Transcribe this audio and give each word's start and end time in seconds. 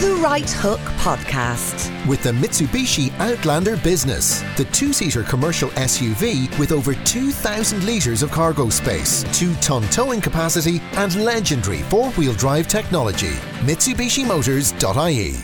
The 0.00 0.14
Right 0.22 0.48
Hook 0.48 0.78
Podcast. 1.00 1.90
With 2.06 2.22
the 2.22 2.30
Mitsubishi 2.30 3.12
Outlander 3.18 3.76
Business, 3.78 4.42
the 4.56 4.66
two 4.66 4.92
seater 4.92 5.24
commercial 5.24 5.70
SUV 5.70 6.56
with 6.56 6.70
over 6.70 6.94
2,000 6.94 7.84
litres 7.84 8.22
of 8.22 8.30
cargo 8.30 8.68
space, 8.70 9.24
2 9.36 9.52
ton 9.56 9.82
towing 9.88 10.20
capacity, 10.20 10.80
and 10.92 11.16
legendary 11.24 11.82
four 11.82 12.10
wheel 12.10 12.32
drive 12.34 12.68
technology. 12.68 13.32
MitsubishiMotors.ie. 13.66 15.34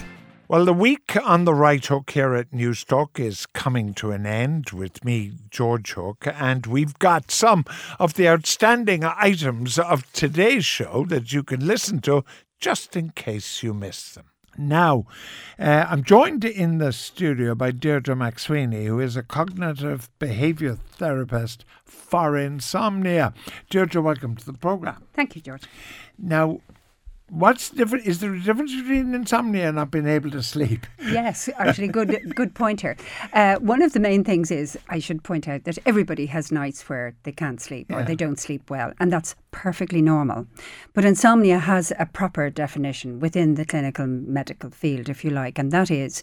Well, 0.47 0.65
the 0.65 0.73
week 0.73 1.17
on 1.25 1.47
the 1.47 1.55
right 1.55 1.85
hook 1.85 2.13
here 2.13 2.35
at 2.37 2.53
Newstalk 2.53 3.19
is 3.19 3.47
coming 3.47 3.93
to 3.95 4.13
an 4.13 4.25
end 4.25 4.71
with 4.71 5.05
me, 5.05 5.33
George 5.51 5.95
Hook, 5.95 6.29
and 6.33 6.65
we've 6.65 6.97
got 7.01 7.33
some 7.33 7.65
of 7.99 8.15
the 8.15 8.29
outstanding 8.29 9.03
items 9.03 9.81
of 9.81 10.13
today's 10.13 10.65
show 10.65 11.07
that 11.09 11.33
you 11.33 11.43
can 11.43 11.67
listen 11.67 11.99
to 12.03 12.25
just 12.61 12.95
in 12.95 13.11
case 13.11 13.65
you 13.65 13.75
miss 13.75 14.15
them. 14.15 14.27
Now, 14.57 15.07
uh, 15.59 15.87
I'm 15.89 16.05
joined 16.05 16.45
in 16.45 16.79
the 16.79 16.93
studio 16.93 17.55
by 17.55 17.71
Deirdre 17.71 18.15
McSweeney, 18.15 18.87
who 18.87 19.01
is 19.01 19.17
a 19.17 19.23
cognitive 19.23 20.11
behaviour 20.19 20.75
therapist 20.75 21.65
for 21.85 22.37
insomnia. 22.37 23.35
Deirdre, 23.71 24.01
welcome 24.01 24.37
to 24.37 24.45
the 24.47 24.53
programme. 24.53 25.03
Thank 25.13 25.37
you, 25.37 25.43
George. 25.43 25.65
Now, 26.19 26.61
what's 27.31 27.71
different? 27.71 28.07
Is 28.07 28.21
there 28.21 28.33
a 28.35 28.41
difference 28.41 28.75
between 28.75 29.15
insomnia 29.15 29.69
and 29.69 29.77
not 29.77 29.91
being 29.91 30.07
able 30.07 30.31
to 30.31 30.43
sleep? 30.43 30.87
Yes, 31.05 31.49
actually, 31.59 31.89
good 31.89 32.35
good 32.35 32.55
point 32.55 32.81
here. 32.81 32.97
Uh, 33.33 33.57
one 33.57 33.83
of 33.83 33.93
the 33.93 34.01
main 34.01 34.25
things 34.25 34.51
is 34.51 34.77
I 34.89 34.99
should 34.99 35.23
point 35.23 35.47
out 35.47 35.65
that 35.65 35.79
everybody 35.87 36.27
has 36.27 36.51
nights 36.51 36.89
where 36.89 37.15
they 37.23 37.33
can't 37.33 37.61
sleep 37.61 37.91
or 37.91 38.01
Yeah. 38.01 38.05
they 38.05 38.17
don't 38.17 38.39
sleep 38.41 38.71
well, 38.71 38.93
and 38.99 39.13
that's 39.13 39.37
perfectly 39.51 40.03
normal. 40.03 40.47
But 40.95 41.05
insomnia 41.05 41.59
has 41.59 41.93
a 41.99 42.07
proper 42.07 42.51
definition 42.51 43.21
within 43.21 43.55
the 43.55 43.65
clinical 43.65 44.07
medical 44.07 44.71
field, 44.71 45.09
if 45.09 45.25
you 45.25 45.31
like, 45.31 45.59
and 45.59 45.71
that 45.73 45.91
is 45.91 46.23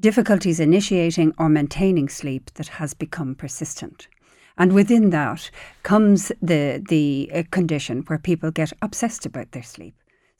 difficulties 0.00 0.60
initiating 0.60 1.32
or 1.38 1.48
maintaining 1.48 2.08
sleep 2.08 2.50
that 2.54 2.68
has 2.68 2.94
become 2.94 3.34
persistent. 3.34 4.06
And 4.56 4.72
within 4.72 5.10
that 5.10 5.50
comes 5.82 6.30
the 6.42 6.82
the 6.88 7.30
uh, 7.34 7.42
condition 7.50 8.02
where 8.06 8.18
people 8.18 8.50
get 8.50 8.72
obsessed 8.82 9.26
about 9.26 9.50
their 9.52 9.62
sleep. 9.64 9.94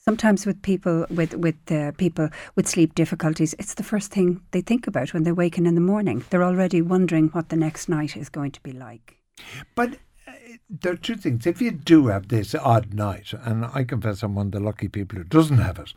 Sometimes 0.09 0.47
with 0.47 0.63
people 0.63 1.05
with 1.11 1.35
with 1.35 1.71
uh, 1.71 1.93
people 1.99 2.31
with 2.55 2.67
sleep 2.67 2.95
difficulties, 2.95 3.55
it's 3.59 3.75
the 3.75 3.83
first 3.83 4.11
thing 4.11 4.41
they 4.53 4.63
think 4.63 4.87
about 4.87 5.13
when 5.13 5.25
they 5.25 5.33
waken 5.33 5.67
in 5.67 5.75
the 5.75 5.83
morning. 5.83 6.25
They're 6.31 6.43
already 6.43 6.81
wondering 6.81 7.29
what 7.29 7.51
the 7.51 7.57
next 7.57 7.91
night 7.91 8.17
is 8.17 8.31
going 8.31 8.53
to 8.53 8.63
be 8.63 8.73
like. 8.73 9.19
But 9.75 9.99
uh, 10.27 10.33
there 10.71 10.95
are 10.95 10.97
two 10.97 11.17
things. 11.17 11.47
If 11.47 11.61
you 11.61 11.73
do 11.73 12.07
have 12.07 12.29
this 12.29 12.55
odd 12.55 12.95
night, 12.95 13.35
and 13.35 13.67
I 13.67 13.85
confess 13.85 14.23
I'm 14.23 14.35
one 14.35 14.47
of 14.47 14.53
the 14.53 14.61
lucky 14.61 14.89
people 14.89 15.19
who 15.19 15.25
doesn't 15.25 15.59
have 15.59 15.79
it, 15.79 15.93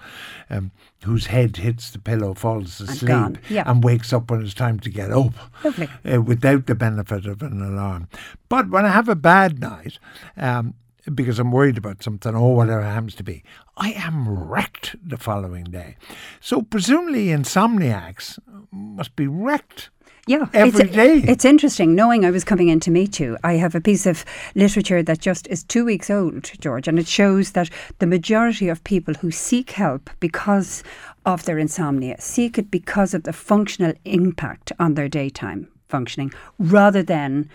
um, 0.49 0.71
whose 1.05 1.27
head 1.27 1.55
hits 1.55 1.89
the 1.89 1.99
pillow, 1.99 2.33
falls 2.33 2.81
asleep, 2.81 3.07
gone, 3.07 3.39
yeah. 3.49 3.63
and 3.65 3.81
wakes 3.81 4.11
up 4.11 4.29
when 4.29 4.41
it's 4.41 4.53
time 4.53 4.81
to 4.81 4.89
get 4.89 5.11
up 5.11 5.35
uh, 5.63 6.21
without 6.21 6.65
the 6.65 6.75
benefit 6.75 7.25
of 7.25 7.41
an 7.41 7.61
alarm. 7.61 8.09
But 8.49 8.69
when 8.69 8.85
I 8.85 8.89
have 8.89 9.07
a 9.07 9.15
bad 9.15 9.61
night, 9.61 9.99
um, 10.35 10.73
because 11.13 11.39
I'm 11.39 11.51
worried 11.51 11.77
about 11.77 12.03
something 12.03 12.35
or 12.35 12.55
whatever 12.55 12.81
it 12.81 12.85
happens 12.85 13.15
to 13.15 13.23
be, 13.23 13.43
I 13.77 13.91
am 13.93 14.27
wrecked 14.27 14.95
the 15.03 15.17
following 15.17 15.65
day. 15.65 15.97
So 16.39 16.61
presumably 16.61 17.27
insomniacs 17.27 18.39
must 18.71 19.15
be 19.15 19.27
wrecked. 19.27 19.89
Yeah, 20.27 20.47
Every 20.53 20.83
it's, 20.85 20.95
day. 20.95 21.17
It's 21.17 21.45
interesting 21.45 21.95
knowing 21.95 22.23
I 22.23 22.31
was 22.31 22.43
coming 22.43 22.69
in 22.69 22.79
to 22.81 22.91
meet 22.91 23.19
you. 23.19 23.37
I 23.43 23.53
have 23.53 23.73
a 23.73 23.81
piece 23.81 24.05
of 24.05 24.23
literature 24.53 25.01
that 25.01 25.19
just 25.19 25.47
is 25.47 25.63
two 25.63 25.83
weeks 25.83 26.11
old, 26.11 26.51
George, 26.59 26.87
and 26.87 26.99
it 26.99 27.07
shows 27.07 27.51
that 27.53 27.71
the 27.97 28.05
majority 28.05 28.69
of 28.69 28.83
people 28.83 29.15
who 29.15 29.31
seek 29.31 29.71
help 29.71 30.11
because 30.19 30.83
of 31.25 31.45
their 31.45 31.57
insomnia 31.57 32.19
seek 32.19 32.57
it 32.59 32.69
because 32.69 33.15
of 33.15 33.23
the 33.23 33.33
functional 33.33 33.93
impact 34.05 34.71
on 34.79 34.93
their 34.93 35.09
daytime 35.09 35.67
functioning 35.87 36.31
rather 36.59 37.03
than 37.03 37.49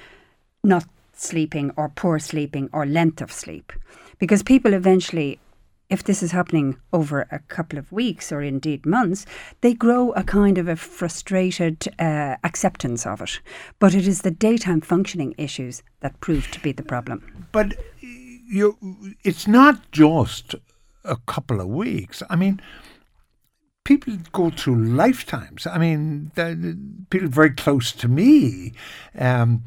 not 0.62 0.84
sleeping 1.20 1.70
or 1.77 1.89
poor 1.89 2.18
sleeping 2.18 2.68
or 2.73 2.86
length 2.86 3.20
of 3.20 3.33
sleep. 3.33 3.73
Because 4.18 4.42
people 4.42 4.73
eventually, 4.73 5.39
if 5.90 6.05
this 6.05 6.23
is 6.23 6.33
happening 6.33 6.77
over 6.92 7.27
a 7.30 7.39
couple 7.39 7.79
of 7.79 7.92
weeks 7.92 8.33
or 8.33 8.42
indeed 8.42 8.86
months, 8.86 9.27
they 9.61 9.74
grow 9.74 10.13
a 10.13 10.23
kind 10.23 10.58
of 10.58 10.68
a 10.68 10.77
frustrated 10.77 11.86
uh, 11.98 12.36
acceptance 12.45 13.07
of 13.07 13.20
it. 13.20 13.40
But 13.79 13.95
it 13.95 14.08
is 14.08 14.23
the 14.23 14.30
daytime 14.30 14.80
functioning 14.80 15.35
issues 15.39 15.83
that 16.01 16.20
prove 16.20 16.51
to 16.52 16.61
be 16.61 16.73
the 16.73 16.83
problem. 16.83 17.46
But 17.52 17.74
you, 18.01 18.77
it's 19.23 19.46
not 19.46 19.90
just 19.92 20.55
a 21.05 21.17
couple 21.27 21.61
of 21.61 21.69
weeks. 21.69 22.23
I 22.29 22.36
mean, 22.36 22.61
people 23.86 24.19
go 24.33 24.51
through 24.51 24.85
lifetimes. 24.85 25.64
I 25.64 25.79
mean, 25.79 26.33
people 27.08 27.29
very 27.29 27.51
close 27.51 27.92
to 27.92 28.08
me 28.08 28.73
um, 29.17 29.63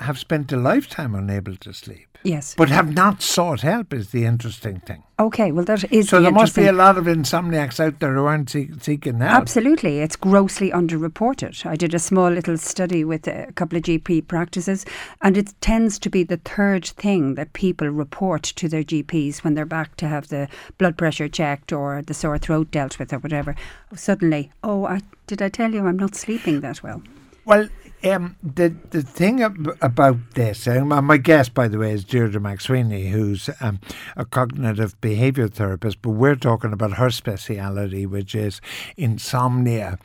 have 0.00 0.18
spent 0.18 0.50
a 0.50 0.56
lifetime 0.56 1.14
unable 1.14 1.54
to 1.58 1.72
sleep, 1.72 2.13
Yes. 2.24 2.54
but 2.56 2.70
have 2.70 2.94
not 2.94 3.20
sought 3.20 3.60
help. 3.60 3.92
Is 3.92 4.10
the 4.10 4.24
interesting 4.24 4.80
thing. 4.80 5.02
Okay, 5.20 5.52
well, 5.52 5.64
that 5.66 5.92
is 5.92 6.08
So 6.08 6.16
the 6.16 6.24
there 6.24 6.32
must 6.32 6.56
be 6.56 6.66
a 6.66 6.72
lot 6.72 6.98
of 6.98 7.04
insomniacs 7.04 7.78
out 7.78 8.00
there 8.00 8.14
who 8.14 8.24
aren't 8.24 8.50
seek, 8.50 8.82
seeking 8.82 9.20
help. 9.20 9.42
Absolutely, 9.42 10.00
it's 10.00 10.16
grossly 10.16 10.70
underreported. 10.70 11.64
I 11.66 11.76
did 11.76 11.94
a 11.94 11.98
small 11.98 12.30
little 12.30 12.56
study 12.56 13.04
with 13.04 13.28
a 13.28 13.52
couple 13.54 13.78
of 13.78 13.84
GP 13.84 14.26
practices, 14.26 14.84
and 15.22 15.36
it 15.36 15.54
tends 15.60 15.98
to 16.00 16.10
be 16.10 16.24
the 16.24 16.38
third 16.38 16.86
thing 16.86 17.34
that 17.34 17.52
people 17.52 17.88
report 17.88 18.42
to 18.42 18.68
their 18.68 18.82
GPs 18.82 19.44
when 19.44 19.54
they're 19.54 19.66
back 19.66 19.94
to 19.96 20.08
have 20.08 20.28
the 20.28 20.48
blood 20.78 20.96
pressure 20.96 21.28
checked 21.28 21.72
or 21.72 22.02
the 22.02 22.14
sore 22.14 22.38
throat 22.38 22.70
dealt 22.70 22.98
with 22.98 23.12
or 23.12 23.18
whatever. 23.18 23.54
Suddenly, 23.94 24.50
oh, 24.64 24.86
I, 24.86 25.02
did 25.26 25.42
I 25.42 25.48
tell 25.48 25.72
you 25.72 25.86
I'm 25.86 25.98
not 25.98 26.16
sleeping 26.16 26.60
that 26.62 26.82
well? 26.82 27.02
Well, 27.44 27.68
um, 28.04 28.36
the 28.42 28.74
the 28.90 29.02
thing 29.02 29.42
ab- 29.42 29.76
about 29.80 30.16
this, 30.34 30.66
um, 30.68 30.92
and 30.92 31.06
my 31.06 31.16
guest, 31.16 31.54
by 31.54 31.68
the 31.68 31.78
way, 31.78 31.92
is 31.92 32.04
Deirdre 32.04 32.40
McSweeney, 32.40 33.10
who's 33.10 33.48
um, 33.60 33.80
a 34.16 34.24
cognitive 34.24 35.00
behaviour 35.00 35.48
therapist, 35.48 36.02
but 36.02 36.10
we're 36.10 36.36
talking 36.36 36.72
about 36.72 36.94
her 36.94 37.10
speciality, 37.10 38.06
which 38.06 38.34
is 38.34 38.60
insomnia. 38.96 39.98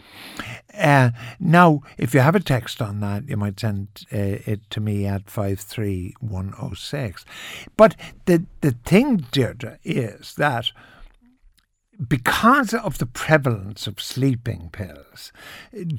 Uh, 0.78 1.12
now, 1.40 1.82
if 1.98 2.14
you 2.14 2.22
have 2.22 2.36
a 2.36 2.40
text 2.40 2.82
on 2.82 3.00
that, 3.02 3.28
you 3.28 3.36
might 3.38 3.60
send 3.60 3.88
uh, 4.14 4.18
it 4.18 4.62
to 4.70 4.80
me 4.80 5.06
at 5.06 5.30
53106. 5.30 7.26
But 7.76 7.96
the, 8.26 8.46
the 8.62 8.72
thing, 8.86 9.26
Deirdre, 9.32 9.78
is 9.84 10.36
that 10.36 10.72
because 12.08 12.74
of 12.74 12.98
the 12.98 13.06
prevalence 13.06 13.86
of 13.88 14.00
sleeping 14.02 14.70
pills, 14.72 15.34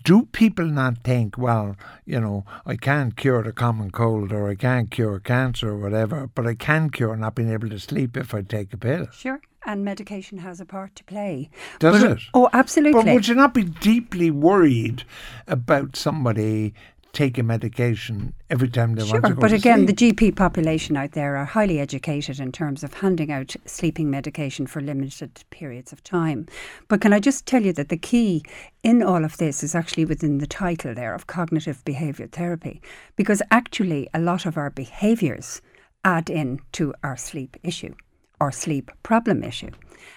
do 0.03 0.27
people 0.33 0.65
not 0.65 1.03
think, 1.05 1.37
well, 1.37 1.77
you 2.07 2.19
know, 2.19 2.45
I 2.65 2.77
can't 2.77 3.17
cure 3.17 3.43
the 3.43 3.53
common 3.53 3.91
cold 3.91 4.33
or 4.33 4.49
I 4.49 4.55
can't 4.55 4.91
cure 4.91 5.21
cancer 5.21 5.71
or 5.71 5.79
whatever, 5.79 6.29
but 6.35 6.47
I 6.47 6.55
can 6.55 6.91
cure 6.91 7.17
not 7.17 7.35
being 7.35 7.51
able 7.51 7.69
to 7.69 7.79
sleep 7.79 8.17
if 8.17 8.35
I 8.35 8.43
take 8.43 8.73
a 8.73 8.79
pill? 8.79 9.09
Sure. 9.13 9.41
And 9.67 9.85
medication 9.85 10.39
has 10.39 10.59
a 10.59 10.65
part 10.65 10.97
to 10.97 11.05
play. 11.05 11.51
Does 11.81 12.01
But- 12.03 12.13
it? 12.13 12.19
Oh, 12.33 12.49
absolutely. 12.55 13.03
But 13.03 13.13
would 13.13 13.29
you 13.29 13.35
not 13.35 13.53
be 13.53 13.65
deeply 13.65 14.31
worried 14.31 15.05
about 15.47 15.97
somebody 15.97 16.73
taking 17.13 17.47
medication 17.47 18.33
every 18.51 18.69
time 18.69 18.95
they 18.95 19.05
Sure, 19.05 19.21
want 19.21 19.25
to 19.27 19.35
go 19.35 19.41
but 19.41 19.49
to 19.49 19.55
again, 19.57 19.87
the? 19.87 19.93
GP 19.93 20.37
population 20.37 20.97
out 20.97 21.13
there 21.13 21.37
are 21.37 21.45
highly 21.45 21.81
educated 21.81 22.39
in 22.41 22.53
terms 22.53 22.85
of 22.85 22.95
handing 22.95 23.33
out 23.33 23.55
sleeping 23.67 24.11
medication 24.11 24.67
for 24.67 24.81
limited 24.81 25.43
periods 25.51 25.93
of 25.93 26.03
time. 26.05 26.47
But 26.89 27.01
can 27.01 27.13
I 27.13 27.21
just 27.21 27.47
tell 27.47 27.63
you 27.63 27.73
that 27.75 27.89
the 27.89 27.97
key 27.97 28.43
in 28.83 29.03
all 29.03 29.25
of 29.25 29.37
this 29.39 29.63
is 29.63 29.75
actually 29.75 30.05
within 30.05 30.39
the 30.39 30.47
title 30.47 30.95
there 30.95 31.15
of 31.15 31.27
cognitive 31.27 31.85
behaviour 31.85 32.27
therapy, 32.27 32.81
because 33.17 33.43
actually 33.51 34.09
a 34.15 34.21
lot 34.21 34.47
of 34.47 34.57
our 34.57 34.71
behaviours 34.71 35.61
add 36.05 36.31
in 36.31 36.61
to 36.73 36.95
our 37.03 37.17
sleep 37.17 37.57
issue 37.63 37.95
or 38.41 38.51
sleep 38.51 38.91
problem 39.03 39.45
issue. 39.45 39.71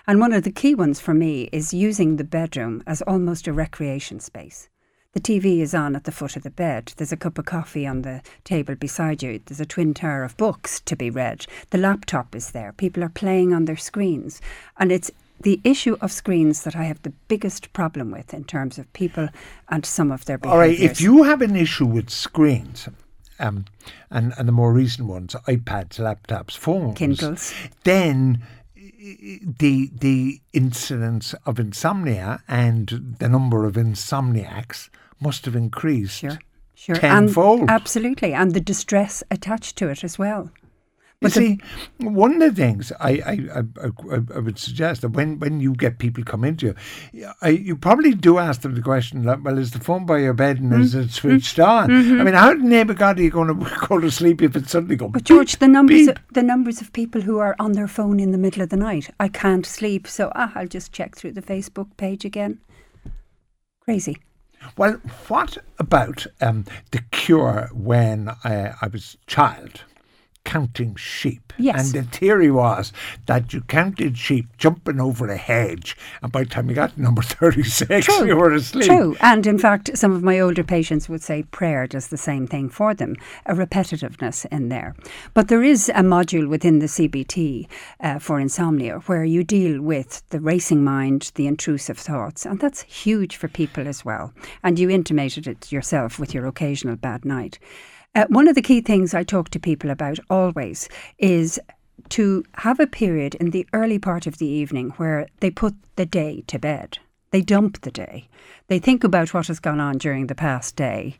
And 0.08 0.20
one 0.20 0.32
of 0.32 0.44
the 0.44 0.52
key 0.52 0.76
ones 0.76 1.00
for 1.02 1.14
me 1.14 1.50
is 1.52 1.74
using 1.74 2.16
the 2.16 2.24
bedroom 2.24 2.82
as 2.88 3.02
almost 3.02 3.48
a 3.48 3.54
recreation 3.54 4.20
space. 4.22 4.70
The 5.14 5.20
TV 5.20 5.60
is 5.60 5.76
on 5.76 5.96
at 5.96 6.06
the 6.06 6.12
foot 6.12 6.36
of 6.36 6.42
the 6.42 6.50
bed. 6.50 6.94
There's 6.98 7.12
a 7.12 7.18
cup 7.18 7.38
of 7.38 7.46
coffee 7.46 7.86
on 7.86 8.02
the 8.02 8.24
table 8.44 8.74
beside 8.74 9.22
you. 9.22 9.40
There's 9.46 9.60
a 9.60 9.66
twin 9.66 9.94
tower 9.94 10.24
of 10.24 10.36
books 10.38 10.80
to 10.82 10.96
be 10.96 11.12
read. 11.12 11.46
The 11.70 11.78
laptop 11.78 12.36
is 12.36 12.52
there. 12.52 12.74
People 12.74 13.04
are 13.04 13.10
playing 13.10 13.54
on 13.54 13.66
their 13.66 13.78
screens. 13.78 14.42
And 14.80 14.92
it's 14.92 15.12
the 15.40 15.62
issue 15.64 15.98
of 16.02 16.12
screens 16.12 16.64
that 16.64 16.76
I 16.76 16.86
have 16.86 17.00
the 17.04 17.14
biggest 17.28 17.74
problem 17.74 18.10
with 18.10 18.34
in 18.34 18.44
terms 18.44 18.80
of 18.80 18.92
people 18.94 19.30
and 19.70 19.86
some 19.86 20.12
of 20.12 20.26
their 20.26 20.40
behaviours. 20.40 20.54
All 20.54 20.60
right, 20.60 20.80
if 20.80 21.00
you 21.00 21.22
have 21.24 21.44
an 21.44 21.56
issue 21.56 21.86
with 21.86 22.10
screens, 22.10 22.90
um, 23.38 23.66
and, 24.10 24.34
and 24.40 24.48
the 24.48 24.52
more 24.52 24.74
recent 24.74 25.08
ones, 25.08 25.36
iPads, 25.48 26.00
laptops, 26.00 26.58
phones, 26.58 26.98
Kindles. 26.98 27.54
then 27.84 28.42
the 28.76 29.90
the 29.94 30.40
incidence 30.54 31.36
of 31.46 31.60
insomnia 31.60 32.42
and 32.48 33.18
the 33.20 33.28
number 33.28 33.66
of 33.66 33.74
insomniacs 33.76 34.90
must 35.24 35.46
have 35.46 35.56
increased. 35.56 36.20
Sure, 36.20 36.40
sure. 36.76 36.96
Tenfold. 36.96 37.62
And 37.62 37.70
absolutely. 37.70 38.34
And 38.34 38.54
the 38.54 38.62
distress 38.62 39.24
attached 39.32 39.78
to 39.78 39.90
it 39.90 40.04
as 40.04 40.20
well. 40.20 40.52
You 41.24 41.30
see, 41.30 41.60
one 42.00 42.42
of 42.42 42.54
the 42.54 42.62
things 42.62 42.92
I, 43.00 43.12
I, 43.12 43.60
I, 43.60 43.88
I, 44.36 44.40
would 44.40 44.60
suggest 44.60 45.02
that 45.02 45.10
when, 45.10 45.40
when 45.40 45.62
you 45.62 45.74
get 45.74 45.98
people 45.98 46.24
come 46.24 46.44
into 46.44 46.76
you, 47.14 47.30
I, 47.42 47.50
you 47.50 47.78
probably 47.78 48.14
do 48.14 48.40
ask 48.40 48.62
them 48.62 48.76
the 48.76 48.82
question, 48.82 49.24
like, 49.24 49.44
well, 49.44 49.58
is 49.58 49.72
the 49.72 49.80
phone 49.80 50.06
by 50.06 50.18
your 50.18 50.34
bed 50.34 50.60
and 50.60 50.74
mm. 50.74 50.82
is 50.82 50.96
it 50.96 51.12
switched 51.12 51.58
mm. 51.58 51.68
on? 51.68 51.90
Mm-hmm. 51.90 52.22
I 52.22 52.24
mean, 52.26 52.34
how 52.34 52.52
in 52.52 52.64
the 52.64 52.70
name 52.70 52.90
of 52.90 52.98
God 52.98 53.20
are 53.20 53.24
you 53.24 53.30
going 53.30 53.48
to 53.60 53.88
go 53.88 54.00
to 54.00 54.12
sleep 54.12 54.42
if 54.42 54.56
it 54.56 54.70
suddenly 54.70 54.98
goes? 54.98 55.12
But 55.14 55.24
George, 55.24 55.58
the 55.58 55.68
numbers 55.68 56.08
of, 56.10 56.18
the 56.34 56.44
numbers 56.44 56.82
of 56.82 56.92
people 56.92 57.22
who 57.22 57.40
are 57.40 57.56
on 57.60 57.72
their 57.72 57.88
phone 57.88 58.20
in 58.20 58.32
the 58.32 58.38
middle 58.38 58.62
of 58.62 58.70
the 58.70 58.78
night, 58.78 59.10
I 59.20 59.30
can't 59.30 59.66
sleep, 59.66 60.08
so 60.08 60.32
ah, 60.36 60.52
I'll 60.56 60.68
just 60.68 60.92
check 60.92 61.16
through 61.16 61.34
the 61.34 61.42
Facebook 61.42 61.96
page 61.96 62.26
again. 62.26 62.60
Crazy. 63.80 64.18
Well, 64.78 64.94
what 65.28 65.58
about 65.80 66.26
um, 66.42 66.66
the 66.92 67.02
cure 67.12 67.70
when 67.74 68.30
I, 68.44 68.74
I 68.82 68.88
was 68.88 69.18
child? 69.28 69.84
Counting 70.46 70.96
sheep. 70.96 71.54
Yes. 71.58 71.94
And 71.94 72.06
the 72.06 72.10
theory 72.18 72.52
was 72.52 72.92
that 73.28 73.54
you 73.54 73.62
counted 73.62 74.18
sheep 74.18 74.48
jumping 74.58 75.00
over 75.00 75.28
a 75.28 75.38
hedge, 75.38 75.96
and 76.22 76.32
by 76.32 76.44
the 76.44 76.50
time 76.50 76.70
you 76.70 76.76
got 76.76 76.96
to 76.96 77.02
number 77.02 77.22
36, 77.24 78.06
True. 78.06 78.26
you 78.26 78.36
were 78.36 78.54
asleep. 78.54 78.88
True. 78.88 79.16
And 79.22 79.46
in 79.46 79.60
fact, 79.60 79.96
some 79.98 80.12
of 80.12 80.24
my 80.24 80.40
older 80.40 80.64
patients 80.64 81.08
would 81.08 81.22
say 81.22 81.44
prayer 81.44 81.88
does 81.88 82.08
the 82.08 82.18
same 82.18 82.48
thing 82.48 82.70
for 82.70 82.94
them, 82.94 83.16
a 83.46 83.54
repetitiveness 83.54 84.46
in 84.52 84.70
there. 84.70 84.96
But 85.34 85.48
there 85.48 85.64
is 85.64 85.90
a 85.90 86.02
module 86.02 86.48
within 86.48 86.80
the 86.80 86.88
CBT 86.88 87.68
uh, 88.00 88.20
for 88.20 88.40
insomnia 88.40 89.00
where 89.06 89.24
you 89.24 89.44
deal 89.44 89.82
with 89.82 90.24
the 90.30 90.40
racing 90.40 90.84
mind, 90.84 91.32
the 91.36 91.48
intrusive 91.48 91.98
thoughts, 91.98 92.46
and 92.46 92.60
that's 92.60 92.82
huge 92.82 93.36
for 93.36 93.48
people 93.48 93.88
as 93.88 94.04
well. 94.04 94.34
And 94.64 94.80
you 94.80 94.90
intimated 94.90 95.48
it 95.48 95.72
yourself 95.72 96.20
with 96.20 96.34
your 96.34 96.48
occasional 96.48 96.96
bad 96.96 97.26
night. 97.26 97.60
Uh, 98.16 98.26
one 98.30 98.48
of 98.48 98.56
the 98.56 98.62
key 98.62 98.80
things 98.80 99.14
I 99.14 99.24
talk 99.24 99.50
to 99.50 99.60
people 99.60 99.90
about 99.90 100.20
always 100.30 100.88
is 101.18 101.60
to 102.10 102.44
have 102.56 102.80
a 102.80 102.88
period 102.88 103.36
in 103.36 103.50
the 103.50 103.68
early 103.74 103.98
part 103.98 104.28
of 104.28 104.38
the 104.38 104.46
evening 104.46 104.92
where 104.98 105.28
they 105.40 105.50
put 105.50 105.74
the 105.96 106.06
day 106.06 106.44
to 106.48 106.60
bed. 106.60 107.00
They 107.32 107.42
dump 107.42 107.82
the 107.82 107.92
day. 107.92 108.30
They 108.68 108.78
think 108.78 109.04
about 109.04 109.34
what 109.34 109.48
has 109.48 109.60
gone 109.60 109.80
on 109.80 109.98
during 109.98 110.28
the 110.28 110.36
past 110.36 110.76
day 110.76 111.18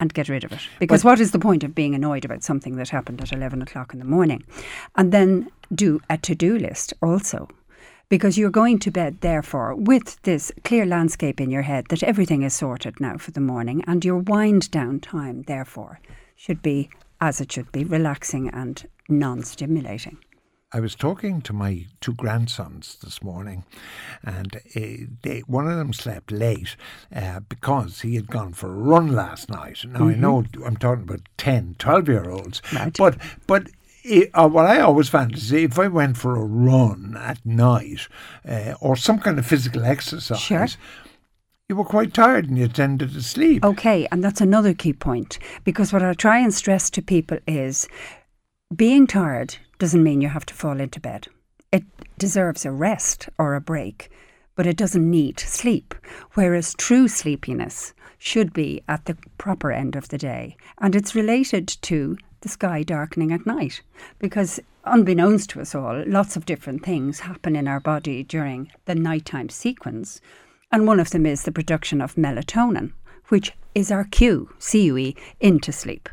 and 0.00 0.12
get 0.12 0.28
rid 0.28 0.42
of 0.42 0.50
it. 0.50 0.62
Because 0.80 1.04
but, 1.04 1.10
what 1.10 1.20
is 1.20 1.30
the 1.30 1.38
point 1.38 1.62
of 1.62 1.76
being 1.76 1.94
annoyed 1.94 2.24
about 2.24 2.42
something 2.42 2.74
that 2.76 2.88
happened 2.88 3.20
at 3.20 3.32
11 3.32 3.62
o'clock 3.62 3.92
in 3.92 4.00
the 4.00 4.04
morning? 4.04 4.42
And 4.96 5.12
then 5.12 5.48
do 5.72 6.00
a 6.10 6.18
to 6.18 6.34
do 6.34 6.58
list 6.58 6.92
also 7.00 7.48
because 8.12 8.36
you're 8.36 8.50
going 8.50 8.78
to 8.78 8.90
bed, 8.90 9.22
therefore, 9.22 9.74
with 9.74 10.20
this 10.20 10.52
clear 10.64 10.84
landscape 10.84 11.40
in 11.40 11.50
your 11.50 11.62
head 11.62 11.86
that 11.88 12.02
everything 12.02 12.42
is 12.42 12.52
sorted 12.52 13.00
now 13.00 13.16
for 13.16 13.30
the 13.30 13.40
morning, 13.40 13.82
and 13.86 14.04
your 14.04 14.18
wind 14.18 14.70
down 14.70 15.00
time, 15.00 15.44
therefore, 15.44 15.98
should 16.36 16.60
be 16.60 16.90
as 17.22 17.40
it 17.40 17.50
should 17.50 17.72
be 17.72 17.84
relaxing 17.84 18.50
and 18.50 18.86
non 19.08 19.42
stimulating. 19.42 20.18
I 20.74 20.80
was 20.80 20.94
talking 20.94 21.40
to 21.40 21.54
my 21.54 21.86
two 22.02 22.12
grandsons 22.12 22.98
this 23.02 23.22
morning, 23.22 23.64
and 24.22 24.56
uh, 24.56 25.06
they, 25.22 25.40
one 25.46 25.66
of 25.66 25.78
them 25.78 25.94
slept 25.94 26.30
late 26.30 26.76
uh, 27.16 27.40
because 27.40 28.02
he 28.02 28.16
had 28.16 28.26
gone 28.26 28.52
for 28.52 28.68
a 28.68 28.76
run 28.76 29.08
last 29.08 29.48
night. 29.48 29.86
Now, 29.86 30.00
mm-hmm. 30.00 30.08
I 30.08 30.14
know 30.16 30.44
I'm 30.66 30.76
talking 30.76 31.04
about 31.04 31.22
10, 31.38 31.76
12 31.78 32.08
year 32.08 32.30
olds, 32.30 32.60
right. 32.74 32.94
but, 32.98 33.16
but 33.46 33.68
it, 34.04 34.30
uh, 34.34 34.48
what 34.48 34.66
I 34.66 34.80
always 34.80 35.08
found 35.08 35.34
is 35.34 35.52
if 35.52 35.78
I 35.78 35.88
went 35.88 36.16
for 36.16 36.36
a 36.36 36.44
run 36.44 37.16
at 37.18 37.44
night 37.44 38.08
uh, 38.48 38.74
or 38.80 38.96
some 38.96 39.18
kind 39.18 39.38
of 39.38 39.46
physical 39.46 39.84
exercise, 39.84 40.40
sure. 40.40 40.66
you 41.68 41.76
were 41.76 41.84
quite 41.84 42.12
tired 42.12 42.48
and 42.48 42.58
you 42.58 42.68
tended 42.68 43.12
to 43.12 43.22
sleep. 43.22 43.64
Okay, 43.64 44.06
and 44.10 44.22
that's 44.22 44.40
another 44.40 44.74
key 44.74 44.92
point 44.92 45.38
because 45.64 45.92
what 45.92 46.02
I 46.02 46.14
try 46.14 46.38
and 46.38 46.52
stress 46.52 46.90
to 46.90 47.02
people 47.02 47.38
is 47.46 47.88
being 48.74 49.06
tired 49.06 49.56
doesn't 49.78 50.02
mean 50.02 50.20
you 50.20 50.28
have 50.28 50.46
to 50.46 50.54
fall 50.54 50.80
into 50.80 51.00
bed. 51.00 51.28
It 51.70 51.84
deserves 52.18 52.64
a 52.64 52.70
rest 52.70 53.28
or 53.38 53.54
a 53.54 53.60
break, 53.60 54.10
but 54.54 54.66
it 54.66 54.76
doesn't 54.76 55.10
need 55.10 55.40
sleep. 55.40 55.94
Whereas 56.34 56.74
true 56.74 57.08
sleepiness 57.08 57.94
should 58.18 58.52
be 58.52 58.82
at 58.88 59.06
the 59.06 59.16
proper 59.38 59.72
end 59.72 59.96
of 59.96 60.08
the 60.08 60.18
day. 60.18 60.56
And 60.78 60.94
it's 60.94 61.14
related 61.14 61.66
to 61.68 62.16
the 62.42 62.48
sky 62.48 62.82
darkening 62.82 63.32
at 63.32 63.46
night 63.46 63.80
because 64.18 64.60
unbeknownst 64.84 65.50
to 65.50 65.60
us 65.60 65.74
all 65.74 66.04
lots 66.06 66.36
of 66.36 66.46
different 66.46 66.84
things 66.84 67.20
happen 67.20 67.56
in 67.56 67.66
our 67.66 67.80
body 67.80 68.22
during 68.22 68.70
the 68.84 68.94
nighttime 68.94 69.48
sequence. 69.48 70.20
And 70.70 70.86
one 70.86 71.00
of 71.00 71.10
them 71.10 71.26
is 71.26 71.42
the 71.42 71.52
production 71.52 72.00
of 72.00 72.14
melatonin 72.16 72.92
which 73.28 73.52
is 73.74 73.90
our 73.90 74.04
cue 74.04 74.50
cue 74.60 75.14
into 75.40 75.72
sleep. 75.72 76.08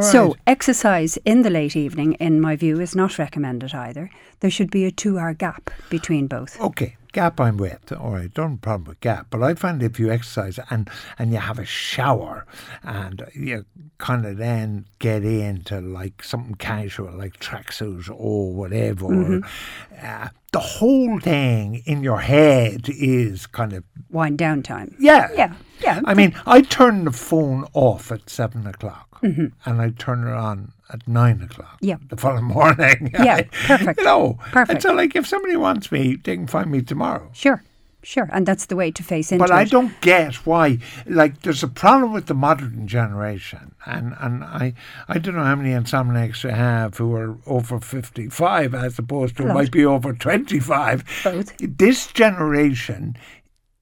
So 0.00 0.36
exercise 0.46 1.18
in 1.24 1.42
the 1.42 1.50
late 1.50 1.76
evening 1.76 2.14
in 2.14 2.40
my 2.40 2.56
view 2.56 2.80
is 2.80 2.94
not 2.94 3.18
recommended 3.18 3.74
either. 3.74 4.10
There 4.40 4.50
should 4.50 4.70
be 4.70 4.84
a 4.84 4.92
2 4.92 5.18
hour 5.18 5.34
gap 5.34 5.70
between 5.90 6.26
both. 6.28 6.60
Okay 6.60 6.96
gap 7.12 7.40
I'm 7.40 7.56
with. 7.56 7.92
All 7.92 8.12
right, 8.12 8.32
don't 8.32 8.50
have 8.50 8.58
a 8.58 8.60
problem 8.60 8.84
with 8.84 9.00
gap. 9.00 9.28
But 9.30 9.42
I 9.42 9.54
find 9.54 9.82
if 9.82 10.00
you 10.00 10.10
exercise 10.10 10.58
and 10.70 10.90
and 11.18 11.32
you 11.32 11.38
have 11.38 11.58
a 11.58 11.64
shower 11.64 12.46
and 12.82 13.24
you 13.34 13.64
kind 13.98 14.26
of 14.26 14.38
then 14.38 14.86
get 14.98 15.24
into 15.24 15.80
like 15.80 16.22
something 16.24 16.54
casual 16.56 17.12
like 17.12 17.38
tracksuit 17.38 18.10
or 18.14 18.52
whatever, 18.52 19.06
mm-hmm. 19.06 20.04
uh, 20.04 20.28
the 20.52 20.60
whole 20.60 21.18
thing 21.20 21.82
in 21.86 22.02
your 22.02 22.20
head 22.20 22.88
is 22.88 23.46
kind 23.46 23.72
of 23.72 23.84
wind 24.10 24.38
down 24.38 24.62
time. 24.62 24.94
Yeah, 24.98 25.28
yeah, 25.34 25.54
yeah. 25.80 26.00
I 26.04 26.14
mean, 26.14 26.34
I 26.46 26.62
turn 26.62 27.04
the 27.04 27.12
phone 27.12 27.66
off 27.72 28.10
at 28.10 28.28
seven 28.28 28.66
o'clock 28.66 29.11
mm-hmm. 29.22 29.46
and 29.64 29.80
I 29.80 29.90
turn 29.90 30.26
it 30.26 30.32
on 30.32 30.72
at 30.90 31.06
nine 31.08 31.42
o'clock. 31.42 31.78
Yeah. 31.80 31.96
The 32.08 32.16
following 32.16 32.44
morning. 32.44 33.10
Yeah, 33.22 33.42
perfect. 33.66 34.00
you 34.00 34.04
know, 34.04 34.38
perfect. 34.50 34.70
And 34.70 34.82
so 34.82 34.92
like 34.92 35.14
if 35.14 35.26
somebody 35.26 35.56
wants 35.56 35.92
me, 35.92 36.16
they 36.16 36.36
can 36.36 36.46
find 36.46 36.70
me 36.70 36.82
tomorrow. 36.82 37.28
Sure. 37.32 37.62
Sure, 38.04 38.28
and 38.32 38.44
that's 38.46 38.66
the 38.66 38.74
way 38.74 38.90
to 38.90 39.02
face 39.04 39.30
into 39.30 39.44
but 39.44 39.50
it. 39.50 39.54
I 39.54 39.62
don't 39.62 40.00
get 40.00 40.34
why. 40.44 40.78
Like, 41.06 41.42
there's 41.42 41.62
a 41.62 41.68
problem 41.68 42.12
with 42.12 42.26
the 42.26 42.34
modern 42.34 42.88
generation, 42.88 43.76
and 43.86 44.16
and 44.18 44.42
I 44.42 44.74
I 45.06 45.18
don't 45.18 45.36
know 45.36 45.44
how 45.44 45.54
many 45.54 45.70
insomniacs 45.70 46.42
you 46.42 46.50
have 46.50 46.96
who 46.96 47.14
are 47.14 47.36
over 47.46 47.78
fifty 47.78 48.28
five, 48.28 48.74
as 48.74 48.98
opposed 48.98 49.36
to 49.36 49.44
might 49.44 49.70
be 49.70 49.86
over 49.86 50.12
twenty 50.14 50.58
five. 50.58 51.04
Both. 51.22 51.56
This 51.60 52.08
generation 52.08 53.16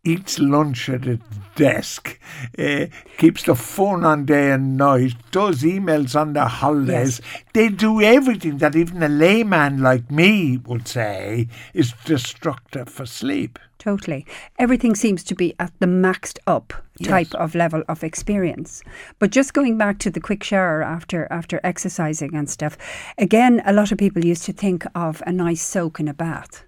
eats 0.05 0.39
lunch 0.39 0.89
at 0.89 1.07
a 1.07 1.19
desk, 1.57 2.19
uh, 2.59 2.87
keeps 3.19 3.43
the 3.43 3.55
phone 3.55 4.05
on 4.05 4.25
day 4.25 4.51
and 4.53 4.77
night, 4.77 5.15
does 5.31 5.63
emails 5.63 6.19
on 6.19 6.33
the 6.33 6.47
holidays. 6.47 7.21
Yes. 7.23 7.43
They 7.53 7.69
do 7.69 8.01
everything 8.01 8.59
that 8.59 8.77
even 8.77 9.03
a 9.03 9.09
layman 9.09 9.83
like 9.83 10.11
me 10.11 10.57
would 10.59 10.89
say 10.89 11.49
is 11.75 11.93
destructive 12.05 12.89
for 12.89 13.05
sleep. 13.05 13.59
Totally. 13.79 14.27
Everything 14.59 14.95
seems 14.95 15.25
to 15.25 15.35
be 15.35 15.55
at 15.59 15.73
the 15.81 15.87
maxed 15.87 16.39
up 16.47 16.75
type 17.03 17.29
yes. 17.33 17.41
of 17.41 17.55
level 17.55 17.83
of 17.89 18.05
experience. 18.05 18.83
But 19.19 19.31
just 19.31 19.55
going 19.55 19.79
back 19.79 19.99
to 20.01 20.11
the 20.11 20.21
quick 20.21 20.45
shower 20.45 20.83
after 20.83 21.27
after 21.31 21.61
exercising 21.65 22.35
and 22.35 22.49
stuff, 22.49 22.77
again, 23.17 23.63
a 23.65 23.73
lot 23.73 23.91
of 23.91 23.97
people 23.97 24.25
used 24.25 24.45
to 24.45 24.53
think 24.53 24.85
of 24.95 25.23
a 25.27 25.33
nice 25.33 25.63
soak 25.63 25.99
in 25.99 26.09
a 26.09 26.15
bath 26.15 26.65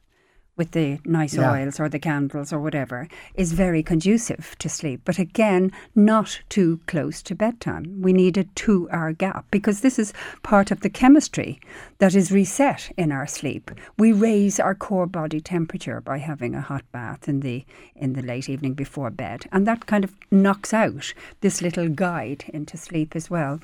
with 0.56 0.72
the 0.72 0.98
nice 1.04 1.34
yeah. 1.34 1.50
oils 1.50 1.80
or 1.80 1.88
the 1.88 1.98
candles 1.98 2.52
or 2.52 2.60
whatever 2.60 3.08
is 3.34 3.52
very 3.52 3.82
conducive 3.82 4.54
to 4.58 4.68
sleep. 4.68 5.00
But 5.04 5.18
again, 5.18 5.72
not 5.94 6.42
too 6.50 6.80
close 6.86 7.22
to 7.22 7.34
bedtime. 7.34 8.02
We 8.02 8.12
need 8.12 8.36
a 8.36 8.44
two 8.44 8.88
hour 8.90 9.12
gap 9.12 9.46
because 9.50 9.80
this 9.80 9.98
is 9.98 10.12
part 10.42 10.70
of 10.70 10.80
the 10.80 10.90
chemistry 10.90 11.58
that 11.98 12.14
is 12.14 12.30
reset 12.30 12.92
in 12.98 13.12
our 13.12 13.26
sleep. 13.26 13.70
We 13.98 14.12
raise 14.12 14.60
our 14.60 14.74
core 14.74 15.06
body 15.06 15.40
temperature 15.40 16.00
by 16.00 16.18
having 16.18 16.54
a 16.54 16.60
hot 16.60 16.84
bath 16.92 17.28
in 17.28 17.40
the 17.40 17.64
in 17.96 18.12
the 18.12 18.22
late 18.22 18.48
evening 18.48 18.74
before 18.74 19.10
bed. 19.10 19.46
And 19.52 19.66
that 19.66 19.86
kind 19.86 20.04
of 20.04 20.14
knocks 20.30 20.74
out 20.74 21.14
this 21.40 21.62
little 21.62 21.88
guide 21.88 22.44
into 22.52 22.76
sleep 22.76 23.16
as 23.16 23.30
well. 23.30 23.60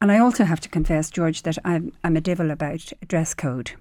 And 0.00 0.10
I 0.10 0.18
also 0.18 0.44
have 0.44 0.60
to 0.60 0.68
confess, 0.70 1.10
George, 1.10 1.42
that 1.42 1.58
I'm 1.66 1.92
I'm 2.02 2.16
a 2.16 2.22
devil 2.22 2.50
about 2.50 2.92
dress 3.06 3.34
code. 3.34 3.72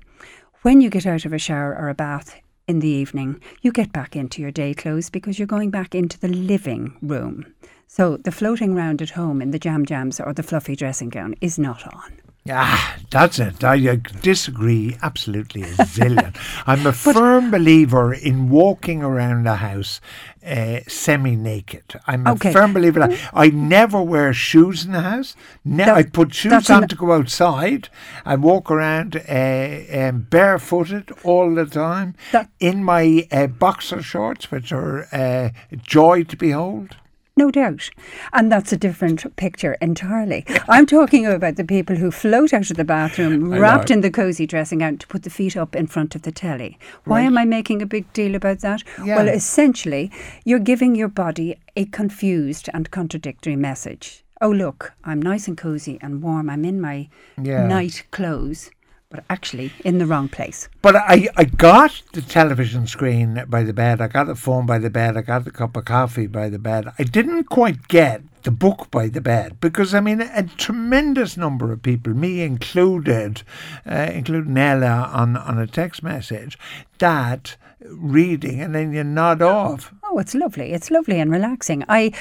When 0.62 0.82
you 0.82 0.90
get 0.90 1.06
out 1.06 1.24
of 1.24 1.32
a 1.32 1.40
shower 1.40 1.74
or 1.74 1.88
a 1.88 1.94
bath, 1.94 2.36
in 2.70 2.80
the 2.80 2.88
evening, 2.88 3.42
you 3.64 3.72
get 3.72 3.92
back 3.92 4.16
into 4.16 4.44
your 4.44 4.52
day 4.52 4.76
clothes 4.76 5.10
because 5.10 5.40
you're 5.40 5.48
going 5.48 5.72
back 5.72 5.96
into 5.96 6.20
the 6.20 6.28
living 6.28 6.96
room. 7.02 7.52
So 7.88 8.18
the 8.18 8.32
floating 8.32 8.76
round 8.76 9.02
at 9.02 9.10
home 9.10 9.42
in 9.42 9.50
the 9.50 9.58
jam 9.58 9.88
jams 9.88 10.20
or 10.20 10.34
the 10.34 10.44
fluffy 10.44 10.76
dressing 10.76 11.10
gown 11.10 11.34
is 11.42 11.58
not 11.58 11.92
on. 11.92 12.29
Ah, 12.48 12.98
that's 13.12 13.38
it. 13.38 13.64
I 13.64 13.88
uh, 13.88 13.96
disagree 14.22 14.98
absolutely 15.02 15.64
a 15.64 15.74
zillion. 15.74 16.36
I'm 16.68 16.88
a 16.88 16.94
firm 16.94 17.52
believer 17.52 18.14
in 18.14 18.50
walking 18.50 19.04
around 19.04 19.44
the 19.46 19.58
house 19.58 20.00
uh, 20.46 20.80
semi 20.88 21.36
naked. 21.36 22.00
I'm 22.08 22.26
a 22.26 22.36
firm 22.36 22.74
believer 22.74 23.02
that 23.02 23.30
I 23.34 23.50
never 23.50 24.02
wear 24.02 24.34
shoes 24.34 24.86
in 24.86 24.94
the 24.94 25.02
house. 25.02 25.36
Ne- 25.66 25.86
that, 25.86 25.96
I 25.96 26.04
put 26.04 26.34
shoes 26.34 26.70
on 26.70 26.88
to 26.88 26.96
go 26.96 27.12
outside. 27.12 27.90
I 28.26 28.36
walk 28.36 28.72
around 28.72 29.18
uh, 29.18 29.82
um, 29.94 30.22
barefooted 30.30 31.12
all 31.24 31.54
the 31.54 31.66
time 31.66 32.16
in 32.60 32.84
my 32.84 33.28
uh, 33.32 33.48
boxer 33.48 34.02
shorts, 34.02 34.50
which 34.50 34.72
are 34.72 35.08
uh, 35.14 35.50
joy 35.78 36.24
to 36.24 36.38
behold. 36.38 36.96
No 37.40 37.50
doubt. 37.50 37.90
And 38.34 38.52
that's 38.52 38.72
a 38.74 38.78
different 38.78 39.36
picture 39.38 39.74
entirely. 39.82 40.46
I'm 40.68 40.86
talking 40.86 41.26
about 41.26 41.56
the 41.56 41.64
people 41.64 41.96
who 41.96 42.12
float 42.12 42.54
out 42.54 42.70
of 42.70 42.78
the 42.78 42.84
bathroom, 42.84 43.50
wrapped 43.50 43.90
in 43.90 44.02
the 44.02 44.12
cosy 44.12 44.46
dressing 44.46 44.80
gown, 44.80 44.98
to 45.00 45.08
put 45.08 45.24
the 45.24 45.30
feet 45.30 45.56
up 45.58 45.76
in 45.76 45.88
front 45.88 46.16
of 46.16 46.22
the 46.24 46.32
telly. 46.32 46.78
Why 47.06 47.20
Right. 47.22 47.26
am 47.28 47.38
I 47.38 47.46
making 47.46 47.82
a 47.82 47.86
big 47.88 48.12
deal 48.14 48.36
about 48.36 48.60
that? 48.60 48.84
Yeah. 49.04 49.16
Well, 49.16 49.30
essentially, 49.30 50.12
you're 50.46 50.60
giving 50.72 50.94
your 50.96 51.08
body 51.08 51.56
a 51.76 51.86
confused 51.86 52.70
and 52.74 52.92
contradictory 52.92 53.56
message. 53.56 54.24
Oh, 54.42 54.50
look, 54.52 54.94
I'm 55.04 55.22
nice 55.22 55.48
and 55.48 55.58
cozy 55.58 55.98
and 56.02 56.22
warm. 56.22 56.50
I'm 56.50 56.64
in 56.66 56.80
my 56.80 57.08
Yeah. 57.42 57.68
night 57.68 58.04
clothes, 58.12 58.70
but 59.10 59.24
actually 59.28 59.72
in 59.84 59.98
the 59.98 60.06
wrong 60.06 60.30
place. 60.30 60.70
But 60.84 60.96
I, 60.96 61.30
I 61.36 61.46
got 61.46 62.04
the 62.14 62.22
television 62.22 62.86
screen 62.86 63.44
by 63.48 63.64
the 63.64 63.74
bed. 63.74 64.02
I 64.02 64.08
got 64.08 64.28
the 64.28 64.36
phone 64.36 64.68
by 64.68 64.78
the 64.78 64.92
bed. 64.92 65.18
I 65.18 65.22
got 65.22 65.46
the 65.46 65.52
cup 65.52 65.76
of 65.76 65.86
coffee 65.86 66.28
by 66.28 66.50
the 66.50 66.60
bed. 66.60 66.94
I 67.00 67.04
didn't 67.04 67.46
quite 67.46 67.88
get 67.88 68.22
the 68.44 68.52
book 68.52 68.92
by 68.92 69.08
the 69.08 69.20
bed 69.20 69.60
because 69.60 69.96
I 69.96 70.00
mean 70.00 70.22
a 70.22 70.44
tremendous 70.44 71.38
number 71.38 71.72
of 71.72 71.82
people, 71.82 72.14
me 72.14 72.42
included, 72.42 73.42
uh, 73.84 74.12
including 74.14 74.56
Ella 74.56 75.10
on 75.12 75.36
on 75.36 75.58
a 75.58 75.66
text 75.66 76.04
message, 76.04 76.60
that 77.00 77.58
reading 77.82 78.62
and 78.62 78.76
then 78.76 78.94
you 78.94 79.04
nod 79.04 79.42
off. 79.42 79.92
Oh, 80.04 80.20
it's 80.20 80.36
lovely. 80.36 80.72
It's 80.72 80.92
lovely 80.92 81.20
and 81.20 81.32
relaxing. 81.32 81.84
I 81.90 82.12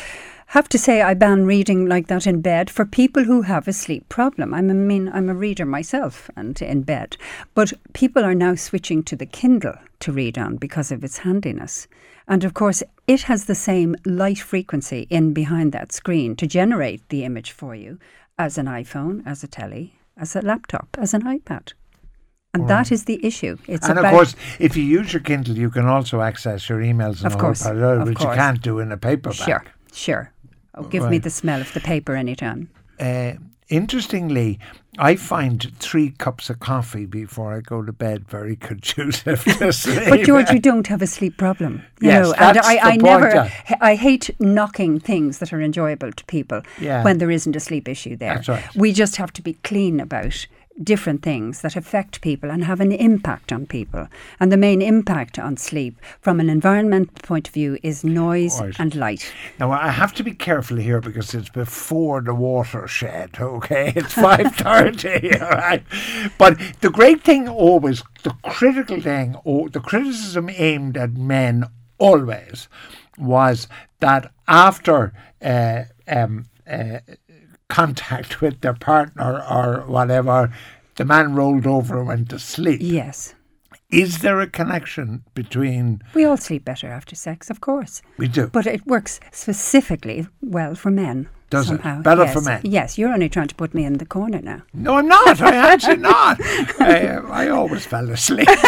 have 0.49 0.69
to 0.71 0.79
say 0.79 1.03
I 1.03 1.15
ban 1.15 1.45
reading 1.45 1.87
like 1.87 2.07
that 2.07 2.27
in 2.27 2.41
bed 2.41 2.71
for 2.71 2.87
people 2.87 3.25
who 3.25 3.43
have 3.43 3.69
a 3.69 3.73
sleep 3.73 4.09
problem. 4.09 4.55
I'm, 4.55 4.87
mean, 4.87 5.11
I'm 5.13 5.29
a 5.29 5.35
reader 5.35 5.67
myself 5.67 6.31
and 6.37 6.61
in 6.63 6.83
bed. 6.83 7.17
But 7.55 7.75
people 7.93 8.25
are 8.25 8.35
now 8.35 8.55
switching 8.55 9.03
to 9.05 9.17
the 9.17 9.27
Kindle 9.27 9.75
to 10.01 10.13
read 10.13 10.39
on 10.39 10.57
because 10.57 10.91
of 10.91 11.05
its 11.05 11.19
handiness. 11.19 11.87
And 12.27 12.45
of 12.45 12.55
course, 12.55 12.83
it 13.07 13.23
has 13.23 13.45
the 13.45 13.55
same 13.55 13.95
light 14.07 14.39
frequency 14.39 15.07
in 15.11 15.35
behind 15.35 15.73
that 15.73 15.93
screen 15.93 16.35
to 16.37 16.47
generate 16.47 17.07
the 17.09 17.25
image 17.25 17.53
for 17.53 17.75
you 17.75 17.99
as 18.39 18.57
an 18.57 18.67
iPhone, 18.67 19.23
as 19.27 19.43
a 19.43 19.49
telly, 19.49 19.99
as 20.17 20.35
a 20.35 20.41
laptop, 20.41 20.97
as 20.99 21.13
an 21.13 21.23
iPad. 21.23 21.73
And 22.55 22.69
that 22.69 22.91
is 22.91 23.05
the 23.05 23.25
issue. 23.25 23.59
It's 23.67 23.87
and 23.87 23.99
of 23.99 24.07
course, 24.07 24.35
if 24.59 24.77
you 24.77 24.83
use 24.83 25.13
your 25.13 25.21
Kindle, 25.21 25.57
you 25.57 25.71
can 25.71 25.85
also 25.85 26.23
access 26.23 26.69
your 26.69 26.81
emails 26.81 27.19
and 27.19 27.27
Of 27.27 27.35
all 27.35 27.41
course, 27.41 27.61
that, 27.61 28.07
which 28.07 28.21
you 28.21 28.27
can't 28.27 28.61
do 28.63 28.79
in 28.79 28.91
a 28.91 28.97
paperback. 28.97 29.35
Sure, 29.35 29.65
sure. 29.93 30.33
Oh, 30.75 30.85
give 30.85 31.09
me 31.11 31.19
the 31.19 31.31
smell 31.31 31.61
of 31.61 31.73
the 31.73 31.81
paper 31.81 32.15
anytime. 32.15 32.69
Uh, 33.01 33.33
interestingly, 33.69 34.59
I 34.99 35.17
find 35.17 35.73
three 35.79 36.11
cups 36.11 36.51
of 36.51 36.61
coffee 36.61 37.07
before 37.07 37.55
I 37.57 37.61
go 37.61 37.83
to 37.83 37.93
bed 37.93 38.29
very 38.29 38.57
conducive 38.69 39.45
to 39.45 39.73
sleep. 39.73 40.09
But 40.09 40.21
George, 40.25 40.51
you 40.51 40.59
don't 40.59 40.87
have 40.89 41.03
a 41.03 41.07
sleep 41.07 41.37
problem. 41.37 41.83
You 42.01 42.09
Yes, 42.09 42.27
know, 42.27 42.33
and 42.35 42.59
I, 42.59 42.75
the 42.75 42.85
I 42.85 42.91
point, 42.91 43.03
never. 43.03 43.53
I 43.81 43.95
hate 43.95 44.31
knocking 44.41 44.99
things 45.01 45.39
that 45.39 45.53
are 45.53 45.61
enjoyable 45.61 46.13
to 46.13 46.25
people 46.27 46.63
Yeah. 46.81 47.05
when 47.05 47.19
there 47.19 47.31
isn't 47.31 47.55
a 47.57 47.61
sleep 47.61 47.89
issue 47.89 48.17
there. 48.17 48.35
That's 48.37 48.49
right. 48.49 48.75
We 48.77 48.93
just 48.93 49.17
have 49.17 49.33
to 49.35 49.43
be 49.43 49.55
clean 49.55 50.01
about 50.01 50.47
different 50.83 51.23
things 51.23 51.61
that 51.63 51.77
affect 51.77 52.21
people 52.21 52.51
and 52.51 52.65
have 52.65 52.81
an 52.81 52.93
impact 52.93 53.53
on 53.53 53.67
people. 53.67 54.09
And 54.39 54.53
the 54.53 54.57
main 54.57 54.81
impact 54.81 55.39
on 55.39 55.57
sleep 55.57 55.97
from 56.21 56.41
an 56.41 56.49
environmental 56.49 57.15
point 57.23 57.49
of 57.49 57.55
view 57.55 57.79
is 57.83 58.05
noise 58.05 58.61
Right. 58.61 58.75
and 58.79 58.95
light. 58.95 59.33
Now 59.59 59.73
I 59.73 59.89
have 59.91 60.15
to 60.15 60.23
be 60.23 60.33
careful 60.33 60.77
here 60.77 61.01
because 61.01 61.35
it's 61.35 61.49
before 61.51 62.21
the 62.21 62.35
watershed. 62.35 63.37
Okay, 63.59 63.93
it's 63.97 64.13
five 64.15 64.55
thirty. 64.55 65.37
all 65.41 65.51
right, 65.51 65.83
but 66.39 66.59
the 66.81 66.91
great 66.91 67.23
thing 67.25 67.49
always, 67.49 68.03
the 68.23 68.35
critical 68.43 69.01
thing, 69.01 69.37
or 69.45 69.69
the 69.69 69.81
criticism 69.81 70.49
aimed 70.51 70.97
at 70.97 71.13
men 71.15 71.65
always, 71.99 72.69
was 73.17 73.67
that 74.01 74.31
after 74.47 75.13
uh, 75.43 75.85
um, 76.07 76.47
uh, 76.71 76.99
contact 77.69 78.41
with 78.41 78.61
their 78.61 78.75
partner 78.75 79.45
or 79.49 79.85
whatever, 79.87 80.53
the 80.97 81.05
man 81.05 81.35
rolled 81.35 81.67
over 81.67 81.99
and 81.99 82.09
went 82.09 82.31
to 82.31 82.39
sleep. 82.39 82.81
Yes. 82.83 83.35
Is 83.91 84.19
there 84.19 84.41
a 84.41 84.47
connection 84.47 85.25
between? 85.35 86.03
We 86.13 86.25
all 86.25 86.37
sleep 86.37 86.65
better 86.65 86.89
after 86.89 87.17
sex, 87.17 87.49
of 87.49 87.61
course. 87.63 88.03
We 88.19 88.29
do. 88.29 88.49
But 88.49 88.67
it 88.67 88.87
works 88.87 89.19
specifically 89.33 90.27
well 90.43 90.75
for 90.75 90.91
men. 90.91 91.29
Does 91.51 91.71
it? 91.71 91.83
Better 91.83 92.25
yes. 92.25 92.35
for 92.35 92.43
men? 92.43 92.61
Yes, 92.63 92.99
you're 92.99 93.13
only 93.13 93.31
trying 93.31 93.49
to 93.49 93.55
put 93.55 93.73
me 93.73 93.85
in 93.87 93.95
the 93.95 94.05
corner 94.05 94.43
now. 94.43 94.61
No, 94.75 94.97
I'm 94.97 95.09
not. 95.09 95.41
I 95.41 95.55
actually 95.73 95.97
not. 95.97 96.37
I, 96.79 97.19
I 97.31 97.49
always 97.49 97.87
fell 97.87 98.11
asleep. 98.11 98.47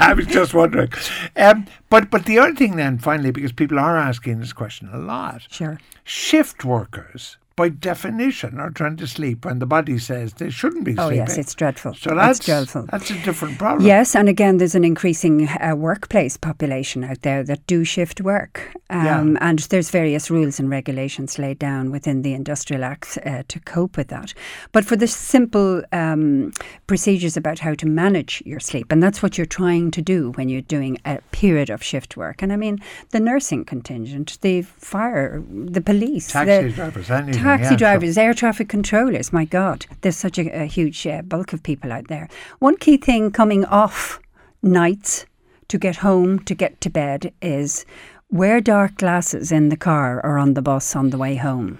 I 0.00 0.14
was 0.16 0.26
just 0.26 0.54
wondering. 0.54 0.92
Um, 1.34 1.66
but 1.90 2.10
but 2.10 2.26
the 2.26 2.38
other 2.38 2.54
thing 2.54 2.76
then, 2.76 2.98
finally, 2.98 3.32
because 3.32 3.50
people 3.50 3.80
are 3.80 3.96
asking 3.96 4.38
this 4.38 4.52
question 4.52 4.88
a 4.92 4.98
lot, 4.98 5.42
Sure. 5.50 5.80
Shift 6.08 6.64
workers 6.64 7.36
by 7.58 7.68
definition 7.68 8.58
are 8.60 8.70
trying 8.70 8.96
to 8.96 9.06
sleep 9.06 9.44
when 9.44 9.58
the 9.58 9.66
body 9.66 9.98
says 9.98 10.32
they 10.34 10.48
shouldn't 10.50 10.84
be 10.84 10.92
Oh 10.96 11.08
sleeping. 11.08 11.20
Oh, 11.20 11.24
yes, 11.28 11.38
it's 11.38 11.54
dreadful. 11.54 11.92
so 11.94 12.14
that's 12.14 12.38
it's 12.38 12.46
dreadful. 12.46 12.86
that's 12.90 13.10
a 13.10 13.18
different 13.24 13.58
problem. 13.58 13.86
Yes, 13.86 14.14
and 14.16 14.28
again, 14.28 14.58
there's 14.58 14.74
an 14.76 14.84
increasing 14.84 15.48
uh, 15.48 15.74
workplace 15.76 16.36
population 16.36 17.04
out 17.04 17.22
there 17.22 17.42
that 17.44 17.66
do 17.66 17.84
shift 17.84 18.20
work. 18.20 18.72
Um, 18.90 19.04
Yeah. 19.04 19.48
And 19.48 19.58
there's 19.70 19.90
various 19.90 20.30
rules 20.30 20.60
and 20.60 20.70
regulations 20.70 21.38
laid 21.38 21.58
down 21.58 21.90
within 21.90 22.22
the 22.22 22.32
Industrial 22.32 22.84
Acts 22.84 23.18
uh, 23.18 23.42
to 23.48 23.58
cope 23.60 23.96
with 23.96 24.08
that. 24.08 24.32
But 24.72 24.84
for 24.84 24.96
the 24.96 25.06
simple 25.08 25.82
um, 25.92 26.52
procedures 26.86 27.36
about 27.36 27.58
how 27.58 27.74
to 27.74 27.86
manage 27.86 28.42
your 28.46 28.60
sleep, 28.60 28.92
and 28.92 29.02
that's 29.02 29.20
what 29.22 29.36
you're 29.36 29.46
trying 29.62 29.90
to 29.92 30.02
do 30.02 30.30
when 30.36 30.48
you're 30.48 30.60
doing 30.76 30.98
a 31.04 31.18
period 31.32 31.70
of 31.70 31.82
shift 31.82 32.16
work. 32.16 32.42
And 32.42 32.52
I 32.52 32.56
mean, 32.56 32.78
the 33.10 33.20
nursing 33.20 33.64
contingent, 33.64 34.38
the 34.42 34.62
fire, 34.62 35.42
the 35.50 35.80
police, 35.80 36.28
Taxi 36.32 36.68
the 36.68 36.72
drivers, 36.72 37.10
anything. 37.10 37.42
Taxi 37.48 37.62
yeah, 37.62 37.68
sure. 37.70 37.76
drivers, 37.78 38.18
air 38.18 38.34
traffic 38.34 38.68
controllers. 38.68 39.32
My 39.32 39.44
God, 39.46 39.86
there's 40.02 40.16
such 40.16 40.38
a, 40.38 40.48
a 40.62 40.66
huge 40.66 41.06
uh, 41.06 41.22
bulk 41.22 41.52
of 41.54 41.62
people 41.62 41.90
out 41.92 42.08
there. 42.08 42.28
One 42.58 42.76
key 42.76 42.98
thing 42.98 43.30
coming 43.30 43.64
off 43.64 44.20
nights 44.62 45.24
to 45.68 45.78
get 45.78 45.96
home, 45.96 46.40
to 46.40 46.54
get 46.54 46.80
to 46.82 46.90
bed, 46.90 47.32
is 47.40 47.86
wear 48.30 48.60
dark 48.60 48.96
glasses 48.96 49.50
in 49.50 49.70
the 49.70 49.76
car 49.76 50.20
or 50.24 50.36
on 50.36 50.54
the 50.54 50.62
bus 50.62 50.94
on 50.94 51.10
the 51.10 51.18
way 51.18 51.36
home. 51.36 51.78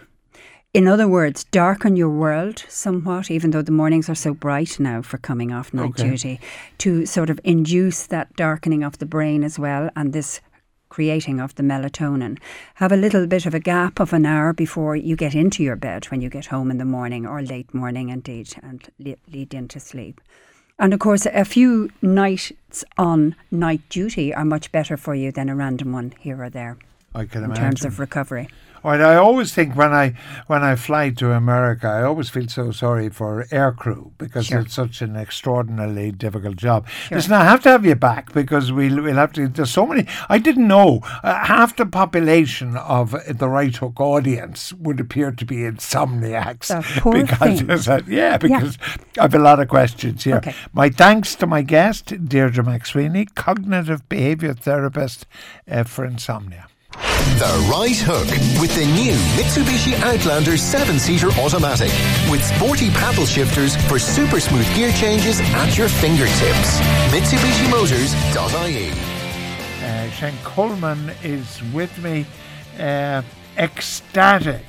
In 0.74 0.86
other 0.86 1.08
words, 1.08 1.44
darken 1.44 1.96
your 1.96 2.10
world 2.10 2.64
somewhat, 2.68 3.30
even 3.30 3.50
though 3.50 3.62
the 3.62 3.72
mornings 3.72 4.08
are 4.08 4.14
so 4.14 4.32
bright 4.34 4.78
now 4.78 5.02
for 5.02 5.18
coming 5.18 5.52
off 5.52 5.74
night 5.74 5.90
Okay. 5.90 6.10
duty, 6.10 6.40
to 6.78 7.04
sort 7.06 7.30
of 7.30 7.40
induce 7.44 8.06
that 8.06 8.34
darkening 8.36 8.82
of 8.84 8.98
the 8.98 9.06
brain 9.06 9.42
as 9.44 9.58
well 9.58 9.90
and 9.96 10.12
this 10.12 10.40
creating 10.88 11.40
of 11.40 11.54
the 11.54 11.62
melatonin. 11.62 12.38
Have 12.76 12.92
a 12.92 12.96
little 12.96 13.26
bit 13.26 13.46
of 13.46 13.54
a 13.54 13.60
gap 13.60 14.00
of 14.00 14.12
an 14.12 14.26
hour 14.26 14.52
before 14.52 14.96
you 14.96 15.16
get 15.16 15.34
into 15.34 15.62
your 15.62 15.76
bed 15.76 16.06
when 16.06 16.20
you 16.20 16.28
get 16.28 16.46
home 16.46 16.70
in 16.70 16.78
the 16.78 16.84
morning 16.84 17.26
or 17.26 17.42
late 17.42 17.72
morning 17.74 18.08
indeed 18.08 18.54
and 18.62 18.88
lead 18.98 19.54
into 19.54 19.80
sleep. 19.80 20.20
And 20.78 20.94
of 20.94 21.00
course, 21.00 21.26
a 21.26 21.44
few 21.44 21.90
nights 22.02 22.84
on 22.96 23.34
night 23.50 23.82
duty 23.88 24.32
are 24.32 24.44
much 24.44 24.70
better 24.70 24.96
for 24.96 25.14
you 25.14 25.32
than 25.32 25.48
a 25.48 25.56
random 25.56 25.92
one 25.92 26.12
here 26.20 26.40
or 26.42 26.50
there 26.50 26.76
I 27.14 27.24
can 27.24 27.38
in 27.38 27.46
imagine. 27.46 27.64
terms 27.64 27.84
of 27.84 27.98
recovery. 27.98 28.48
Right, 28.84 29.00
I 29.00 29.16
always 29.16 29.52
think 29.52 29.74
when 29.76 29.92
I 29.92 30.14
when 30.46 30.62
I 30.62 30.76
fly 30.76 31.10
to 31.10 31.32
America, 31.32 31.86
I 31.88 32.02
always 32.04 32.30
feel 32.30 32.48
so 32.48 32.70
sorry 32.70 33.08
for 33.10 33.46
air 33.50 33.72
crew 33.72 34.12
because 34.18 34.46
Sure. 34.46 34.60
it's 34.60 34.74
such 34.74 35.02
an 35.02 35.16
extraordinarily 35.16 36.12
difficult 36.12 36.56
job. 36.56 36.86
Listen, 37.10 37.32
I 37.32 37.44
have 37.44 37.62
to 37.64 37.70
have 37.70 37.84
you 37.84 37.94
back 37.96 38.32
because 38.32 38.70
we'll 38.72 39.02
we'll 39.02 39.16
have 39.16 39.32
to. 39.32 39.48
There's 39.48 39.70
so 39.72 39.86
many. 39.86 40.06
I 40.28 40.38
didn't 40.38 40.68
know 40.68 41.00
uh, 41.22 41.44
half 41.44 41.76
the 41.76 41.86
population 41.86 42.76
of 42.76 43.14
the 43.28 43.48
Right 43.48 43.74
Hook 43.76 44.00
audience 44.00 44.72
would 44.74 45.00
appear 45.00 45.32
to 45.32 45.44
be 45.44 45.56
insomniacs. 45.56 46.70
Poor 47.00 47.12
because 47.24 47.88
a- 47.88 48.04
yeah, 48.06 48.38
because 48.38 48.78
I 49.18 49.22
have 49.22 49.34
a 49.34 49.38
lot 49.38 49.60
of 49.60 49.68
questions 49.68 50.24
here. 50.24 50.36
Okay. 50.36 50.54
My 50.72 50.88
thanks 50.88 51.34
to 51.36 51.46
my 51.46 51.62
guest 51.62 52.06
Deirdre 52.28 52.64
McSweeney, 52.64 53.34
cognitive 53.34 54.08
behaviour 54.08 54.54
therapist 54.54 55.26
uh, 55.70 55.82
for 55.82 56.04
insomnia. 56.04 56.67
The 57.38 57.68
Right 57.70 57.96
Hook 57.96 58.26
with 58.60 58.74
the 58.74 58.84
new 58.84 59.14
Mitsubishi 59.38 59.94
Outlander 60.02 60.52
7-seater 60.52 61.28
automatic 61.40 61.92
with 62.30 62.42
sporty 62.44 62.90
paddle 62.90 63.26
shifters 63.26 63.76
for 63.86 63.98
super 63.98 64.40
smooth 64.40 64.66
gear 64.74 64.90
changes 64.92 65.40
at 65.40 65.78
your 65.78 65.88
fingertips. 65.88 66.80
MitsubishiMotors.ie 67.14 68.90
Uh, 69.80 70.10
Shane 70.10 70.34
Coleman 70.42 71.10
is 71.22 71.62
with 71.72 71.96
me, 72.02 72.26
uh, 72.78 73.22
ecstatic 73.56 74.64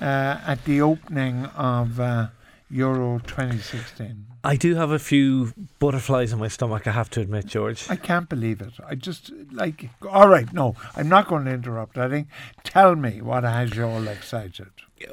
uh, 0.00 0.40
at 0.46 0.64
the 0.64 0.80
opening 0.80 1.44
of 1.56 2.00
uh, 2.00 2.28
Euro 2.70 3.18
2016. 3.26 4.29
I 4.42 4.56
do 4.56 4.74
have 4.74 4.90
a 4.90 4.98
few 4.98 5.52
butterflies 5.78 6.32
in 6.32 6.38
my 6.38 6.48
stomach, 6.48 6.86
I 6.86 6.92
have 6.92 7.10
to 7.10 7.20
admit, 7.20 7.46
George. 7.46 7.88
I 7.90 7.96
can't 7.96 8.28
believe 8.28 8.60
it. 8.60 8.72
I 8.86 8.94
just 8.94 9.30
like. 9.52 9.90
All 10.08 10.28
right, 10.28 10.50
no, 10.52 10.76
I'm 10.96 11.08
not 11.08 11.28
going 11.28 11.44
to 11.44 11.52
interrupt. 11.52 11.98
I 11.98 12.08
think. 12.08 12.28
Tell 12.64 12.96
me 12.96 13.20
what 13.20 13.44
has 13.44 13.74
you 13.74 13.84
all 13.84 14.08
excited. 14.08 14.70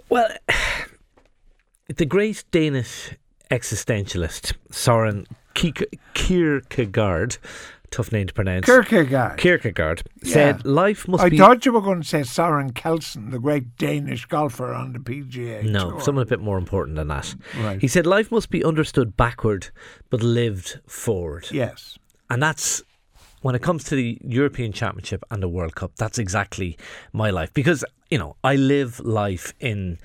Well, 0.09 0.29
the 1.87 2.05
great 2.05 2.43
Danish 2.51 3.11
existentialist 3.51 4.53
Soren 4.71 5.25
Kierkegaard 6.13 7.37
tough 7.91 8.11
name 8.11 8.27
to 8.27 8.33
pronounce. 8.33 8.65
Kierkegaard. 8.65 9.37
Kierkegaard 9.37 10.03
said 10.23 10.61
Yeah. 10.65 10.71
life 10.71 11.07
must 11.07 11.23
I 11.23 11.29
be. 11.29 11.37
thought 11.37 11.65
you 11.65 11.71
were 11.73 11.81
going 11.81 12.01
to 12.01 12.07
say 12.07 12.21
Søren 12.21 12.73
Kjeldsen, 12.73 13.31
the 13.31 13.39
great 13.39 13.77
Danish 13.77 14.25
golfer 14.25 14.73
on 14.73 14.93
the 14.93 14.99
PGA. 14.99 15.63
no, 15.63 15.91
Tour. 15.91 16.01
something 16.01 16.21
a 16.21 16.25
bit 16.25 16.39
more 16.41 16.57
important 16.57 16.95
than 16.97 17.07
that. 17.07 17.35
Right. 17.59 17.79
He 17.81 17.87
said 17.87 18.05
life 18.05 18.31
must 18.31 18.49
be 18.49 18.63
understood 18.63 19.15
backward, 19.17 19.69
but 20.09 20.21
lived 20.21 20.79
forward. 20.87 21.47
Yes. 21.51 21.97
And 22.29 22.43
that's 22.43 22.83
when 23.41 23.55
it 23.55 23.61
comes 23.61 23.83
to 23.85 23.95
the 23.95 24.17
European 24.23 24.73
Championship 24.73 25.23
and 25.31 25.41
the 25.41 25.47
World 25.47 25.75
Cup, 25.75 25.91
that's 25.95 26.17
exactly 26.17 26.77
my 27.13 27.29
life. 27.29 27.53
Because, 27.53 27.85
you 28.09 28.17
know, 28.17 28.35
I 28.43 28.55
live 28.55 28.99
life 28.99 29.53
in 29.59 29.97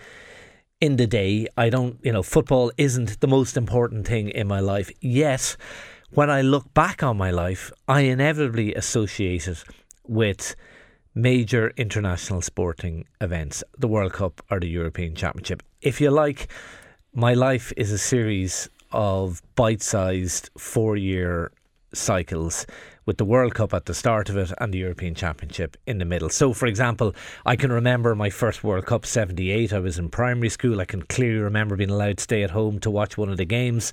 in 0.81 0.97
the 0.97 1.07
day. 1.07 1.47
I 1.57 1.69
don't 1.71 1.99
you 2.03 2.13
know, 2.13 2.23
football 2.23 2.71
isn't 2.77 3.21
the 3.21 3.27
most 3.29 3.57
important 3.57 4.07
thing 4.07 4.29
in 4.29 4.47
my 4.47 4.61
life. 4.61 4.91
Yet 5.01 5.57
when 6.15 6.29
I 6.29 6.43
look 6.43 6.73
back 6.75 7.03
on 7.03 7.17
my 7.17 7.31
life, 7.31 7.73
I 7.89 8.01
inevitably 8.03 8.75
associate 8.75 9.49
it 9.49 9.65
with 10.07 10.55
major 11.15 11.73
international 11.77 12.43
sporting 12.43 13.07
events, 13.21 13.65
the 13.79 13.89
World 13.89 14.13
Cup 14.13 14.43
or 14.51 14.61
the 14.61 14.69
European 14.69 15.15
Championship. 15.15 15.63
If 15.81 16.01
you 16.01 16.11
like, 16.11 16.49
my 17.15 17.33
life 17.33 17.73
is 17.79 17.93
a 17.93 17.99
series 17.99 18.69
of 18.93 19.41
bite 19.55 19.83
sized 19.83 20.51
four 20.59 20.97
year 20.97 21.51
cycles 21.95 22.67
with 23.07 23.19
the 23.19 23.25
World 23.25 23.55
Cup 23.55 23.75
at 23.75 23.87
the 23.87 23.95
start 23.95 24.29
of 24.29 24.37
it 24.37 24.53
and 24.59 24.73
the 24.73 24.79
European 24.79 25.15
Championship 25.15 25.77
in 25.87 25.99
the 25.99 26.05
middle. 26.05 26.29
So, 26.29 26.53
for 26.53 26.67
example, 26.67 27.15
I 27.45 27.57
can 27.57 27.73
remember 27.73 28.15
my 28.15 28.31
first 28.31 28.63
World 28.63 28.87
Cup 28.87 29.05
78. 29.07 29.73
I 29.73 29.79
was 29.79 29.99
in 29.99 30.09
primary 30.09 30.49
school. 30.49 30.81
I 30.81 30.85
can 30.85 31.03
clearly 31.03 31.39
remember 31.41 31.77
being 31.77 31.91
allowed 31.91 32.19
to 32.19 32.23
stay 32.23 32.43
at 32.43 32.51
home 32.51 32.79
to 32.81 32.91
watch 32.91 33.17
one 33.19 33.29
of 33.29 33.37
the 33.37 33.45
games. 33.45 33.93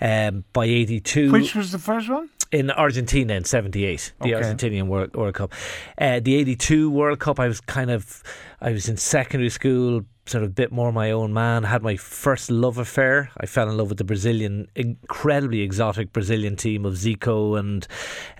Um, 0.00 0.44
by 0.52 0.64
82 0.64 1.30
Which 1.32 1.54
was 1.54 1.72
the 1.72 1.78
first 1.78 2.08
one? 2.08 2.30
in 2.52 2.70
Argentina 2.70 3.34
in 3.34 3.44
'78, 3.44 4.12
the 4.22 4.34
Okay. 4.34 4.46
Argentinian 4.46 4.86
World, 4.86 5.14
World 5.16 5.34
Cup. 5.34 5.52
Uh, 5.98 6.20
the 6.20 6.36
'82 6.36 6.88
World 6.90 7.18
Cup, 7.18 7.40
I 7.40 7.48
was 7.48 7.60
kind 7.60 7.90
of, 7.90 8.22
I 8.60 8.70
was 8.70 8.88
in 8.88 8.96
secondary 8.96 9.50
school, 9.50 10.02
sort 10.28 10.44
of 10.44 10.54
bit 10.54 10.72
more 10.72 10.92
my 10.92 11.10
own 11.10 11.32
man. 11.32 11.64
Had 11.64 11.82
my 11.82 11.96
first 11.96 12.50
love 12.50 12.78
affair. 12.78 13.30
I 13.38 13.46
fell 13.46 13.68
in 13.68 13.76
love 13.76 13.88
with 13.88 13.98
the 13.98 14.04
Brazilian, 14.04 14.68
incredibly 14.74 15.62
exotic 15.62 16.12
Brazilian 16.12 16.56
team 16.56 16.84
of 16.84 16.94
Zico 16.94 17.58
and 17.58 17.86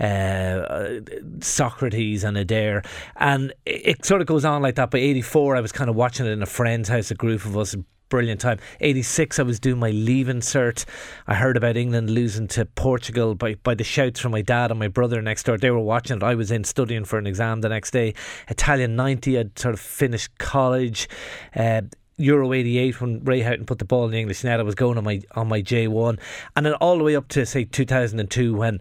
uh, 0.00 1.00
Socrates 1.40 2.24
and 2.24 2.36
Éder, 2.36 2.84
and 3.16 3.52
it, 3.64 3.98
it 3.98 4.04
sort 4.04 4.20
of 4.20 4.26
goes 4.26 4.44
on 4.44 4.62
like 4.62 4.74
that. 4.76 4.90
By 4.90 4.98
'84, 4.98 5.56
I 5.56 5.60
was 5.60 5.72
kind 5.72 5.90
of 5.90 5.96
watching 5.96 6.26
it 6.26 6.30
in 6.30 6.42
a 6.42 6.46
friend's 6.46 6.88
house, 6.88 7.10
a 7.10 7.14
group 7.14 7.44
of 7.44 7.56
us 7.56 7.74
brilliant 8.08 8.40
time. 8.40 8.58
86, 8.80 9.38
I 9.38 9.42
was 9.42 9.60
doing 9.60 9.78
my 9.78 9.90
leaving 9.90 10.40
cert. 10.40 10.84
I 11.26 11.34
heard 11.34 11.56
about 11.56 11.76
England 11.76 12.10
losing 12.10 12.48
to 12.48 12.64
Portugal 12.64 13.34
by, 13.34 13.54
by 13.54 13.74
the 13.74 13.84
shouts 13.84 14.20
from 14.20 14.32
my 14.32 14.42
dad 14.42 14.70
and 14.70 14.78
my 14.78 14.88
brother 14.88 15.20
next 15.22 15.44
door. 15.44 15.58
They 15.58 15.70
were 15.70 15.78
watching 15.78 16.18
it. 16.18 16.22
I 16.22 16.34
was 16.34 16.50
in 16.50 16.64
studying 16.64 17.04
for 17.04 17.18
an 17.18 17.26
exam 17.26 17.60
the 17.60 17.68
next 17.68 17.90
day. 17.90 18.14
Italia 18.48 18.88
90, 18.88 19.38
I'd 19.38 19.58
sort 19.58 19.74
of 19.74 19.80
finished 19.80 20.36
college. 20.38 21.08
Uh, 21.54 21.82
Euro 22.18 22.52
88 22.52 23.00
when 23.00 23.24
Ray 23.24 23.42
Houghton 23.42 23.66
put 23.66 23.78
the 23.78 23.84
ball 23.84 24.06
in 24.06 24.12
the 24.12 24.18
English 24.18 24.42
net 24.42 24.58
I 24.58 24.62
was 24.62 24.74
going 24.74 24.96
on 24.96 25.04
my 25.04 25.20
on 25.34 25.48
my 25.48 25.60
J1 25.60 26.18
and 26.56 26.64
then 26.64 26.72
all 26.74 26.96
the 26.96 27.04
way 27.04 27.14
up 27.14 27.28
to 27.28 27.44
say 27.44 27.64
2002 27.64 28.54
when 28.54 28.80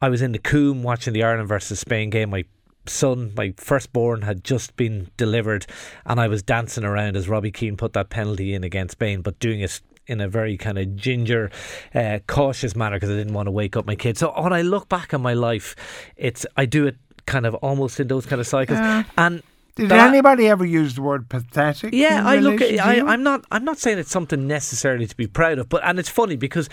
I 0.00 0.08
was 0.08 0.22
in 0.22 0.32
the 0.32 0.38
Coombe 0.38 0.82
watching 0.82 1.12
the 1.12 1.22
Ireland 1.22 1.50
versus 1.50 1.80
Spain 1.80 2.08
game 2.08 2.30
my 2.30 2.46
son, 2.86 3.32
my 3.36 3.54
firstborn, 3.56 4.22
had 4.22 4.44
just 4.44 4.76
been 4.76 5.08
delivered, 5.16 5.66
and 6.06 6.20
I 6.20 6.28
was 6.28 6.42
dancing 6.42 6.84
around 6.84 7.16
as 7.16 7.28
Robbie 7.28 7.50
Keane 7.52 7.76
put 7.76 7.92
that 7.94 8.10
penalty 8.10 8.54
in 8.54 8.64
against 8.64 8.92
Spain, 8.92 9.22
but 9.22 9.38
doing 9.38 9.60
it 9.60 9.80
in 10.06 10.20
a 10.20 10.28
very 10.28 10.56
kind 10.56 10.78
of 10.78 10.96
ginger, 10.96 11.50
uh, 11.94 12.18
cautious 12.26 12.74
manner 12.74 12.96
because 12.96 13.10
I 13.10 13.14
didn't 13.16 13.34
want 13.34 13.46
to 13.46 13.52
wake 13.52 13.76
up 13.76 13.86
my 13.86 13.94
kids. 13.94 14.18
So 14.18 14.32
when 14.40 14.52
I 14.52 14.62
look 14.62 14.88
back 14.88 15.14
on 15.14 15.22
my 15.22 15.34
life, 15.34 15.76
it's 16.16 16.44
I 16.56 16.66
do 16.66 16.86
it 16.86 16.96
kind 17.26 17.46
of 17.46 17.54
almost 17.56 18.00
in 18.00 18.08
those 18.08 18.26
kind 18.26 18.40
of 18.40 18.46
cycles, 18.46 18.78
Yeah. 18.78 19.04
and. 19.16 19.42
Did 19.74 19.88
that- 19.88 20.08
anybody 20.08 20.48
ever 20.48 20.66
use 20.66 20.94
the 20.94 21.02
word 21.02 21.28
pathetic? 21.28 21.94
yeah, 21.94 22.22
I 22.26 22.36
look 22.36 22.60
at. 22.60 22.78
I? 22.78 23.00
I'm 23.00 23.22
not. 23.22 23.44
I'm 23.50 23.64
not 23.64 23.78
saying 23.78 23.98
it's 23.98 24.10
something 24.10 24.46
necessarily 24.46 25.06
to 25.06 25.16
be 25.16 25.26
proud 25.26 25.58
of, 25.58 25.68
but 25.68 25.82
and 25.84 25.98
it's 25.98 26.10
funny 26.10 26.36
because 26.36 26.68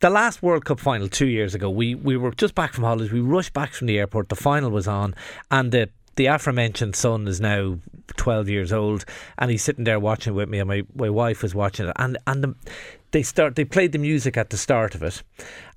the 0.00 0.10
last 0.10 0.42
World 0.42 0.64
Cup 0.66 0.78
final 0.78 1.08
two 1.08 1.26
years 1.26 1.54
ago, 1.54 1.70
we 1.70 1.94
we 1.94 2.16
were 2.16 2.32
just 2.32 2.54
back 2.54 2.74
from 2.74 2.84
holidays. 2.84 3.10
We 3.10 3.20
rushed 3.20 3.54
back 3.54 3.72
from 3.72 3.86
the 3.86 3.98
airport. 3.98 4.28
The 4.28 4.36
final 4.36 4.70
was 4.70 4.86
on, 4.86 5.14
and 5.50 5.72
the 5.72 5.88
the 6.16 6.26
aforementioned 6.26 6.96
son 6.96 7.26
is 7.26 7.40
now 7.40 7.78
12 8.16 8.48
years 8.48 8.72
old, 8.72 9.04
and 9.38 9.50
he's 9.50 9.62
sitting 9.62 9.84
there 9.84 10.00
watching 10.00 10.34
with 10.34 10.48
me, 10.48 10.58
and 10.58 10.68
my, 10.68 10.82
my 10.94 11.10
wife 11.10 11.42
was 11.42 11.54
watching 11.54 11.86
it, 11.86 11.92
and 11.96 12.18
and 12.26 12.44
the, 12.44 12.54
they 13.12 13.22
start 13.22 13.56
they 13.56 13.64
played 13.64 13.92
the 13.92 13.98
music 13.98 14.36
at 14.36 14.50
the 14.50 14.56
start 14.56 14.94
of 14.94 15.02
it, 15.02 15.22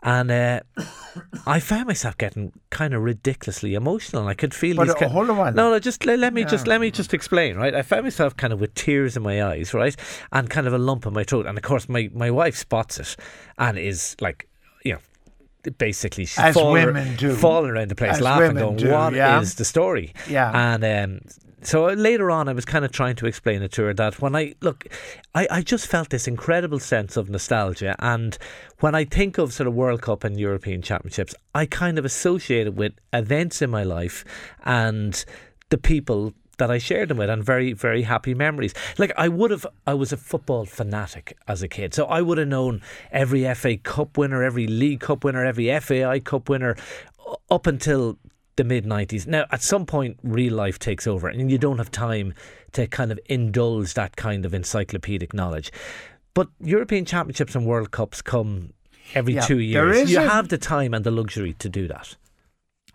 and 0.03 0.31
uh, 0.31 0.59
I 1.45 1.59
found 1.59 1.87
myself 1.87 2.17
getting 2.17 2.51
kind 2.69 2.93
of 2.93 3.03
ridiculously 3.03 3.75
emotional. 3.75 4.23
and 4.23 4.29
I 4.29 4.33
could 4.33 4.53
feel. 4.53 4.75
But 4.75 4.87
these 4.87 5.01
uh, 5.01 5.09
hold 5.09 5.29
on. 5.29 5.55
no, 5.55 5.69
no, 5.69 5.79
just 5.79 6.05
let, 6.05 6.19
let 6.19 6.33
me 6.33 6.43
just 6.45 6.67
let 6.67 6.81
me 6.81 6.91
just 6.91 7.13
explain, 7.13 7.57
right? 7.57 7.75
I 7.75 7.81
found 7.81 8.03
myself 8.03 8.35
kind 8.35 8.51
of 8.51 8.59
with 8.59 8.73
tears 8.73 9.15
in 9.15 9.23
my 9.23 9.43
eyes, 9.43 9.73
right, 9.73 9.95
and 10.31 10.49
kind 10.49 10.67
of 10.67 10.73
a 10.73 10.77
lump 10.77 11.05
in 11.05 11.13
my 11.13 11.23
throat, 11.23 11.45
and 11.45 11.57
of 11.57 11.63
course 11.63 11.87
my 11.87 12.09
my 12.13 12.31
wife 12.31 12.55
spots 12.55 12.99
it 12.99 13.15
and 13.57 13.77
is 13.77 14.15
like. 14.19 14.47
Basically, 15.77 16.25
she's 16.25 16.39
As 16.39 16.55
falling, 16.55 16.85
women 16.85 17.15
do. 17.15 17.35
falling 17.35 17.71
around 17.71 17.89
the 17.89 17.95
place, 17.95 18.13
As 18.13 18.21
laughing, 18.21 18.57
going, 18.57 18.77
do, 18.77 18.91
"What 18.91 19.13
is 19.13 19.17
yeah. 19.17 19.43
the 19.57 19.65
story?" 19.65 20.13
Yeah. 20.29 20.51
And 20.53 20.83
um, 20.83 21.21
so 21.65 21.85
later 21.85 22.29
on, 22.29 22.47
I 22.47 22.53
was 22.53 22.65
kind 22.65 22.85
of 22.85 22.91
trying 22.91 23.15
to 23.15 23.25
explain 23.25 23.63
it 23.63 23.71
to 23.73 23.83
her 23.83 23.93
that 23.95 24.21
when 24.21 24.35
I 24.35 24.53
look, 24.61 24.87
I, 25.33 25.47
I 25.49 25.61
just 25.61 25.87
felt 25.87 26.09
this 26.09 26.27
incredible 26.27 26.79
sense 26.79 27.17
of 27.17 27.29
nostalgia. 27.29 27.95
And 27.99 28.37
when 28.79 28.93
I 28.93 29.05
think 29.05 29.37
of 29.39 29.51
sort 29.51 29.67
of 29.67 29.73
World 29.73 30.01
Cup 30.01 30.23
and 30.23 30.39
European 30.39 30.81
Championships, 30.81 31.33
I 31.55 31.65
kind 31.65 31.97
of 31.97 32.05
associate 32.05 32.67
it 32.67 32.75
with 32.75 32.93
events 33.13 33.61
in 33.61 33.71
my 33.71 33.83
life 33.83 34.23
and 34.63 35.25
the 35.69 35.77
people 35.77 36.33
that 36.57 36.71
I 36.71 36.77
shared 36.77 37.09
them 37.09 37.17
with 37.17 37.29
and 37.29 37.43
very, 37.43 37.73
very 37.73 38.03
happy 38.03 38.33
memories. 38.33 38.73
Like 38.97 39.11
I 39.17 39.27
would 39.27 39.51
have, 39.51 39.65
I 39.85 39.93
was 39.93 40.11
a 40.13 40.17
football 40.17 40.65
fanatic 40.65 41.37
as 41.47 41.61
a 41.61 41.67
kid. 41.67 41.93
So 41.93 42.05
I 42.05 42.21
would 42.21 42.37
have 42.37 42.47
known 42.47 42.81
every 43.11 43.51
FA 43.53 43.77
Cup 43.77 44.17
winner, 44.17 44.43
every 44.43 44.67
League 44.67 44.99
Cup 45.01 45.23
winner, 45.23 45.43
every 45.45 45.77
FAI 45.79 46.19
Cup 46.19 46.49
winner 46.49 46.75
up 47.49 47.67
until 47.67 48.17
the 48.55 48.63
mid 48.63 48.85
90s. 48.85 49.27
Now, 49.27 49.45
at 49.51 49.61
some 49.61 49.85
point, 49.85 50.17
real 50.23 50.53
life 50.53 50.79
takes 50.79 51.05
over 51.07 51.27
and 51.27 51.51
you 51.51 51.57
don't 51.57 51.77
have 51.77 51.91
time 51.91 52.33
to 52.73 52.87
kind 52.87 53.11
of 53.11 53.19
indulge 53.25 53.93
that 53.95 54.15
kind 54.15 54.45
of 54.45 54.53
encyclopedic 54.53 55.33
knowledge. 55.33 55.71
But 56.33 56.49
European 56.59 57.05
Championships 57.05 57.55
and 57.55 57.65
World 57.65 57.91
Cups 57.91 58.21
come 58.21 58.73
every 59.13 59.35
Yeah, 59.35 59.41
two 59.41 59.59
years. 59.59 60.11
You 60.11 60.19
a- 60.19 60.27
have 60.27 60.49
the 60.49 60.57
time 60.57 60.93
and 60.93 61.05
the 61.05 61.11
luxury 61.11 61.53
to 61.59 61.69
do 61.69 61.87
that. 61.87 62.15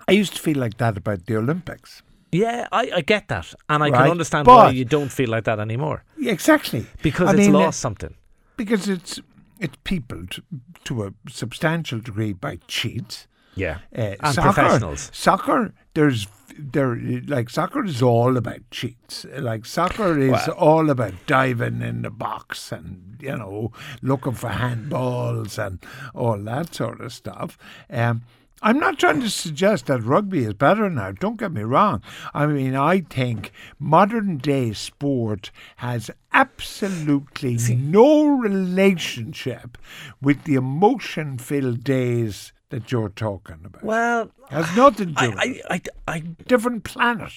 I 0.09 0.13
used 0.13 0.35
to 0.35 0.41
feel 0.41 0.59
like 0.59 0.79
that 0.79 0.97
about 0.97 1.27
the 1.27 1.37
Olympics. 1.37 2.03
Yeah, 2.33 2.69
I, 2.71 2.91
I 2.97 3.01
get 3.01 3.29
that. 3.29 3.53
And 3.69 3.83
I 3.83 3.89
Right, 3.91 3.99
can 4.03 4.11
understand 4.11 4.47
why 4.47 4.71
you 4.71 4.85
don't 4.85 5.11
feel 5.11 5.29
like 5.31 5.45
that 5.45 5.59
anymore. 5.59 6.05
Exactly. 6.23 6.87
Because 7.03 7.29
I 7.29 7.33
it's 7.33 7.39
mean, 7.39 7.55
uh, 7.57 7.61
lost 7.61 7.81
something. 7.81 8.15
Because 8.57 8.89
it's 8.89 9.21
it's 9.59 9.77
peopled 9.85 10.39
to 10.85 11.05
a 11.05 11.13
substantial 11.29 11.99
degree 11.99 12.33
by 12.33 12.59
cheats. 12.69 13.27
Yeah. 13.57 13.79
Uh, 13.97 14.15
and 14.23 14.35
soccer, 14.35 14.53
professionals. 14.53 15.11
Soccer, 15.13 15.75
there's 15.95 16.27
there 16.57 16.97
like 17.27 17.49
soccer 17.51 17.85
is 17.85 18.01
all 18.03 18.37
about 18.37 18.61
cheats. 18.71 19.25
Like 19.39 19.65
soccer 19.67 20.19
is 20.29 20.31
Well- 20.33 20.51
all 20.51 20.91
about 20.91 21.15
diving 21.27 21.83
in 21.83 22.03
the 22.03 22.11
box 22.11 22.71
and 22.71 23.17
you 23.21 23.37
know 23.37 23.73
looking 24.03 24.33
for 24.35 24.51
handballs 24.51 25.59
and 25.65 25.79
all 26.15 26.39
that 26.39 26.75
sort 26.75 27.01
of 27.01 27.13
stuff. 27.13 27.59
Um, 27.91 28.23
I'm 28.63 28.79
not 28.79 28.99
trying 28.99 29.21
to 29.23 29.31
suggest 29.31 29.87
that 29.87 30.03
rugby 30.03 30.45
is 30.45 30.53
better 30.55 30.91
now. 30.91 31.13
Don't 31.13 31.39
get 31.39 31.51
me 31.53 31.63
wrong. 31.63 32.03
I 32.35 32.47
mean, 32.47 32.75
I 32.77 33.01
think 33.01 33.53
modern 33.79 34.37
day 34.37 34.73
sport 34.75 35.51
has 35.77 36.11
absolutely 36.33 37.57
no 37.75 38.29
relationship 38.37 39.79
with 40.21 40.45
the 40.45 40.55
emotion 40.57 41.39
filled 41.39 41.83
days 41.85 42.53
that 42.69 42.93
you're 42.93 43.09
talking 43.09 43.61
about. 43.65 43.83
Well, 43.83 44.31
Has 44.51 44.77
nothing 44.77 45.15
to 45.15 45.27
do 45.27 45.31
with 45.31 45.39
I, 45.39 45.45
it. 45.47 45.63
I, 45.71 45.75
I, 45.75 46.15
I 46.15 46.19
Different 46.47 46.85
planet. 46.85 47.33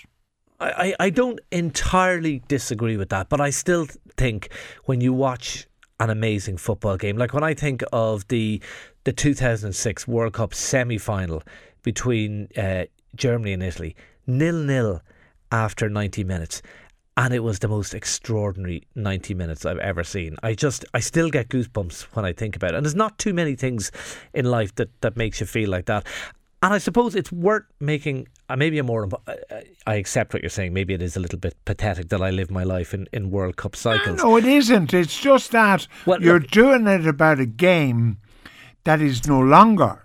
I- 0.60 0.96
I 1.00 1.10
don't 1.10 1.40
entirely 1.52 2.42
disagree 2.48 2.96
with 2.96 3.10
that, 3.10 3.28
but 3.30 3.42
I 3.42 3.50
still 3.50 3.88
think 4.18 4.50
when 4.86 5.02
you 5.02 5.12
watch 5.12 5.68
an 6.04 6.10
amazing 6.10 6.58
football 6.58 6.98
game, 6.98 7.18
like 7.18 7.34
when 7.34 7.44
I 7.44 7.54
think 7.54 7.82
of 7.94 8.28
the 8.28 8.62
the 9.06 9.14
2006 9.14 10.08
World 10.08 10.34
Cup 10.34 10.54
semi 10.54 10.98
final 10.98 11.42
between 11.82 12.50
uh, 12.58 12.86
Germany 13.16 13.54
and 13.54 13.64
Italy, 13.64 13.96
nil 14.28 14.62
nil 14.62 15.02
after 15.52 15.90
90 15.90 16.24
minutes. 16.26 16.62
And 17.16 17.32
it 17.32 17.42
was 17.42 17.60
the 17.60 17.68
most 17.68 17.94
extraordinary 17.94 18.88
90 18.96 19.36
minutes 19.36 19.66
I've 19.66 19.78
ever 19.78 20.04
seen. 20.04 20.36
I 20.42 20.56
just, 20.56 20.84
I 20.96 21.00
still 21.00 21.30
get 21.30 21.48
goosebumps 21.50 22.02
when 22.14 22.26
I 22.26 22.34
think 22.34 22.56
about 22.56 22.72
it. 22.72 22.78
And 22.78 22.86
there's 22.86 22.96
not 22.96 23.20
too 23.20 23.36
many 23.36 23.56
things 23.56 23.92
in 24.34 24.46
life 24.46 24.74
that, 24.76 24.90
that 25.02 25.16
makes 25.16 25.40
you 25.40 25.46
feel 25.46 25.70
like 25.70 25.86
that. 25.86 26.08
And 26.64 26.74
I 26.74 26.78
suppose 26.78 27.14
it's 27.14 27.30
worth 27.30 27.66
making, 27.82 28.28
uh, 28.50 28.56
maybe 28.56 28.80
a 28.80 28.84
more, 28.84 29.10
uh, 29.28 29.34
I 29.86 29.96
accept 29.96 30.34
what 30.34 30.42
you're 30.42 30.50
saying. 30.50 30.74
Maybe 30.74 30.94
it 30.94 31.02
is 31.02 31.18
a 31.18 31.20
little 31.20 31.38
bit 31.38 31.56
pathetic 31.66 32.08
that 32.08 32.22
I 32.22 32.30
live 32.30 32.50
my 32.50 32.64
life 32.64 32.94
in, 32.94 33.06
in 33.12 33.32
World 33.32 33.58
Cup 33.58 33.76
cycles. 33.76 34.20
No, 34.24 34.38
it 34.38 34.46
isn't. 34.46 34.94
It's 34.94 35.20
just 35.20 35.52
that 35.52 35.88
Well, 36.06 36.22
you're 36.24 36.40
look- 36.40 36.50
doing 36.52 36.88
it 36.88 37.06
about 37.06 37.40
a 37.42 37.46
game 37.46 38.18
that 38.86 39.02
is 39.02 39.28
no 39.28 39.42
longer 39.42 40.00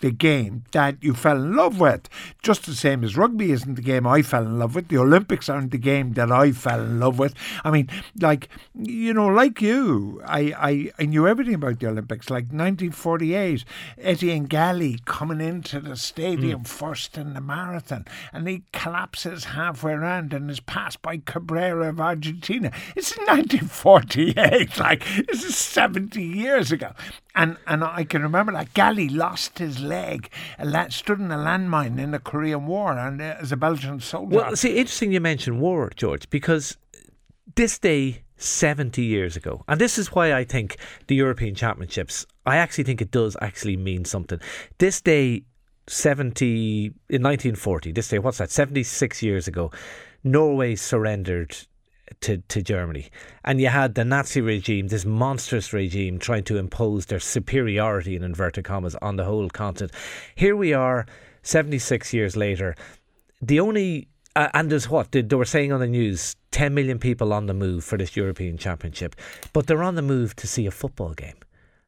the 0.00 0.10
game 0.10 0.64
that 0.72 1.02
you 1.02 1.14
fell 1.14 1.36
in 1.36 1.56
love 1.56 1.80
with. 1.80 2.08
Just 2.42 2.66
the 2.66 2.74
same 2.74 3.02
as 3.02 3.16
rugby 3.16 3.52
isn't 3.52 3.74
the 3.74 3.82
game 3.82 4.06
I 4.06 4.22
fell 4.22 4.42
in 4.42 4.58
love 4.58 4.74
with. 4.74 4.88
The 4.88 4.98
Olympics 4.98 5.48
aren't 5.48 5.72
the 5.72 5.78
game 5.78 6.12
that 6.12 6.30
I 6.30 6.52
fell 6.52 6.80
in 6.80 7.00
love 7.00 7.18
with. 7.18 7.34
I 7.64 7.70
mean, 7.70 7.88
like, 8.20 8.48
you 8.74 9.12
know, 9.12 9.26
like 9.26 9.60
you, 9.60 10.22
I, 10.24 10.54
I, 10.58 10.92
I 10.98 11.06
knew 11.06 11.26
everything 11.26 11.54
about 11.54 11.80
the 11.80 11.88
Olympics. 11.88 12.30
Like 12.30 12.44
1948, 12.44 13.64
Etienne 13.98 14.44
Gailly 14.44 15.00
coming 15.04 15.40
into 15.40 15.80
the 15.80 15.96
stadium 15.96 16.62
mm. 16.62 16.68
first 16.68 17.18
in 17.18 17.34
the 17.34 17.40
marathon 17.40 18.06
and 18.32 18.48
he 18.48 18.62
collapses 18.72 19.44
halfway 19.44 19.92
around 19.92 20.32
and 20.32 20.50
is 20.50 20.60
passed 20.60 21.02
by 21.02 21.18
Cabrera 21.18 21.88
of 21.88 22.00
Argentina. 22.00 22.70
It's 22.96 23.16
1948. 23.16 24.68
Like, 24.78 25.04
this 25.26 25.44
is 25.44 25.56
70 25.56 26.22
years 26.22 26.70
ago. 26.70 26.92
And 27.38 27.56
and 27.68 27.84
I 27.84 28.02
can 28.02 28.22
remember 28.22 28.52
that 28.52 28.74
Gailly 28.74 29.08
lost 29.08 29.60
his 29.60 29.78
leg, 29.80 30.28
and 30.58 30.92
stood 30.92 31.20
in 31.20 31.30
a 31.30 31.36
landmine 31.36 31.98
in 31.98 32.10
the 32.10 32.18
Korean 32.18 32.66
War, 32.66 32.98
and 32.98 33.22
uh, 33.22 33.36
as 33.40 33.52
a 33.52 33.56
Belgian 33.56 34.00
soldier. 34.00 34.36
Well, 34.36 34.56
see, 34.56 34.76
interesting 34.76 35.12
you 35.12 35.20
mention 35.20 35.60
war, 35.60 35.90
George, 35.94 36.28
because 36.30 36.76
this 37.54 37.78
day 37.78 38.24
70 38.38 39.02
years 39.02 39.36
ago. 39.36 39.62
And 39.68 39.80
this 39.80 39.98
is 39.98 40.12
why 40.12 40.32
I 40.32 40.44
think 40.44 40.78
the 41.06 41.14
European 41.14 41.54
Championships, 41.54 42.26
I 42.46 42.56
actually 42.56 42.84
think 42.84 43.00
it 43.00 43.10
does 43.10 43.36
actually 43.40 43.76
mean 43.76 44.04
something. 44.04 44.40
This 44.78 45.00
day, 45.00 45.42
70, 45.86 46.86
in 47.08 47.22
1940, 47.22 47.92
this 47.92 48.08
day, 48.08 48.18
what's 48.18 48.38
that, 48.38 48.50
76 48.50 49.22
years 49.22 49.48
ago, 49.48 49.70
Norway 50.22 50.76
surrendered 50.76 51.56
to, 52.20 52.38
to 52.38 52.62
Germany. 52.62 53.08
And 53.44 53.60
you 53.60 53.68
had 53.68 53.94
the 53.94 54.04
Nazi 54.04 54.40
regime, 54.40 54.88
this 54.88 55.04
monstrous 55.04 55.72
regime, 55.72 56.18
trying 56.18 56.44
to 56.44 56.56
impose 56.56 57.06
their 57.06 57.20
superiority, 57.20 58.16
in 58.16 58.22
inverted 58.22 58.64
commas, 58.64 58.94
on 58.96 59.16
the 59.16 59.24
whole 59.24 59.48
continent. 59.48 59.92
Here 60.34 60.56
we 60.56 60.72
are, 60.72 61.06
76 61.42 62.12
years 62.12 62.36
later. 62.36 62.74
The 63.40 63.60
only, 63.60 64.08
uh, 64.36 64.48
and 64.54 64.70
there's 64.70 64.88
what? 64.88 65.12
They, 65.12 65.22
they 65.22 65.36
were 65.36 65.44
saying 65.44 65.72
on 65.72 65.80
the 65.80 65.86
news 65.86 66.36
10 66.50 66.74
million 66.74 66.98
people 66.98 67.32
on 67.32 67.46
the 67.46 67.54
move 67.54 67.84
for 67.84 67.96
this 67.96 68.16
European 68.16 68.58
Championship, 68.58 69.14
but 69.52 69.66
they're 69.66 69.82
on 69.82 69.94
the 69.94 70.02
move 70.02 70.34
to 70.36 70.46
see 70.46 70.66
a 70.66 70.70
football 70.70 71.14
game. 71.14 71.36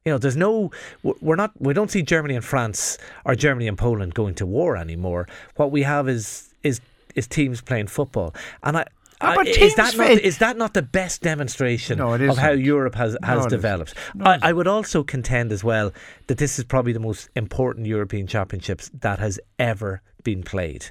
You 0.05 0.13
know, 0.13 0.17
there's 0.17 0.37
no, 0.37 0.71
we're 1.03 1.35
not, 1.35 1.51
we 1.59 1.73
don't 1.73 1.91
see 1.91 2.01
Germany 2.01 2.35
and 2.35 2.43
France 2.43 2.97
or 3.23 3.35
Germany 3.35 3.67
and 3.67 3.77
Poland 3.77 4.15
going 4.15 4.33
to 4.35 4.47
war 4.47 4.75
anymore. 4.75 5.27
What 5.57 5.71
we 5.71 5.83
have 5.83 6.09
is, 6.09 6.53
is, 6.63 6.81
is 7.13 7.27
teams 7.27 7.61
playing 7.61 7.87
football. 7.87 8.33
And 8.63 8.77
I, 8.77 8.85
uh, 9.21 9.43
is 9.45 9.75
that 9.75 9.95
not 9.97 10.11
is 10.11 10.37
that 10.39 10.57
not 10.57 10.73
the 10.73 10.81
best 10.81 11.21
demonstration 11.21 11.97
no, 11.99 12.13
of 12.13 12.37
how 12.37 12.51
Europe 12.51 12.95
has 12.95 13.17
has 13.23 13.43
no, 13.43 13.49
developed? 13.49 13.93
No, 14.15 14.25
I, 14.25 14.39
I, 14.41 14.53
would 14.53 14.67
also 14.67 15.03
contend 15.03 15.51
as 15.51 15.63
well 15.63 15.91
that 16.27 16.37
this 16.37 16.57
is 16.57 16.65
probably 16.65 16.93
the 16.93 16.99
most 16.99 17.29
important 17.35 17.85
European 17.85 18.27
Championships 18.27 18.89
that 18.93 19.19
has 19.19 19.39
ever 19.59 20.01
been 20.23 20.43
played 20.43 20.87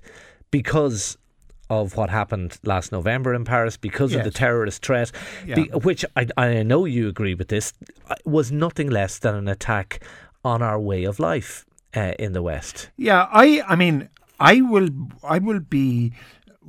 because 0.50 1.16
of 1.68 1.96
what 1.96 2.10
happened 2.10 2.58
last 2.64 2.90
November 2.90 3.32
in 3.32 3.44
Paris 3.44 3.76
because 3.76 4.12
yes. 4.12 4.18
of 4.18 4.24
the 4.24 4.36
terrorist 4.36 4.84
threat, 4.84 5.12
yeah. 5.46 5.54
be, 5.54 5.62
which 5.68 6.04
I, 6.16 6.26
I 6.36 6.62
know 6.64 6.84
you 6.84 7.08
agree 7.08 7.34
with 7.34 7.48
this, 7.48 7.72
uh, 8.08 8.16
was 8.24 8.50
nothing 8.50 8.90
less 8.90 9.18
than 9.18 9.36
an 9.36 9.46
attack 9.46 10.02
on 10.44 10.62
our 10.62 10.80
way 10.80 11.04
of 11.04 11.20
life 11.20 11.64
uh, 11.94 12.12
in 12.18 12.32
the 12.32 12.42
West. 12.42 12.90
Yeah, 12.96 13.28
I 13.32 13.62
I 13.66 13.76
mean 13.76 14.08
I 14.38 14.60
will 14.60 14.88
I 15.22 15.38
will 15.38 15.60
be 15.60 16.12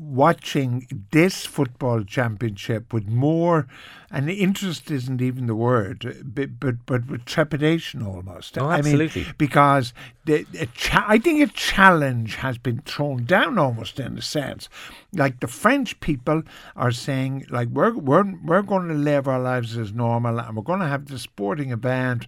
watching 0.01 0.87
this 1.11 1.45
football 1.45 2.03
championship 2.03 2.91
with 2.91 3.07
more, 3.07 3.67
and 4.09 4.27
interest 4.29 4.89
isn't 4.89 5.21
even 5.21 5.45
the 5.45 5.55
word, 5.55 6.23
but 6.25 6.59
but, 6.59 6.85
but 6.87 7.07
with 7.07 7.23
trepidation 7.25 8.01
almost. 8.01 8.57
Oh, 8.57 8.71
absolutely. 8.71 9.21
I 9.21 9.25
mean, 9.25 9.35
because 9.37 9.93
the, 10.25 10.45
cha- 10.73 11.05
I 11.07 11.19
think 11.19 11.41
a 11.41 11.53
challenge 11.53 12.35
has 12.37 12.57
been 12.57 12.79
thrown 12.79 13.25
down 13.25 13.59
almost 13.59 13.99
in 13.99 14.17
a 14.17 14.21
sense. 14.21 14.69
Like 15.13 15.39
the 15.39 15.47
French 15.47 15.99
people 15.99 16.41
are 16.75 16.91
saying, 16.91 17.45
like 17.51 17.69
we're 17.69 17.93
we're 17.93 18.33
we're 18.43 18.63
going 18.63 18.87
to 18.87 18.95
live 18.95 19.27
our 19.27 19.39
lives 19.39 19.77
as 19.77 19.93
normal, 19.93 20.39
and 20.39 20.57
we're 20.57 20.63
going 20.63 20.79
to 20.79 20.87
have 20.87 21.05
the 21.05 21.19
sporting 21.19 21.71
event, 21.71 22.25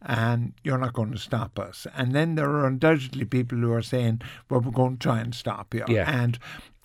and 0.00 0.52
you're 0.62 0.78
not 0.78 0.92
going 0.92 1.10
to 1.10 1.18
stop 1.18 1.58
us. 1.58 1.88
And 1.96 2.14
then 2.14 2.36
there 2.36 2.50
are 2.50 2.66
undoubtedly 2.66 3.24
people 3.24 3.58
who 3.58 3.72
are 3.72 3.82
saying, 3.82 4.22
well, 4.48 4.60
we're 4.60 4.70
going 4.70 4.98
to 4.98 5.02
try 5.02 5.18
and 5.18 5.34
stop 5.34 5.74
you. 5.74 5.84
Yeah. 5.88 6.08
And 6.08 6.38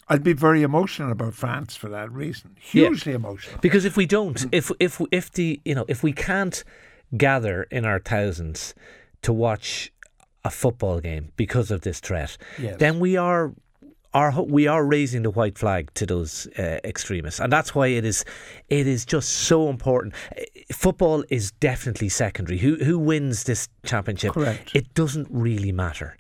I'd 0.08 0.24
be 0.24 0.34
very 0.34 0.64
emotional 0.64 1.12
about 1.12 1.34
France 1.34 1.76
for 1.76 1.90
that 1.90 2.12
reason. 2.12 2.58
Hugely 2.60 3.14
yeah. 3.14 3.18
emotional. 3.18 3.60
Because 3.62 3.86
if 3.86 3.96
we 3.96 4.06
don't, 4.06 4.38
mm. 4.38 4.50
if 4.52 4.72
if 4.80 5.02
if 5.12 5.32
the 5.32 5.60
you 5.66 5.76
know 5.76 5.86
if 5.88 6.04
we 6.04 6.12
can't 6.12 6.64
gather 7.16 7.64
in 7.64 7.86
our 7.86 8.00
thousands 8.00 8.74
to 9.22 9.34
watch 9.34 9.92
a 10.44 10.50
football 10.50 11.00
game 11.00 11.32
because 11.36 11.72
of 11.72 11.82
this 11.82 12.00
threat, 12.00 12.38
yes. 12.60 12.78
then 12.80 13.00
we 13.00 13.16
are 13.16 13.54
are 14.14 14.42
we 14.44 14.68
are 14.68 14.84
raising 14.86 15.24
the 15.24 15.32
white 15.32 15.58
flag 15.58 15.94
to 15.94 16.06
those 16.06 16.48
uh, 16.58 16.80
extremists, 16.84 17.40
and 17.40 17.52
that's 17.52 17.74
why 17.74 17.88
it 17.88 18.04
is 18.04 18.26
it 18.70 18.88
is 18.88 19.06
just 19.06 19.30
so 19.30 19.70
important. 19.70 20.14
Football 20.72 21.24
is 21.30 21.52
definitely 21.54 22.10
secondary. 22.10 22.58
Who 22.58 22.76
who 22.84 23.00
wins 23.00 23.46
this 23.46 23.70
championship? 23.86 24.34
Correct. 24.34 24.76
It 24.76 24.94
doesn't 24.94 25.28
really 25.30 25.72
matter 25.72 26.18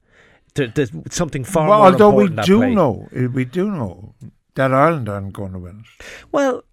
there's 0.55 0.91
something 1.09 1.43
far 1.43 1.69
well, 1.69 1.79
more 1.79 1.87
although 1.91 2.11
we 2.11 2.29
do 2.29 2.69
know, 2.69 3.07
eh, 3.15 3.27
we 3.27 3.45
do 3.45 3.71
know 3.71 4.13
that 4.55 4.73
Ireland 4.73 5.07
aren't 5.09 5.33
going 5.33 5.53
to 5.53 5.59
win 5.59 5.83
it. 5.85 6.05
Well, 6.31 6.63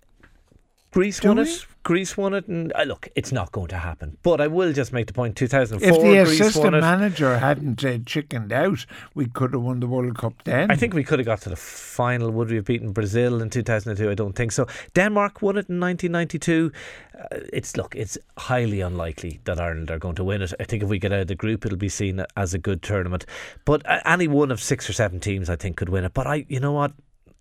Greece 0.90 1.20
do 1.20 1.28
won 1.28 1.36
we? 1.38 1.44
it. 1.44 1.66
Greece 1.88 2.18
won 2.18 2.34
it, 2.34 2.46
and 2.48 2.70
uh, 2.74 2.82
look, 2.82 3.08
it's 3.14 3.32
not 3.32 3.50
going 3.50 3.68
to 3.68 3.78
happen. 3.78 4.18
But 4.22 4.42
I 4.42 4.46
will 4.46 4.74
just 4.74 4.92
make 4.92 5.06
the 5.06 5.14
point: 5.14 5.36
2004. 5.36 5.88
If 5.88 5.94
the 5.94 6.24
Greece 6.26 6.40
assistant 6.40 6.78
manager 6.82 7.38
hadn't 7.38 7.82
uh, 7.82 7.96
chickened 8.04 8.52
out, 8.52 8.84
we 9.14 9.24
could 9.24 9.54
have 9.54 9.62
won 9.62 9.80
the 9.80 9.86
World 9.86 10.18
Cup 10.18 10.34
then. 10.44 10.70
I 10.70 10.76
think 10.76 10.92
we 10.92 11.02
could 11.02 11.18
have 11.18 11.24
got 11.24 11.40
to 11.42 11.48
the 11.48 11.56
final. 11.56 12.30
Would 12.30 12.50
we 12.50 12.56
have 12.56 12.66
beaten 12.66 12.92
Brazil 12.92 13.40
in 13.40 13.48
2002? 13.48 14.10
I 14.10 14.14
don't 14.14 14.34
think 14.34 14.52
so. 14.52 14.66
Denmark 14.92 15.40
won 15.40 15.56
it 15.56 15.70
in 15.70 15.80
1992. 15.80 16.72
Uh, 17.18 17.38
it's 17.54 17.74
look, 17.74 17.96
it's 17.96 18.18
highly 18.36 18.82
unlikely 18.82 19.40
that 19.44 19.58
Ireland 19.58 19.90
are 19.90 19.98
going 19.98 20.16
to 20.16 20.24
win 20.24 20.42
it. 20.42 20.52
I 20.60 20.64
think 20.64 20.82
if 20.82 20.90
we 20.90 20.98
get 20.98 21.10
out 21.10 21.20
of 21.20 21.28
the 21.28 21.36
group, 21.36 21.64
it'll 21.64 21.78
be 21.78 21.88
seen 21.88 22.22
as 22.36 22.52
a 22.52 22.58
good 22.58 22.82
tournament. 22.82 23.24
But 23.64 23.88
uh, 23.88 24.00
any 24.04 24.28
one 24.28 24.50
of 24.50 24.60
six 24.60 24.90
or 24.90 24.92
seven 24.92 25.20
teams, 25.20 25.48
I 25.48 25.56
think, 25.56 25.78
could 25.78 25.88
win 25.88 26.04
it. 26.04 26.12
But 26.12 26.26
I, 26.26 26.44
you 26.50 26.60
know 26.60 26.72
what? 26.72 26.92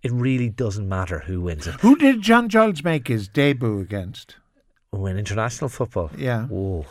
It 0.04 0.12
really 0.12 0.50
doesn't 0.50 0.88
matter 0.88 1.20
who 1.20 1.42
wins 1.42 1.68
it. 1.68 1.76
Who 1.82 1.96
did 1.96 2.22
John 2.22 2.50
Giles 2.50 2.84
make 2.84 3.08
his 3.08 3.28
debut 3.28 3.80
against? 3.80 4.36
Oh, 4.94 5.06
in 5.06 5.18
international 5.18 5.70
football? 5.70 6.12
Yeah. 6.18 6.48
Oh. 6.52 6.86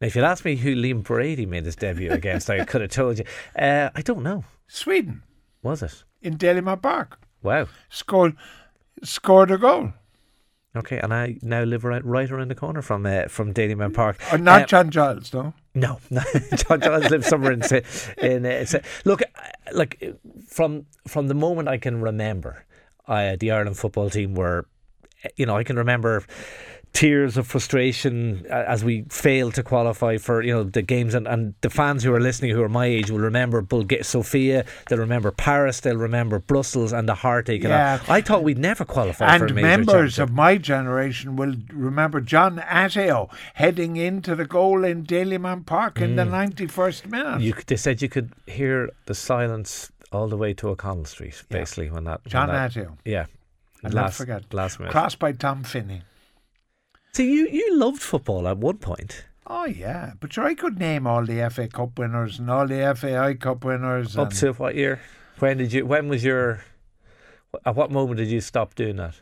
Now, 0.00 0.06
if 0.06 0.16
you'd 0.16 0.24
asked 0.24 0.44
me 0.44 0.56
who 0.56 0.74
Liam 0.74 1.02
Brady 1.02 1.46
made 1.46 1.64
his 1.64 1.76
debut 1.76 2.10
against, 2.10 2.50
I 2.50 2.64
could 2.64 2.80
have 2.80 2.90
told 2.90 3.18
you. 3.18 3.24
Uh, 3.58 3.90
I 3.94 4.02
don't 4.02 4.22
know. 4.22 4.44
Sweden. 4.66 5.22
Was 5.62 5.82
it? 5.82 6.04
In 6.22 6.36
Dalymount 6.36 6.82
Park. 6.82 7.18
Wow. 7.42 7.68
Scored, 7.88 8.36
scored 9.02 9.50
a 9.50 9.58
goal. 9.58 9.92
Okay, 10.76 10.98
and 10.98 11.12
I 11.12 11.36
now 11.42 11.62
live 11.62 11.84
right, 11.84 12.04
right 12.04 12.30
around 12.30 12.48
the 12.50 12.54
corner 12.54 12.82
from 12.82 13.06
uh, 13.06 13.28
from 13.28 13.54
Dalymount 13.54 13.94
Park. 13.94 14.18
Oh, 14.32 14.36
not 14.36 14.62
uh, 14.62 14.66
John 14.66 14.90
Giles, 14.90 15.32
no. 15.32 15.54
No, 15.74 15.98
John 16.56 16.80
Giles 16.80 17.10
lives 17.10 17.26
somewhere 17.26 17.52
in 17.52 17.62
in. 18.22 18.46
Uh, 18.46 18.64
look, 19.04 19.22
like 19.72 20.02
from 20.48 20.86
from 21.06 21.28
the 21.28 21.34
moment 21.34 21.68
I 21.68 21.78
can 21.78 22.00
remember, 22.00 22.64
uh, 23.08 23.36
the 23.38 23.50
Ireland 23.50 23.78
football 23.78 24.10
team 24.10 24.34
were, 24.34 24.66
you 25.36 25.46
know, 25.46 25.56
I 25.56 25.64
can 25.64 25.76
remember 25.76 26.24
tears 26.96 27.36
of 27.36 27.46
frustration 27.46 28.46
as 28.48 28.82
we 28.82 29.02
failed 29.10 29.52
to 29.52 29.62
qualify 29.62 30.16
for 30.16 30.42
you 30.42 30.50
know 30.50 30.64
the 30.64 30.80
games. 30.80 31.12
And, 31.14 31.28
and 31.28 31.54
the 31.60 31.68
fans 31.68 32.02
who 32.02 32.14
are 32.14 32.20
listening 32.20 32.52
who 32.52 32.62
are 32.62 32.70
my 32.70 32.86
age 32.86 33.10
will 33.10 33.18
remember 33.18 33.60
Bulgaria, 33.60 34.02
Sofia 34.02 34.64
they'll 34.88 34.98
remember 34.98 35.30
Paris 35.30 35.80
they'll 35.80 35.98
remember 35.98 36.38
Brussels 36.38 36.94
and 36.94 37.06
the 37.06 37.16
heartache 37.16 37.62
yeah. 37.62 38.00
I 38.08 38.22
thought 38.22 38.42
we'd 38.42 38.56
never 38.56 38.86
qualify 38.86 39.34
and 39.34 39.54
members 39.54 40.18
of 40.18 40.32
my 40.32 40.56
generation 40.56 41.36
will 41.36 41.56
remember 41.70 42.22
John 42.22 42.56
Atyeo 42.60 43.30
heading 43.54 43.96
into 43.96 44.34
the 44.34 44.46
goal 44.46 44.82
in 44.82 45.04
Dalymount 45.04 45.66
Park 45.66 46.00
in 46.00 46.16
mm. 46.16 46.16
the 46.16 46.66
91st 46.66 47.10
minute. 47.10 47.40
You, 47.42 47.52
they 47.66 47.76
said 47.76 48.00
you 48.00 48.08
could 48.08 48.32
hear 48.46 48.90
the 49.04 49.14
silence 49.14 49.92
all 50.12 50.28
the 50.28 50.38
way 50.38 50.54
to 50.54 50.68
O'Connell 50.70 51.04
Street 51.04 51.42
basically 51.50 51.86
yeah. 51.86 51.92
when 51.92 52.04
that 52.04 52.24
John 52.26 52.48
when 52.48 52.56
that, 52.56 52.72
Atyeo. 52.72 52.96
Yeah. 53.04 53.26
I'll 53.84 53.92
last, 53.92 54.16
forget. 54.16 54.42
last 54.54 54.78
minute. 54.78 54.92
Crossed 54.92 55.18
by 55.18 55.32
Tom 55.32 55.62
Finney 55.62 56.00
so 57.16 57.22
you, 57.22 57.48
you 57.48 57.78
loved 57.78 58.02
football 58.02 58.46
at 58.46 58.58
one 58.58 58.76
point. 58.76 59.24
Oh 59.46 59.64
yeah, 59.64 60.12
but 60.20 60.34
sure 60.34 60.44
I 60.44 60.54
could 60.54 60.78
name 60.78 61.06
all 61.06 61.24
the 61.24 61.48
FA 61.48 61.66
Cup 61.66 61.98
winners 61.98 62.38
and 62.38 62.50
all 62.50 62.66
the 62.66 62.94
FAI 62.94 63.32
Cup 63.34 63.64
winners. 63.64 64.18
Up 64.18 64.34
to 64.34 64.52
what 64.52 64.74
year? 64.74 65.00
When 65.38 65.56
did 65.56 65.72
you? 65.72 65.86
When 65.86 66.08
was 66.08 66.22
your? 66.22 66.60
At 67.64 67.74
what 67.74 67.90
moment 67.90 68.18
did 68.18 68.28
you 68.28 68.42
stop 68.42 68.74
doing 68.74 68.96
that? 68.96 69.14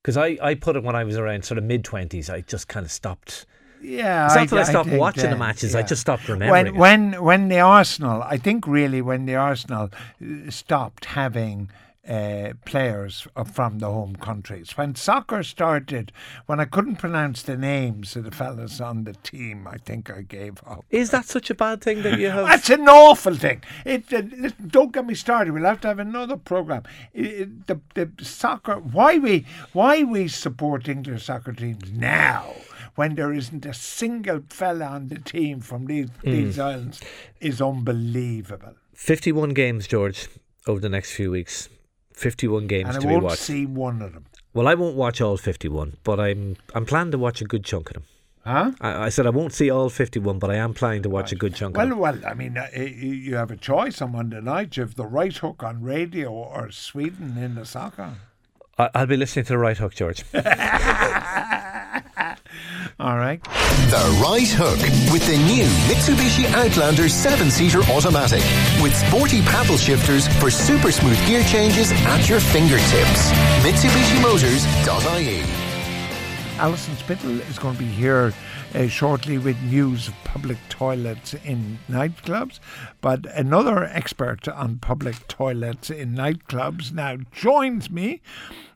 Because 0.00 0.16
I, 0.16 0.38
I 0.40 0.54
put 0.54 0.76
it 0.76 0.82
when 0.82 0.96
I 0.96 1.04
was 1.04 1.18
around 1.18 1.44
sort 1.44 1.58
of 1.58 1.64
mid 1.64 1.84
twenties. 1.84 2.30
I 2.30 2.40
just 2.40 2.66
kind 2.66 2.86
of 2.86 2.92
stopped. 2.92 3.44
Yeah, 3.82 4.24
it's 4.24 4.36
not 4.36 4.40
I, 4.40 4.46
that 4.46 4.58
I 4.58 4.70
stopped 4.70 4.88
I 4.88 4.96
watching 4.96 5.28
the 5.28 5.36
matches. 5.36 5.74
Yeah. 5.74 5.80
I 5.80 5.82
just 5.82 6.00
stopped 6.00 6.30
remembering. 6.30 6.76
When 6.76 7.12
when 7.12 7.22
when 7.22 7.48
the 7.48 7.60
Arsenal, 7.60 8.22
I 8.22 8.38
think 8.38 8.66
really 8.66 9.02
when 9.02 9.26
the 9.26 9.34
Arsenal 9.34 9.90
uh, 9.92 10.50
stopped 10.50 11.04
having 11.04 11.68
uh, 12.08 12.52
players 12.64 13.26
from 13.52 13.78
the 13.78 13.86
home 13.86 14.16
countries. 14.16 14.76
When 14.76 14.94
soccer 14.94 15.42
started, 15.42 16.12
when 16.46 16.60
I 16.60 16.64
couldn't 16.64 16.96
pronounce 16.96 17.42
the 17.42 17.56
names 17.56 18.16
of 18.16 18.24
the 18.24 18.30
fellas 18.30 18.80
on 18.80 19.04
the 19.04 19.14
team, 19.14 19.66
I 19.66 19.78
think 19.78 20.10
I 20.10 20.22
gave 20.22 20.60
up. 20.66 20.84
Is 20.90 21.10
that 21.10 21.26
such 21.26 21.50
a 21.50 21.54
bad 21.54 21.80
thing 21.80 22.02
that 22.02 22.18
you 22.18 22.30
have? 22.30 22.46
That's 22.46 22.70
an 22.70 22.88
awful 22.88 23.34
thing. 23.34 23.62
It, 23.84 24.12
uh, 24.12 24.22
listen, 24.36 24.68
don't 24.68 24.92
get 24.92 25.06
me 25.06 25.14
started. 25.14 25.52
We'll 25.52 25.64
have 25.64 25.80
to 25.82 25.88
have 25.88 25.98
another 25.98 26.36
program. 26.36 26.84
It, 27.12 27.66
the 27.66 27.80
the 27.94 28.10
soccer. 28.22 28.76
Why 28.76 29.18
we 29.18 29.46
why 29.72 30.02
we 30.02 30.28
support 30.28 30.88
English 30.88 31.24
soccer 31.24 31.52
teams 31.52 31.90
now 31.90 32.54
when 32.94 33.14
there 33.14 33.32
isn't 33.32 33.64
a 33.66 33.74
single 33.74 34.42
fella 34.48 34.86
on 34.86 35.08
the 35.08 35.18
team 35.18 35.60
from 35.60 35.86
these 35.86 36.08
these 36.22 36.58
islands 36.58 37.00
is 37.40 37.60
unbelievable. 37.60 38.74
51 38.94 39.50
games, 39.50 39.86
George, 39.86 40.28
over 40.66 40.80
the 40.80 40.88
next 40.88 41.12
few 41.12 41.30
weeks. 41.30 41.68
51 42.16 42.66
games 42.66 42.88
And 42.88 42.98
I 42.98 43.00
to 43.00 43.06
be 43.06 43.12
won't 43.12 43.24
watched. 43.24 43.42
see 43.42 43.64
one 43.66 44.02
of 44.02 44.12
them. 44.12 44.26
Well, 44.54 44.66
I 44.68 44.74
won't 44.74 44.96
watch 44.96 45.20
all 45.20 45.36
51, 45.36 45.98
but 46.02 46.18
I'm 46.18 46.56
I'm 46.74 46.86
planning 46.86 47.12
to 47.12 47.18
watch 47.18 47.40
a 47.40 47.44
good 47.44 47.64
chunk 47.64 47.90
of 47.90 47.94
them. 47.94 48.04
Huh? 48.44 48.72
I, 48.80 49.06
I 49.06 49.08
said 49.10 49.26
I 49.26 49.30
won't 49.30 49.52
see 49.52 49.70
all 49.70 49.90
51, 49.90 50.38
but 50.38 50.50
I 50.50 50.54
am 50.54 50.72
planning 50.72 51.02
to 51.02 51.10
watch 51.10 51.32
a 51.32 51.34
good 51.36 51.54
chunk 51.54 51.76
of 51.76 51.78
Well, 51.78 51.88
them. 51.88 51.98
well, 51.98 52.18
I 52.26 52.34
mean, 52.34 52.56
uh, 52.56 52.68
you 52.78 53.34
have 53.34 53.50
a 53.50 53.56
choice 53.56 54.00
on 54.00 54.12
Monday 54.12 54.40
night. 54.40 54.76
You 54.76 54.82
have 54.84 54.94
the 54.94 55.04
right 55.06 55.36
hook 55.36 55.62
on 55.62 55.82
radio 55.82 56.30
or 56.32 56.70
Sweden 56.70 57.36
in 57.36 57.56
the 57.56 57.64
soccer. 57.66 58.14
I, 58.78 58.90
I'll 58.94 59.06
be 59.06 59.16
listening 59.16 59.44
to 59.46 59.52
the 59.52 59.58
right 59.58 59.76
hook, 59.76 59.94
George. 59.94 60.24
All 62.98 63.18
right. 63.18 63.42
The 63.42 64.18
Right 64.22 64.48
Hook 64.48 64.78
with 65.12 65.26
the 65.26 65.36
new 65.36 65.64
Mitsubishi 65.86 66.46
Outlander 66.54 67.10
7 67.10 67.50
seater 67.50 67.82
automatic 67.92 68.42
with 68.82 68.96
sporty 68.96 69.42
paddle 69.42 69.76
shifters 69.76 70.26
for 70.38 70.50
super 70.50 70.90
smooth 70.90 71.18
gear 71.26 71.42
changes 71.44 71.92
at 71.92 72.26
your 72.28 72.40
fingertips. 72.40 73.30
MitsubishiMotors.ie 73.62 75.65
Alison 76.58 76.96
Spittle 76.96 77.38
is 77.42 77.58
going 77.58 77.74
to 77.74 77.82
be 77.82 77.88
here 77.88 78.32
uh, 78.74 78.86
shortly 78.86 79.36
with 79.36 79.60
news 79.64 80.08
of 80.08 80.14
public 80.24 80.56
toilets 80.70 81.34
in 81.34 81.78
nightclubs. 81.86 82.60
But 83.02 83.26
another 83.36 83.84
expert 83.84 84.48
on 84.48 84.78
public 84.78 85.28
toilets 85.28 85.90
in 85.90 86.14
nightclubs 86.14 86.92
now 86.92 87.18
joins 87.30 87.90
me. 87.90 88.22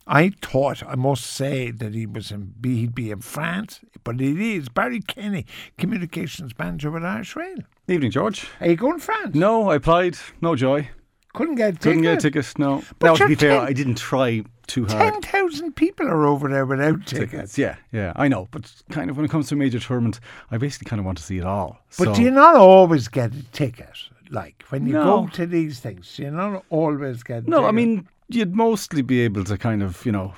I 0.06 0.30
thought, 0.42 0.82
I 0.86 0.94
must 0.94 1.24
say, 1.24 1.70
that 1.70 1.94
he 1.94 2.04
was 2.04 2.30
in, 2.30 2.52
he'd 2.62 2.94
be 2.94 3.10
in 3.10 3.22
France, 3.22 3.80
but 4.04 4.20
it 4.20 4.38
is 4.38 4.68
Barry 4.68 5.00
Kenny, 5.00 5.46
communications 5.78 6.52
manager 6.58 6.90
with 6.90 7.04
Irish 7.04 7.34
Rail. 7.34 7.58
Evening, 7.88 8.10
George. 8.10 8.46
Are 8.60 8.68
you 8.68 8.76
going 8.76 8.98
to 8.98 9.04
France? 9.04 9.34
No, 9.34 9.70
I 9.70 9.76
applied. 9.76 10.18
No 10.42 10.54
joy. 10.54 10.90
Couldn't 11.32 11.54
get 11.56 11.68
a 11.68 11.72
ticket. 11.72 11.82
Couldn't 11.82 12.02
get 12.02 12.12
a 12.12 12.20
ticket? 12.20 12.44
ticket. 12.44 12.58
No. 12.58 12.82
But 12.98 13.06
now, 13.06 13.14
to 13.16 13.28
be 13.28 13.34
fair, 13.34 13.60
I 13.60 13.72
didn't 13.72 13.96
try 13.98 14.42
too 14.66 14.86
hard. 14.86 15.22
10,000 15.22 15.74
people 15.76 16.06
are 16.08 16.26
over 16.26 16.48
there 16.48 16.66
without 16.66 17.06
tickets. 17.06 17.56
Yeah, 17.58 17.76
yeah, 17.92 18.12
I 18.16 18.28
know. 18.28 18.48
But 18.50 18.72
kind 18.90 19.10
of 19.10 19.16
when 19.16 19.24
it 19.24 19.30
comes 19.30 19.48
to 19.48 19.54
a 19.54 19.58
major 19.58 19.78
tournament, 19.78 20.20
I 20.50 20.58
basically 20.58 20.88
kind 20.88 20.98
of 21.00 21.06
want 21.06 21.18
to 21.18 21.24
see 21.24 21.38
it 21.38 21.44
all. 21.44 21.78
But 21.98 22.04
so, 22.06 22.14
do 22.14 22.22
you 22.22 22.30
not 22.30 22.56
always 22.56 23.08
get 23.08 23.32
a 23.34 23.42
ticket? 23.52 23.96
Like 24.30 24.62
when 24.70 24.86
you 24.86 24.92
No. 24.92 25.22
go 25.22 25.26
to 25.34 25.46
these 25.46 25.80
things, 25.80 26.14
do 26.16 26.22
you 26.22 26.30
not 26.30 26.64
always 26.70 27.22
get 27.22 27.44
a 27.44 27.50
No, 27.50 27.64
I 27.66 27.72
mean, 27.72 28.08
you'd 28.28 28.54
mostly 28.54 29.02
be 29.02 29.20
able 29.20 29.42
to 29.44 29.58
kind 29.58 29.82
of, 29.82 30.04
you 30.06 30.12
know, 30.12 30.34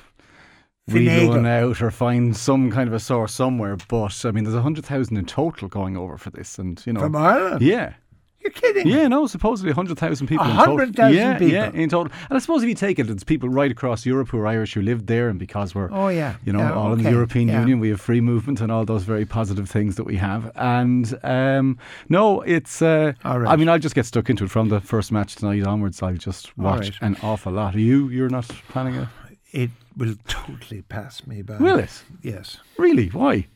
Finagle. 0.90 0.94
read 1.20 1.28
one 1.28 1.46
out 1.46 1.80
or 1.82 1.90
find 1.90 2.34
some 2.36 2.70
kind 2.70 2.88
of 2.88 2.94
a 2.94 3.00
source 3.00 3.32
somewhere. 3.34 3.76
But 3.88 4.24
I 4.24 4.30
mean, 4.30 4.44
there's 4.44 4.56
a 4.56 4.62
hundred 4.62 4.84
thousand 4.86 5.16
in 5.18 5.26
total 5.26 5.68
going 5.68 5.96
over 5.96 6.16
for 6.18 6.30
this, 6.30 6.58
and 6.58 6.82
you 6.86 6.92
know, 6.94 7.00
from 7.00 7.16
Ireland? 7.16 7.62
yeah. 7.62 7.94
You're 8.42 8.50
kidding? 8.52 8.88
Yeah, 8.88 9.08
no, 9.08 9.26
supposedly 9.26 9.70
100,000 9.70 10.26
people 10.26 10.44
in 10.46 10.56
100,000 10.56 11.14
yeah, 11.14 11.34
people. 11.38 11.48
Yeah, 11.48 11.70
in 11.72 11.88
total. 11.88 12.12
And 12.28 12.36
I 12.36 12.38
suppose 12.40 12.62
if 12.62 12.68
you 12.68 12.74
take 12.74 12.98
it, 12.98 13.08
it's 13.08 13.22
people 13.24 13.48
right 13.48 13.70
across 13.70 14.04
Europe 14.04 14.28
who 14.30 14.38
are 14.38 14.46
Irish 14.46 14.74
who 14.74 14.82
lived 14.82 15.06
there, 15.06 15.28
and 15.28 15.38
because 15.38 15.74
we're, 15.74 15.88
Oh, 15.92 16.08
yeah. 16.08 16.36
you 16.44 16.52
know, 16.52 16.58
Yeah, 16.60 16.72
all 16.74 16.92
in 16.92 17.02
the. 17.02 17.10
European 17.10 17.48
Yeah. 17.48 17.60
Union, 17.60 17.78
we 17.78 17.90
have 17.90 18.00
free 18.00 18.20
movement 18.20 18.60
and 18.60 18.72
all 18.72 18.84
those 18.84 19.04
very 19.04 19.24
positive 19.24 19.68
things 19.70 19.96
that 19.96 20.04
we 20.04 20.16
have. 20.16 20.50
And 20.56 21.18
um, 21.22 21.78
no, 22.08 22.40
it's, 22.42 22.82
uh, 22.82 23.12
right. 23.24 23.46
I 23.46 23.56
mean, 23.56 23.68
I'll 23.68 23.78
just 23.78 23.94
get 23.94 24.06
stuck 24.06 24.28
into 24.30 24.44
it 24.44 24.50
from 24.50 24.68
the 24.70 24.80
first 24.80 25.12
match 25.12 25.36
tonight 25.36 25.64
onwards. 25.66 26.02
I'll 26.02 26.14
just 26.14 26.56
watch 26.58 26.90
right. 26.90 26.98
an 27.02 27.16
awful 27.22 27.52
lot. 27.52 27.74
Are 27.74 27.80
you, 27.80 28.08
you're 28.08 28.28
not 28.30 28.46
planning 28.68 28.94
it? 28.96 29.08
It 29.52 29.70
will 29.96 30.14
totally 30.26 30.82
pass 30.82 31.26
me 31.26 31.42
by. 31.42 31.58
Will 31.58 31.78
it? 31.78 32.02
Yes. 32.22 32.58
Really? 32.78 33.08
Why? 33.08 33.46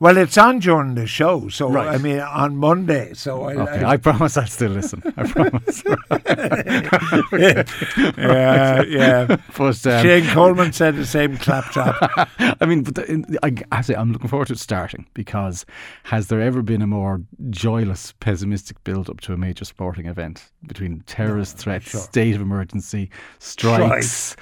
Well, 0.00 0.16
it's 0.16 0.38
on 0.38 0.60
during 0.60 0.94
the 0.94 1.06
show, 1.06 1.50
so 1.50 1.68
Right. 1.68 1.88
I 1.88 1.98
mean 1.98 2.20
on 2.20 2.56
Monday. 2.56 3.12
So 3.12 3.42
I, 3.42 3.54
Okay, 3.54 3.84
I 3.84 3.98
promise 3.98 4.38
I'll 4.38 4.46
still 4.46 4.70
listen. 4.70 5.02
I 5.14 5.24
promise. 5.30 5.82
yeah, 8.18 8.82
yeah. 8.82 9.36
but, 9.58 9.86
um, 9.86 10.02
Shane 10.02 10.26
Coleman 10.28 10.72
said 10.72 10.96
the 10.96 11.04
same 11.04 11.36
claptrap. 11.36 11.96
I 12.60 12.64
mean, 12.64 12.82
but 12.82 12.94
the, 12.94 13.38
I, 13.42 13.54
I 13.72 13.82
say 13.82 13.94
I'm 13.94 14.10
looking 14.10 14.28
forward 14.28 14.46
to 14.48 14.54
it 14.54 14.58
starting 14.58 15.06
because 15.12 15.66
has 16.04 16.28
there 16.28 16.40
ever 16.40 16.62
been 16.62 16.80
a 16.80 16.86
more 16.86 17.20
joyless, 17.50 18.14
pessimistic 18.20 18.82
build 18.84 19.10
up 19.10 19.20
to 19.20 19.34
a 19.34 19.36
major 19.36 19.66
sporting 19.66 20.06
event 20.06 20.50
between 20.66 21.00
terrorist 21.00 21.58
threats, 21.58 21.90
sure. 21.90 22.00
state 22.00 22.34
of 22.34 22.40
emergency, 22.40 23.10
strikes, 23.38 24.34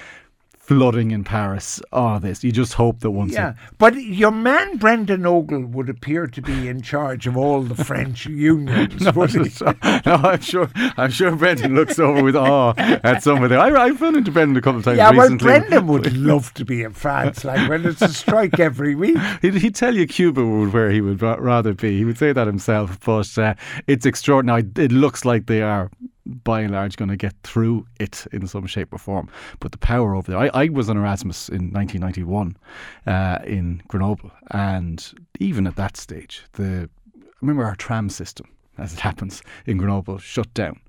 flooding 0.69 1.13
in 1.13 1.25
Paris, 1.25 1.81
all 1.93 2.21
this? 2.21 2.45
You 2.45 2.53
just 2.53 2.75
hope 2.75 3.01
that 3.01 3.11
once 3.11 3.33
yeah, 3.33 3.55
but 3.79 3.95
your 3.97 4.31
man 4.31 4.77
Brendan 4.77 5.25
Ogle 5.25 5.65
would 5.65 5.89
appear 5.89 6.27
to 6.27 6.43
be 6.43 6.69
in 6.69 6.83
charge 6.83 7.27
of 7.27 7.39
all 7.39 7.63
the 7.63 7.83
French 7.83 8.27
unions. 8.27 9.01
No, 9.01 9.13
would 9.13 9.31
he? 9.31 9.49
so- 9.49 9.75
no, 10.05 10.15
I'm 10.17 10.41
sure. 10.41 10.71
I'm 10.99 11.11
sure 11.11 11.35
Brendan 11.35 11.75
looks 11.75 11.99
over 11.99 12.23
with 12.23 12.37
awe 12.37 12.75
at 12.77 13.23
some 13.23 13.43
of 13.43 13.49
them. 13.49 13.59
I, 13.61 13.71
I've 13.71 14.01
run 14.03 14.15
into 14.17 14.31
Brendan 14.31 14.59
a 14.59 14.61
couple 14.61 14.81
of 14.81 14.85
times 14.85 14.99
Yeah, 14.99 15.11
well, 15.11 15.23
recently. 15.31 15.45
Brendan 15.47 15.87
would 15.87 16.15
love 16.15 16.53
to 16.55 16.65
be 16.67 16.83
in 16.83 16.93
France, 16.93 17.45
like 17.45 17.67
when 17.69 17.87
it's 17.87 18.03
a 18.03 18.09
strike 18.09 18.61
every 18.61 18.95
week. 18.95 19.17
He'd, 19.43 19.55
he'd 19.55 19.75
tell 19.75 19.95
you 19.97 20.07
Cuba 20.07 20.45
would 20.45 20.75
where 20.75 20.91
he 20.91 21.01
would 21.01 21.23
rather 21.23 21.73
be. 21.73 21.97
He 21.97 22.05
would 22.05 22.19
say 22.19 22.33
that 22.33 22.47
himself, 22.47 23.01
but 23.01 23.39
uh, 23.39 23.55
it's 23.87 24.05
extraordinary. 24.05 24.65
It 24.77 24.93
looks 24.93 25.25
like 25.25 25.47
they 25.47 25.63
are, 25.63 25.91
by 26.29 26.61
and 26.61 26.73
large, 26.73 26.97
going 26.97 27.09
to 27.09 27.17
get 27.17 27.35
through 27.43 27.87
it 27.99 28.27
in 28.33 28.47
some 28.47 28.67
shape 28.67 28.93
or 28.93 28.99
form. 28.99 29.29
But 29.61 29.73
the 29.73 29.79
power 29.79 30.15
over 30.15 30.31
there. 30.31 30.41
I, 30.41 30.51
I 30.55 30.69
was 30.69 30.89
on 30.89 30.97
Erasmus 30.97 31.49
in 31.49 31.73
1991 31.73 32.57
uh, 33.07 33.39
in 33.45 33.83
Grenoble, 33.89 34.31
and 34.51 35.13
even 35.41 35.67
at 35.67 35.77
that 35.77 35.97
stage, 35.97 36.45
the 36.53 36.89
I 37.17 37.41
remember 37.41 37.65
our 37.65 37.77
tram 37.77 38.11
system, 38.11 38.49
as 38.77 38.93
it 38.93 39.01
happens 39.01 39.43
in 39.67 39.79
Grenoble, 39.79 40.19
shut 40.19 40.53
down, 40.55 40.81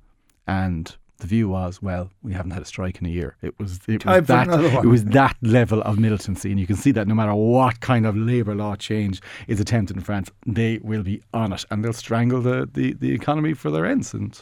and. 0.47 0.95
The 1.21 1.27
view 1.27 1.49
was, 1.49 1.81
well, 1.81 2.09
we 2.23 2.31
haven't 2.31 2.51
had 2.51 2.61
a 2.61 2.65
strike 2.65 3.01
in 3.01 3.05
a 3.05 3.09
year. 3.09 3.35
It 3.41 3.59
was, 3.59 3.81
it 3.89 3.99
Time 3.99 4.21
was 4.21 4.27
that 4.27 4.47
it 4.85 4.87
was 4.87 5.03
that 5.03 5.35
level 5.41 5.81
of 5.81 5.99
militancy, 5.99 6.49
and 6.49 6.57
you 6.57 6.65
can 6.65 6.77
see 6.77 6.91
that 6.91 7.09
no 7.09 7.13
matter 7.13 7.35
what 7.35 7.81
kind 7.81 8.05
of 8.05 8.15
labour 8.15 8.55
law 8.55 8.77
change 8.77 9.21
is 9.49 9.59
attempted 9.59 9.97
in 9.97 10.01
France, 10.01 10.31
they 10.45 10.79
will 10.81 11.03
be 11.03 11.21
on 11.33 11.51
it, 11.51 11.65
and 11.69 11.83
they'll 11.83 11.91
strangle 11.91 12.39
the, 12.39 12.69
the, 12.71 12.93
the 12.93 13.11
economy 13.11 13.53
for 13.53 13.69
their 13.69 13.85
ends, 13.85 14.13
and 14.13 14.41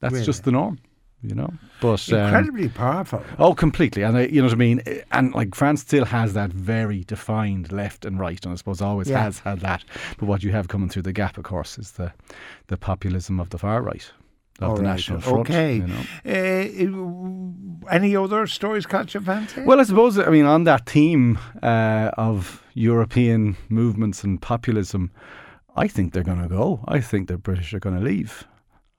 that's 0.00 0.12
Really? 0.14 0.24
just 0.26 0.44
the 0.44 0.52
norm, 0.52 0.78
you 1.22 1.34
know. 1.34 1.52
But 1.80 2.12
um, 2.12 2.18
Incredibly 2.20 2.68
powerful. 2.68 3.22
oh, 3.38 3.54
completely, 3.54 4.02
and 4.02 4.16
I, 4.16 4.26
you 4.26 4.40
know 4.40 4.46
what 4.48 4.52
I 4.54 4.56
mean. 4.56 4.82
And 5.12 5.34
like 5.34 5.54
France 5.54 5.80
still 5.82 6.04
has 6.06 6.32
that 6.34 6.50
very 6.50 7.04
defined 7.04 7.72
left 7.72 8.04
and 8.04 8.18
right, 8.18 8.42
and 8.44 8.52
I 8.52 8.56
suppose 8.56 8.80
always 8.80 9.08
Yeah. 9.08 9.22
has 9.22 9.38
had 9.40 9.60
that. 9.60 9.84
But 10.18 10.26
what 10.26 10.42
you 10.42 10.52
have 10.52 10.68
coming 10.68 10.88
through 10.88 11.02
the 11.02 11.12
gap, 11.12 11.36
of 11.38 11.44
course, 11.44 11.78
is 11.78 11.92
the 11.92 12.12
the 12.68 12.76
populism 12.76 13.40
of 13.40 13.50
the 13.50 13.58
far 13.58 13.82
right. 13.82 14.10
Of 14.60 14.68
All 14.70 14.76
the 14.76 14.82
right, 14.82 14.90
National 14.90 15.20
Front. 15.20 15.40
Okay. 15.50 15.76
You 15.78 15.86
know? 15.88 16.04
Uh, 17.84 17.90
any 17.90 18.14
other 18.16 18.46
stories 18.46 18.86
caught 18.86 19.12
your 19.12 19.22
fancy? 19.22 19.62
Well, 19.62 19.80
I 19.80 19.82
suppose, 19.82 20.16
I 20.18 20.30
mean, 20.30 20.44
on 20.46 20.62
that 20.64 20.86
theme 20.88 21.38
uh, 21.62 22.10
of 22.16 22.62
European 22.74 23.56
movements 23.68 24.22
and 24.24 24.40
populism, 24.40 25.10
I 25.76 25.88
think 25.88 26.12
they're 26.12 26.22
going 26.22 26.40
to 26.42 26.48
go. 26.48 26.84
I 26.86 27.00
think 27.00 27.26
the 27.28 27.36
British 27.36 27.74
are 27.74 27.80
going 27.80 27.96
to 27.98 28.04
leave. 28.04 28.46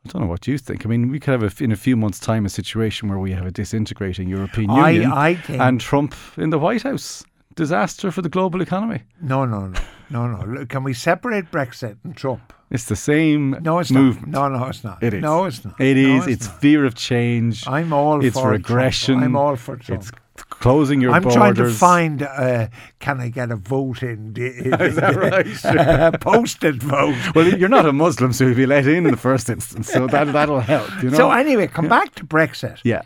I 0.06 0.10
don't 0.10 0.22
know 0.22 0.28
what 0.28 0.48
you 0.48 0.58
think. 0.58 0.86
I 0.86 0.90
mean, 0.90 1.10
we 1.10 1.20
could 1.20 1.32
have, 1.42 1.44
a, 1.62 1.64
in 1.64 1.72
a 1.72 1.76
few 1.76 1.96
months' 1.98 2.20
time, 2.20 2.46
a 2.46 2.50
situation 2.50 3.10
where 3.10 3.18
we 3.20 3.32
have 3.32 3.46
a 3.46 3.52
disintegrating 3.52 4.30
European 4.30 4.70
I- 4.70 4.90
Union 4.92 5.12
I 5.12 5.30
and 5.50 5.82
Trump 5.82 6.14
in 6.38 6.50
the 6.52 6.60
White 6.60 6.84
House. 6.84 7.24
Disaster 7.56 8.12
for 8.12 8.22
the 8.22 8.28
global 8.30 8.62
economy. 8.62 9.02
no, 9.22 9.46
no, 9.46 9.68
no, 10.10 10.28
no, 10.28 10.44
no. 10.44 10.66
Can 10.66 10.84
we 10.84 10.94
separate 10.94 11.50
Brexit 11.52 11.96
and 12.04 12.14
Trump? 12.16 12.52
It's 12.70 12.86
the 12.86 12.98
same 12.98 13.52
No, 13.62 13.80
it's 13.80 13.92
movement. 13.92 14.28
not. 14.34 14.52
No, 14.52 14.60
no, 14.60 14.66
it's 14.68 14.84
not. 14.84 15.02
It 15.02 15.14
is. 15.14 15.22
No, 15.22 15.46
it's 15.46 15.64
not. 15.64 15.80
It 15.80 15.96
No, 15.96 16.18
is. 16.18 16.28
it's 16.28 16.48
not. 16.48 16.60
fear 16.60 16.84
of 16.84 16.96
change. 16.96 17.66
I'm 17.66 17.94
all 17.94 18.24
it's 18.26 18.38
for 18.38 18.50
regression. 18.52 19.16
Trump. 19.16 19.26
I'm 19.26 19.36
all 19.38 19.56
for 19.56 19.78
Trump. 19.78 20.02
It's 20.02 20.12
closing 20.36 21.02
your 21.02 21.12
I'm 21.14 21.22
borders. 21.24 21.36
trying 21.38 21.56
to 21.56 21.70
find. 21.70 22.22
Uh, 22.24 22.68
can 23.00 23.20
I 23.20 23.30
get 23.30 23.52
a 23.52 23.56
vote 23.56 24.04
in? 24.04 24.34
The, 24.34 24.46
Is 24.84 24.96
that 24.96 25.16
right? 25.16 26.20
posted 26.22 26.82
vote. 26.84 27.16
Well, 27.36 27.48
you're 27.48 27.70
not 27.70 27.86
a 27.86 27.94
Muslim, 27.94 28.34
so 28.34 28.46
you'll 28.46 28.56
be 28.56 28.66
let 28.66 28.86
in 28.88 29.06
in 29.06 29.12
the 29.12 29.18
first 29.18 29.50
instance. 29.50 29.90
So 29.92 30.08
that 30.08 30.32
that'll 30.34 30.60
help. 30.62 30.90
You 31.04 31.10
know. 31.12 31.18
So 31.18 31.32
anyway, 31.32 31.68
come 31.68 31.88
back 31.88 32.16
to 32.16 32.26
Brexit. 32.26 32.80
yeah. 32.84 33.02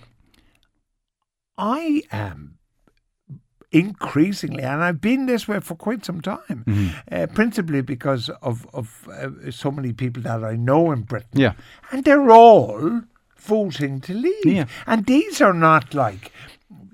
I 1.58 2.04
am 2.12 2.56
increasingly, 3.72 4.64
and 4.64 4.82
I've 4.82 5.02
been 5.02 5.26
this 5.26 5.48
way 5.48 5.60
for 5.60 5.76
quite 5.76 6.06
some 6.06 6.22
time, 6.22 6.64
Mm-hmm. 6.66 6.88
uh, 7.12 7.28
principally 7.34 7.82
because 7.82 8.30
of 8.42 8.66
of 8.74 9.08
uh, 9.12 9.52
so 9.52 9.70
many 9.72 9.94
people 9.94 10.24
that 10.24 10.44
I 10.44 10.56
know 10.56 10.92
in 10.92 11.02
Britain, 11.04 11.40
Yeah. 11.40 11.54
and 11.92 12.04
they're 12.04 12.32
all 12.32 13.02
voting 13.38 14.02
to 14.02 14.14
leave. 14.14 14.46
Yeah. 14.46 14.66
And 14.88 15.06
these 15.06 15.42
are 15.42 15.54
not 15.54 15.94
like, 15.94 16.32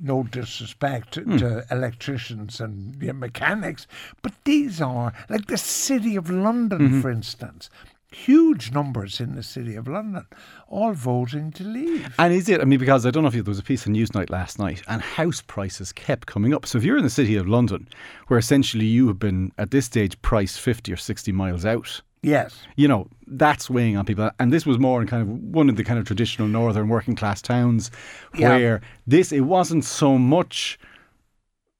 no 0.05 0.23
disrespect 0.23 1.15
Hmm. 1.15 1.37
to 1.37 1.65
electricians 1.71 2.59
and 2.61 2.95
you 3.01 3.07
know, 3.07 3.13
mechanics, 3.13 3.87
but 4.21 4.33
these 4.45 4.81
are 4.81 5.11
like 5.29 5.47
the 5.47 5.57
City 5.57 6.15
of 6.15 6.29
London, 6.29 6.79
Mm-hmm. 6.79 7.01
for 7.01 7.09
instance. 7.09 7.69
Huge 8.11 8.71
numbers 8.71 9.19
in 9.19 9.35
the 9.35 9.43
City 9.43 9.75
of 9.75 9.89
London, 9.89 10.25
all 10.69 10.93
voting 10.93 11.51
to 11.51 11.63
leave. 11.65 12.13
And 12.17 12.31
is 12.33 12.47
it? 12.47 12.61
I 12.61 12.63
mean, 12.63 12.79
because 12.79 13.05
I 13.05 13.11
don't 13.11 13.23
know 13.23 13.27
if 13.27 13.35
you, 13.35 13.41
there 13.43 13.51
was 13.51 13.59
a 13.59 13.63
piece 13.63 13.85
of 13.85 13.91
Newsnight 13.91 14.29
last 14.29 14.57
night, 14.57 14.81
and 14.87 15.01
house 15.01 15.41
prices 15.41 15.91
kept 15.91 16.25
coming 16.25 16.53
up. 16.53 16.65
So 16.65 16.77
if 16.77 16.85
you're 16.85 16.97
in 16.97 17.03
the 17.03 17.09
city 17.09 17.35
of 17.35 17.45
London, 17.47 17.89
where 18.27 18.39
essentially 18.39 18.85
you 18.85 19.07
have 19.09 19.19
been 19.19 19.51
at 19.57 19.71
this 19.71 19.85
stage 19.87 20.21
priced 20.21 20.61
fifty 20.61 20.93
or 20.93 20.97
sixty 20.97 21.33
miles 21.33 21.65
out, 21.65 22.01
Yes. 22.25 22.63
you 22.75 22.87
know 22.87 23.07
that's 23.27 23.69
weighing 23.69 23.97
on 23.97 24.05
people. 24.05 24.29
And 24.39 24.51
this 24.53 24.65
was 24.65 24.77
more 24.79 25.01
in 25.01 25.07
kind 25.07 25.21
of 25.23 25.27
one 25.29 25.69
of 25.69 25.75
the 25.77 25.83
kind 25.83 25.99
of 25.99 26.05
traditional 26.05 26.47
northern 26.47 26.87
working 26.89 27.15
class 27.15 27.41
towns, 27.41 27.89
Yeah. 28.35 28.49
where 28.49 28.81
this 29.07 29.31
it 29.31 29.41
wasn't 29.41 29.83
so 29.85 30.17
much 30.17 30.77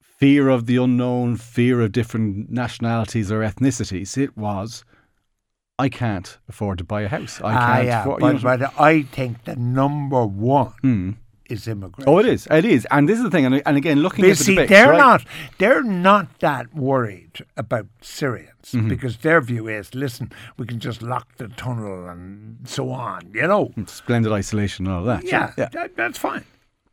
fear 0.00 0.48
of 0.48 0.66
the 0.66 0.76
unknown, 0.76 1.36
fear 1.36 1.80
of 1.80 1.92
different 1.92 2.50
nationalities 2.50 3.30
or 3.30 3.40
ethnicities. 3.40 4.16
It 4.16 4.36
was. 4.36 4.84
I 5.78 5.88
can't 5.90 6.38
afford 6.48 6.78
to 6.78 6.84
buy 6.84 7.02
a 7.02 7.08
house. 7.08 7.38
I 7.42 7.54
Ah, 7.54 7.66
can't 7.74 7.86
yeah, 7.86 8.00
afford. 8.00 8.22
you 8.22 8.26
but, 8.40 8.60
know- 8.60 8.66
but 8.66 8.80
I 8.80 9.02
think 9.02 9.44
the 9.44 9.56
number 9.56 10.24
one 10.24 10.72
Hmm. 10.80 11.10
Is 11.50 11.66
immigration. 11.68 12.08
Oh, 12.08 12.18
it 12.18 12.26
is. 12.26 12.46
It 12.50 12.64
is. 12.64 12.86
And 12.90 13.08
this 13.08 13.18
is 13.18 13.24
the 13.24 13.30
thing. 13.30 13.44
And, 13.46 13.62
and 13.66 13.76
again, 13.76 14.00
looking 14.00 14.24
They 14.24 14.30
at 14.32 14.38
the 14.38 14.44
see, 14.44 14.54
debates, 14.54 14.70
they're 14.70 14.90
right? 14.90 14.98
not 14.98 15.24
they're 15.58 15.82
not 15.82 16.38
that 16.40 16.74
worried 16.74 17.44
about 17.56 17.86
Syrians 18.00 18.50
Mm-hmm. 18.66 18.88
because 18.88 19.18
their 19.18 19.40
view 19.40 19.68
is, 19.68 19.94
listen, 19.94 20.32
we 20.56 20.66
can 20.66 20.80
just 20.80 21.00
lock 21.00 21.36
the 21.36 21.46
tunnel 21.46 22.08
and 22.08 22.58
so 22.64 22.90
on. 22.90 23.30
You 23.32 23.46
know, 23.46 23.72
splendid 23.86 24.32
isolation 24.32 24.86
and 24.86 24.94
all 24.96 25.04
that. 25.04 25.22
yeah, 25.22 25.52
yeah. 25.56 25.68
That, 25.72 25.94
that's 25.96 26.18
fine. 26.18 26.44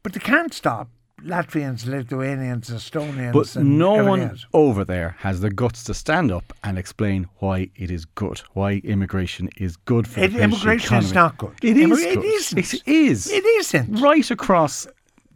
But 0.04 0.14
they 0.14 0.20
can't 0.20 0.54
stop 0.54 0.90
Latvians, 1.24 1.86
Lithuanians, 1.86 2.70
Estonians. 2.70 3.34
But 3.34 3.64
no 3.64 4.04
one 4.04 4.20
else. 4.22 4.46
over 4.54 4.84
there 4.84 5.16
has 5.20 5.40
the 5.42 5.50
guts 5.50 5.84
to 5.86 5.94
stand 5.94 6.32
up 6.32 6.52
and 6.64 6.78
explain 6.78 7.28
why 7.38 7.70
it 7.76 7.90
is 7.90 8.06
good, 8.06 8.40
why 8.54 8.82
immigration 8.84 9.50
is 9.58 9.76
good 9.78 10.08
for 10.08 10.20
It- 10.20 10.34
the 10.34 10.42
immigration 10.42 10.98
is 10.98 11.14
not 11.14 11.38
good. 11.38 11.54
It 11.62 11.78
is 11.78 12.00
it 12.02 12.16
good. 12.16 12.26
isn't. 12.26 12.58
It 12.60 12.88
is. 12.88 13.32
It 13.32 13.46
isn't. 13.46 14.00
Right 14.02 14.30
across 14.32 14.86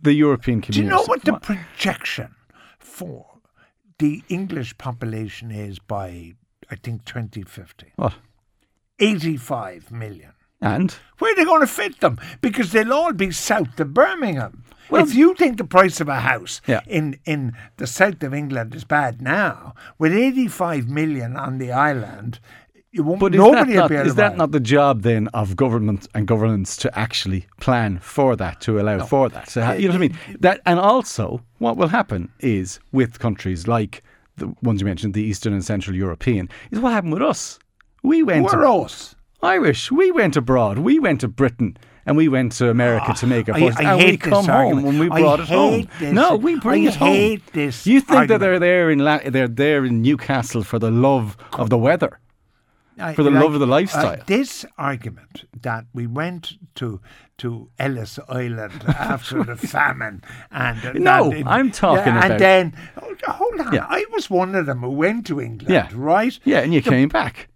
the 0.03 0.13
European 0.13 0.61
community. 0.61 0.81
Do 0.81 0.83
you 0.83 0.89
know 0.89 1.03
what 1.05 1.23
the 1.23 1.33
projection 1.33 2.35
for 2.79 3.25
the 3.99 4.23
English 4.29 4.77
population 4.77 5.51
is 5.51 5.79
by, 5.79 6.33
I 6.69 6.75
think, 6.75 7.05
2050? 7.05 7.93
What? 7.95 8.13
85 8.99 9.91
million. 9.91 10.31
And 10.61 10.91
Where 11.19 11.31
are 11.31 11.35
they 11.35 11.45
going 11.45 11.61
to 11.61 11.67
fit 11.67 11.99
them? 11.99 12.19
Because 12.41 12.71
they'll 12.71 12.91
all 12.93 13.13
be 13.13 13.31
south 13.31 13.79
of 13.79 13.93
Birmingham. 13.93 14.63
Well- 14.89 15.03
if 15.03 15.13
you 15.15 15.33
think 15.35 15.57
the 15.57 15.63
price 15.65 15.99
of 16.01 16.07
a 16.09 16.19
house 16.21 16.61
Yeah. 16.67 16.81
in, 16.87 17.19
in 17.25 17.53
the 17.77 17.87
south 17.87 18.23
of 18.23 18.33
England 18.33 18.73
is 18.75 18.83
bad 18.83 19.21
now, 19.21 19.73
with 19.99 20.13
85 20.13 20.87
million 20.87 21.35
on 21.35 21.57
the 21.57 21.71
island, 21.71 22.39
you 22.91 23.03
won't, 23.03 23.19
but 23.19 23.35
is 23.35 23.39
nobody 23.39 23.73
that, 23.73 23.89
will 23.89 23.97
not, 23.97 24.07
is 24.07 24.15
that 24.15 24.37
not 24.37 24.51
the 24.51 24.59
job 24.59 25.01
then 25.03 25.27
of 25.33 25.55
government 25.55 26.07
and 26.15 26.25
governance 26.25 26.77
to 26.77 26.97
actually 26.97 27.45
plan 27.59 27.99
for 27.99 28.35
that, 28.37 28.61
to 28.61 28.79
allow 28.79 29.05
for 29.05 29.29
that? 29.29 29.49
So, 29.49 29.73
you 29.73 29.87
know 29.87 29.93
what 29.93 29.97
I 29.97 29.99
mean? 29.99 30.17
Uh, 30.29 30.33
that 30.39 30.61
and 30.65 30.79
also 30.79 31.41
what 31.59 31.77
will 31.77 31.89
happen 31.89 32.29
is 32.39 32.79
with 32.93 33.19
countries 33.19 33.67
like 33.67 34.03
the 34.37 34.53
ones 34.63 34.81
you 34.81 34.85
mentioned, 34.85 35.13
the 35.13 35.21
Eastern 35.23 35.51
and 35.53 35.63
Central 35.65 35.95
European, 35.95 36.47
is 36.71 36.79
what 36.79 36.91
happened 36.93 37.13
with 37.13 37.21
us. 37.23 37.59
We 38.03 38.23
went 38.23 38.45
We're 38.45 38.61
to- 38.61 38.67
us. 38.85 39.15
Irish. 39.43 39.91
We 39.91 40.11
went 40.11 40.35
abroad. 40.35 40.79
We 40.79 40.97
went 40.97 41.21
to 41.21 41.27
Britain. 41.27 41.77
And 42.07 42.15
we 42.17 42.27
went 42.29 42.53
to 42.53 42.69
America 42.69 43.13
to 43.13 43.27
make 43.27 43.47
a 43.49 43.53
fuss. 43.53 43.75
I 43.77 43.83
and 43.91 44.01
hate 44.01 44.11
we 44.11 44.17
come 44.17 44.45
this 44.45 44.45
home 44.47 44.55
argument. 44.55 44.87
when 44.87 44.99
we 44.99 45.09
I 45.11 45.19
brought 45.21 45.39
it 45.41 45.49
home. 45.49 45.87
this. 45.99 46.13
No, 46.13 46.35
we 46.37 46.57
bring 46.59 46.85
I 46.87 46.91
it 46.91 46.95
home. 46.95 47.41
this 47.53 47.85
You 47.85 47.99
think 48.01 48.29
that 48.29 48.39
they're 48.39 48.59
there 48.59 48.89
in 48.89 48.99
La- 48.99 49.19
they're 49.25 49.47
there 49.65 49.85
in 49.85 50.01
Newcastle 50.01 50.63
for 50.63 50.79
the 50.79 50.89
love 50.89 51.35
of 51.53 51.69
the 51.69 51.77
weather? 51.77 52.19
I- 52.99 53.13
For 53.13 53.21
the 53.23 53.29
love 53.29 53.53
of 53.53 53.59
the 53.59 53.67
lifestyle. 53.67 54.19
uh, 54.21 54.23
this 54.25 54.65
argument 54.77 55.43
that 55.61 55.85
we 55.93 56.07
went 56.07 56.53
to 56.75 56.99
to 57.39 57.69
Ellis 57.77 58.17
Island 58.29 58.83
after 58.87 59.43
the 59.43 59.55
famine 59.55 60.23
and 60.49 60.83
uh, 60.83 60.93
No, 60.93 61.31
I'm 61.45 61.69
talking 61.71 62.13
yeah, 62.13 62.17
about- 62.25 62.31
and 62.31 62.39
then 62.39 62.73
oh, 63.03 63.13
hold 63.39 63.59
on, 63.61 63.73
Yeah. 63.73 63.85
I 63.87 64.05
was 64.13 64.29
one 64.31 64.55
of 64.55 64.65
them 64.65 64.79
who 64.79 64.89
went 64.91 65.27
to 65.27 65.39
England, 65.39 65.69
Yeah. 65.71 65.89
right? 65.93 66.39
Yeah, 66.45 66.61
and 66.63 66.73
you 66.73 66.81
The- 66.81 66.89
came 66.89 67.09
back. 67.09 67.49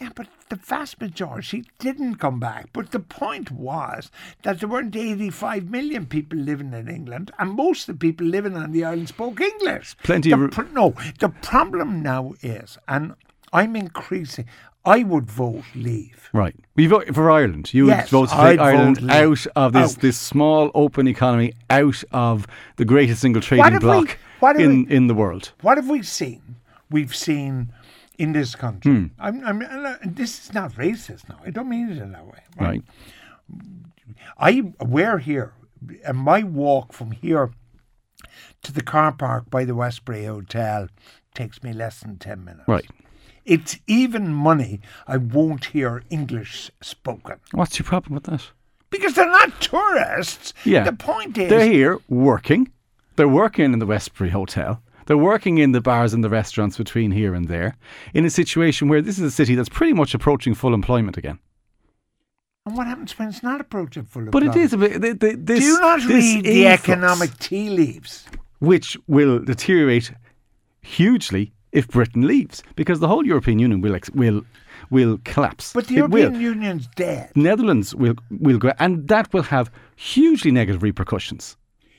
Yeah, 0.00 0.08
but 0.16 0.26
the 0.50 0.56
vast 0.56 1.00
majority 1.00 1.64
didn't 1.78 2.16
come 2.16 2.38
back. 2.40 2.68
But 2.72 2.90
the 2.92 3.00
point 3.00 3.50
was 3.50 4.10
that 4.42 4.60
there 4.60 4.68
weren't 4.68 4.96
85 4.96 5.70
million 5.70 6.06
people 6.06 6.38
living 6.38 6.72
in 6.72 6.88
England, 6.88 7.30
and 7.38 7.52
most 7.52 7.88
of 7.88 7.94
the 7.98 7.98
people 8.06 8.26
living 8.26 8.56
on 8.56 8.72
the 8.72 8.84
island 8.84 9.08
spoke 9.08 9.40
English. 9.40 9.96
Plenty 10.02 10.30
The 10.30 10.44
of- 10.44 10.50
pr- 10.52 10.62
no, 10.72 10.94
the 11.18 11.28
problem 11.28 12.02
now 12.02 12.34
is, 12.42 12.78
and 12.88 13.14
I'm 13.52 13.76
increasing, 13.76 14.46
I 14.84 15.02
would 15.02 15.30
vote 15.30 15.64
leave. 15.74 16.30
Right. 16.32 16.54
We 16.76 16.86
vote 16.86 17.14
for 17.14 17.30
Ireland. 17.30 17.74
You 17.74 17.88
Yes, 17.88 18.10
would 18.12 18.18
vote 18.20 18.28
to 18.30 18.34
take 18.36 18.58
I'd 18.58 18.60
Ireland 18.60 19.10
out 19.10 19.46
of 19.56 19.72
this, 19.74 19.94
Out. 19.96 20.00
this 20.00 20.18
small 20.18 20.70
open 20.74 21.06
economy, 21.08 21.52
out 21.68 22.02
of 22.12 22.46
the 22.76 22.84
greatest 22.84 23.20
single 23.20 23.42
trading 23.42 23.72
we- 23.74 23.78
bloc 23.80 24.18
in, 24.58 24.84
we- 24.86 24.94
in 24.94 25.06
the 25.08 25.14
world. 25.14 25.52
What 25.60 25.76
have 25.76 25.88
we 25.90 26.02
seen? 26.02 26.56
We've 26.90 27.14
seen 27.14 27.70
in 28.18 28.32
this 28.32 28.54
country. 28.54 28.92
Hmm. 28.92 29.06
I'm, 29.18 29.44
I'm, 29.46 29.62
uh, 29.62 29.94
this 30.04 30.44
is 30.44 30.52
not 30.52 30.72
racist 30.72 31.28
now. 31.28 31.38
I 31.44 31.50
don't 31.50 31.68
mean 31.68 31.88
it 31.88 31.98
in 31.98 32.12
that 32.12 32.26
way. 32.26 32.40
Right. 32.60 32.82
I 34.36 34.72
we're 34.80 35.18
here, 35.18 35.54
and 36.04 36.18
my 36.18 36.42
walk 36.42 36.92
from 36.92 37.12
here 37.12 37.52
to 38.62 38.72
the 38.72 38.82
car 38.82 39.12
park 39.12 39.48
by 39.48 39.64
the 39.64 39.74
Westbury 39.74 40.24
Hotel 40.24 40.88
takes 41.34 41.62
me 41.62 41.72
less 41.72 42.00
than 42.00 42.18
ten 42.18 42.44
minutes. 42.44 42.68
Right. 42.68 42.86
It's 43.44 43.78
even 43.86 44.34
money 44.34 44.80
I 45.06 45.16
won't 45.16 45.66
hear 45.66 46.02
English 46.10 46.70
spoken 46.82 47.36
What's 47.52 47.78
your 47.78 47.86
problem 47.86 48.14
with 48.14 48.24
that? 48.24 48.50
because 48.90 49.14
they're 49.14 49.26
not 49.30 49.60
tourists. 49.60 50.52
Yeah. 50.64 50.84
The 50.84 50.92
point 50.92 51.36
is, 51.38 51.48
They're 51.50 51.66
here 51.66 51.98
working. 52.08 52.72
They're 53.16 53.28
working 53.28 53.72
in 53.72 53.78
the 53.78 53.86
Westbury 53.86 54.30
Hotel. 54.30 54.82
They're 55.08 55.16
working 55.32 55.56
in 55.58 55.72
the 55.72 55.80
bars 55.80 56.12
and 56.14 56.22
the 56.22 56.28
restaurants 56.28 56.76
between 56.76 57.10
here 57.12 57.32
and 57.34 57.48
there 57.48 57.76
in 58.12 58.24
a 58.26 58.30
situation 58.30 58.88
where 58.88 59.00
this 59.02 59.18
is 59.18 59.24
a 59.24 59.30
city 59.30 59.54
that's 59.54 59.70
pretty 59.70 59.94
much 59.94 60.12
approaching 60.14 60.54
full 60.54 60.74
employment 60.74 61.16
again. 61.16 61.38
and 62.66 62.76
what 62.76 62.86
happens 62.86 63.18
when 63.18 63.28
it's 63.28 63.42
not 63.42 63.58
approaching 63.60 64.04
full 64.04 64.24
employment? 64.26 64.52
But 64.52 64.56
it 64.56 64.62
is 64.64 64.72
a 64.74 64.78
bit. 64.78 65.00
th- 65.02 65.18
th- 65.18 65.36
This, 65.48 65.60
Do 65.60 65.64
you 65.64 65.80
not 65.80 66.04
read 66.04 66.44
the 66.44 66.66
economic 66.68 67.30
tea 67.38 67.70
leaves? 67.70 68.26
which 68.60 68.88
will 69.06 69.38
deteriorate 69.52 70.12
hugely 70.82 71.52
if 71.72 71.88
Britain 71.88 72.26
leaves, 72.26 72.62
because 72.76 72.98
the 73.00 73.08
whole 73.08 73.24
European 73.26 73.58
Union 73.58 73.80
will 73.80 73.94
ex- 73.94 74.10
will 74.10 74.42
will 74.90 75.18
collapse. 75.24 75.72
But 75.72 75.86
the 75.86 75.96
It 75.98 76.10
will. 76.10 76.20
European 76.20 76.42
Union's 76.54 76.86
dead. 76.96 77.30
Netherlands 77.34 77.94
will 77.94 78.16
will 78.46 78.58
go, 78.58 78.70
and 78.78 79.08
that 79.08 79.32
will 79.32 79.44
have 79.56 79.70
hugely 79.96 80.50
negative 80.50 80.82
repercussions 80.82 81.56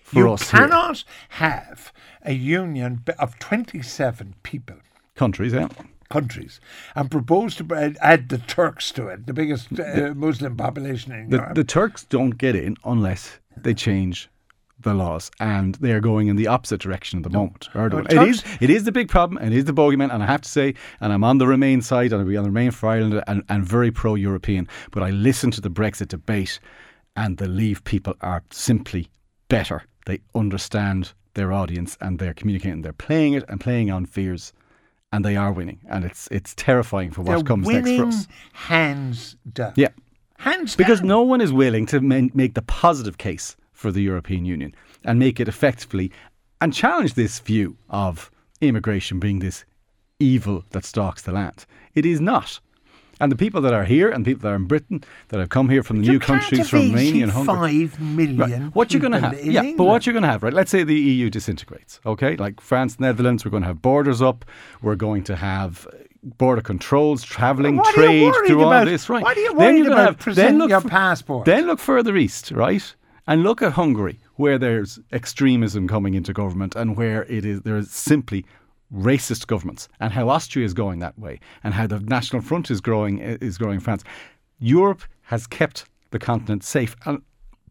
for 0.10 0.20
you 0.20 0.32
us 0.34 0.52
here. 0.52 0.60
cannot 0.62 1.04
have 1.30 1.92
a 2.24 2.34
union 2.34 3.04
of 3.18 3.38
27 3.40 4.36
people, 4.44 4.76
countries. 5.16 5.54
Yeah. 5.54 5.70
countries, 6.10 6.60
and 6.96 7.10
propose 7.12 7.56
to 7.56 7.96
add, 8.02 8.30
the 8.30 8.38
Turks 8.40 8.92
to 8.94 9.08
it, 9.08 9.26
the 9.28 9.34
biggest 9.34 9.80
uh, 9.80 10.14
Muslim 10.16 10.56
population 10.58 11.12
in 11.14 11.30
The, 11.30 11.38
Europe. 11.38 11.56
the 11.56 11.64
Turks 11.64 12.04
don't 12.06 12.38
get 12.38 12.56
in 12.56 12.76
unless 12.84 13.40
they 13.56 13.74
change 13.74 14.30
the 14.82 14.94
laws, 14.94 15.30
and 15.42 15.76
they 15.76 15.92
are 15.92 16.00
going 16.00 16.30
in 16.30 16.36
the 16.38 16.48
opposite 16.48 16.80
direction 16.82 17.20
at 17.20 17.24
the 17.24 17.30
moment. 17.38 17.68
Erdogan. 17.74 18.12
No, 18.14 18.24
it 18.24 18.30
is 18.30 18.44
it 18.62 18.70
is 18.70 18.86
the 18.86 18.92
big 18.94 19.10
problem, 19.10 19.38
and 19.44 19.54
it 19.54 19.58
is 19.58 19.66
the 19.66 19.74
bogeyman. 19.74 20.10
And 20.14 20.24
I 20.24 20.26
have 20.26 20.42
to 20.42 20.50
say, 20.50 20.74
and 21.02 21.12
I'm 21.12 21.24
on 21.24 21.38
the 21.38 21.48
Remain 21.48 21.82
side, 21.82 22.14
and 22.14 22.22
I'll 22.22 22.28
be 22.28 22.38
on 22.38 22.44
the 22.46 22.50
Remain 22.50 22.72
for 22.72 22.88
Ireland, 22.90 23.22
and, 23.28 23.44
and 23.50 23.66
very 23.66 23.92
pro-European. 23.92 24.68
But 24.92 25.04
I 25.04 25.10
listen 25.12 25.52
to 25.52 25.62
the 25.62 25.70
Brexit 25.70 26.08
debate, 26.08 26.60
and 27.18 27.38
the 27.38 27.48
Leave 27.50 27.84
people 27.84 28.14
are 28.22 28.42
simply 28.52 29.10
better. 29.50 29.84
They 30.10 30.20
understand 30.34 31.14
their 31.36 31.52
audience, 31.54 31.98
and 32.02 32.20
they're 32.20 32.34
communicating. 32.34 32.82
They're 32.82 32.94
playing 33.08 33.34
it 33.34 33.44
and 33.50 33.60
playing 33.62 33.92
on 33.92 34.06
fears. 34.06 34.54
And 35.12 35.24
they 35.26 35.36
are 35.36 35.52
winning, 35.52 35.80
and 35.90 36.06
it's 36.06 36.28
it's 36.38 36.54
terrifying 36.56 37.10
for 37.12 37.22
what 37.24 37.36
They're 37.36 37.44
comes 37.52 37.68
next 37.68 37.96
for 37.98 38.06
us. 38.06 38.28
hands 38.54 39.36
down. 39.60 39.74
Yeah, 39.76 39.90
Hands 40.38 40.70
down. 40.76 40.78
because 40.78 41.00
down. 41.00 41.08
no 41.08 41.22
one 41.24 41.42
is 41.42 41.52
willing 41.52 41.86
to 41.88 42.00
ma- 42.00 42.30
make 42.34 42.54
the 42.54 42.62
positive 42.62 43.18
case 43.18 43.56
for 43.72 43.92
the 43.92 44.02
European 44.04 44.46
Union 44.46 44.72
and 45.04 45.18
make 45.18 45.40
it 45.40 45.48
effectively 45.48 46.12
and 46.62 46.74
challenge 46.74 47.14
this 47.16 47.40
view 47.40 47.76
of 47.90 48.30
immigration 48.62 49.20
being 49.20 49.40
this 49.40 49.66
evil 50.20 50.64
that 50.72 50.86
stalks 50.86 51.22
the 51.24 51.32
land. 51.32 51.66
It 51.96 52.06
is 52.06 52.20
not. 52.22 52.60
And 53.20 53.32
the 53.32 53.36
people 53.36 53.62
that 53.62 53.74
are 53.74 53.84
here 53.84 54.10
and 54.10 54.24
people 54.24 54.42
that 54.44 54.50
are 54.50 54.56
in 54.56 54.66
Britain 54.66 55.04
that 55.28 55.40
have 55.40 55.50
come 55.50 55.70
here 55.70 55.84
from 55.84 56.02
the 56.02 56.08
new 56.08 56.20
countries 56.20 56.70
from 56.70 56.80
Romania 56.80 57.24
and 57.24 57.32
Hungary. 57.32 57.88
Five 57.88 58.00
million. 58.00 58.38
Right. 58.38 58.76
What 58.76 58.94
you're 58.94 59.02
going 59.02 59.12
to 59.14 59.20
have, 59.20 59.44
yeah, 59.44 59.74
but 59.76 59.84
what 59.84 60.06
you're 60.06 60.14
going 60.14 60.24
to 60.24 60.30
have, 60.30 60.42
right? 60.44 60.54
Let's 60.54 60.72
say 60.72 60.84
the 60.84 60.96
EU 60.96 61.30
disintegrates, 61.30 62.00
okay? 62.06 62.38
Like 62.38 62.62
France, 62.62 63.00
Netherlands, 63.00 63.44
we're 63.44 63.52
going 63.52 63.64
to 63.64 63.68
have 63.68 63.82
borders 63.82 64.22
up. 64.22 64.46
We're 64.82 64.96
going 64.96 65.24
to 65.26 65.36
have, 65.36 65.86
border 66.24 66.62
controls, 66.62 67.24
travelling, 67.24 67.78
What 67.78 67.88
are 67.88 68.02
you 68.02 68.08
trade 68.08 68.24
worried 68.24 68.48
through 68.48 68.64
all 68.64 68.86
this, 68.86 69.10
right? 69.10 69.24
Why 69.24 69.34
do 69.34 69.42
you 69.42 69.54
then 69.56 69.78
you're 69.78 69.92
about 69.92 70.24
have, 70.24 70.36
then 70.36 70.58
look 70.58 70.70
your 70.70 70.82
passport? 70.82 71.46
Then 71.46 71.68
look 71.68 71.80
further 71.80 72.16
east, 72.16 72.52
right? 72.52 72.96
And 73.28 73.44
look 73.44 73.62
at 73.62 73.74
Hungary, 73.74 74.20
where 74.36 74.58
there's 74.58 75.00
extremism 75.12 75.88
coming 75.88 76.14
into 76.16 76.34
government 76.34 76.76
and 76.76 76.98
where 76.98 77.24
it 77.26 77.46
is 77.46 77.62
there 77.62 77.78
is 77.78 77.92
simply 77.92 78.46
racist 78.94 79.48
governments, 79.48 79.88
and 80.00 80.14
how 80.14 80.30
Austria 80.30 80.66
is 80.66 80.74
going 80.74 81.00
that 81.00 81.18
way, 81.18 81.40
and 81.64 81.74
how 81.74 81.88
the 81.88 82.00
National 82.00 82.42
Front 82.42 82.72
is 82.72 82.82
growing 82.82 83.20
is 83.20 83.58
growing 83.58 83.76
in 83.76 83.82
France. 83.82 84.04
Europe 84.60 85.04
has 85.24 85.48
kept 85.48 85.86
the 86.12 86.20
continent 86.20 86.64
safe, 86.64 86.96
and 87.06 87.22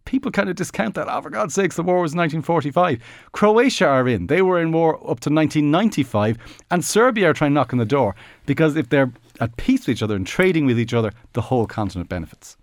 people 0.05 0.31
kind 0.31 0.49
of 0.49 0.57
discount 0.57 0.95
that. 0.95 1.07
Oh, 1.09 1.21
for 1.21 1.31
God's 1.31 1.55
sakes, 1.55 1.77
the 1.77 1.83
war 1.83 1.97
was 1.97 2.15
1945. 2.15 3.03
Croatia 3.33 3.87
are 3.87 4.09
in. 4.09 4.27
They 4.29 4.43
were 4.43 4.61
in 4.61 4.73
war 4.73 4.95
up 4.95 5.21
to 5.21 5.31
1995, 5.31 6.39
and 6.71 6.85
Serbia 6.85 7.31
are 7.31 7.35
trying 7.35 7.51
to 7.51 7.55
knock 7.55 7.73
on 7.73 7.79
the 7.79 7.85
door 7.85 8.15
because 8.47 8.77
if 8.77 8.89
they're 8.89 9.13
at 9.41 9.57
peace 9.57 9.87
with 9.87 9.97
each 9.97 10.03
other 10.03 10.17
and 10.17 10.27
trading 10.27 10.67
with 10.67 10.79
each 10.79 10.95
other, 10.95 11.13
the 11.35 11.43
whole 11.43 11.67
continent 11.67 12.09
benefits. 12.09 12.57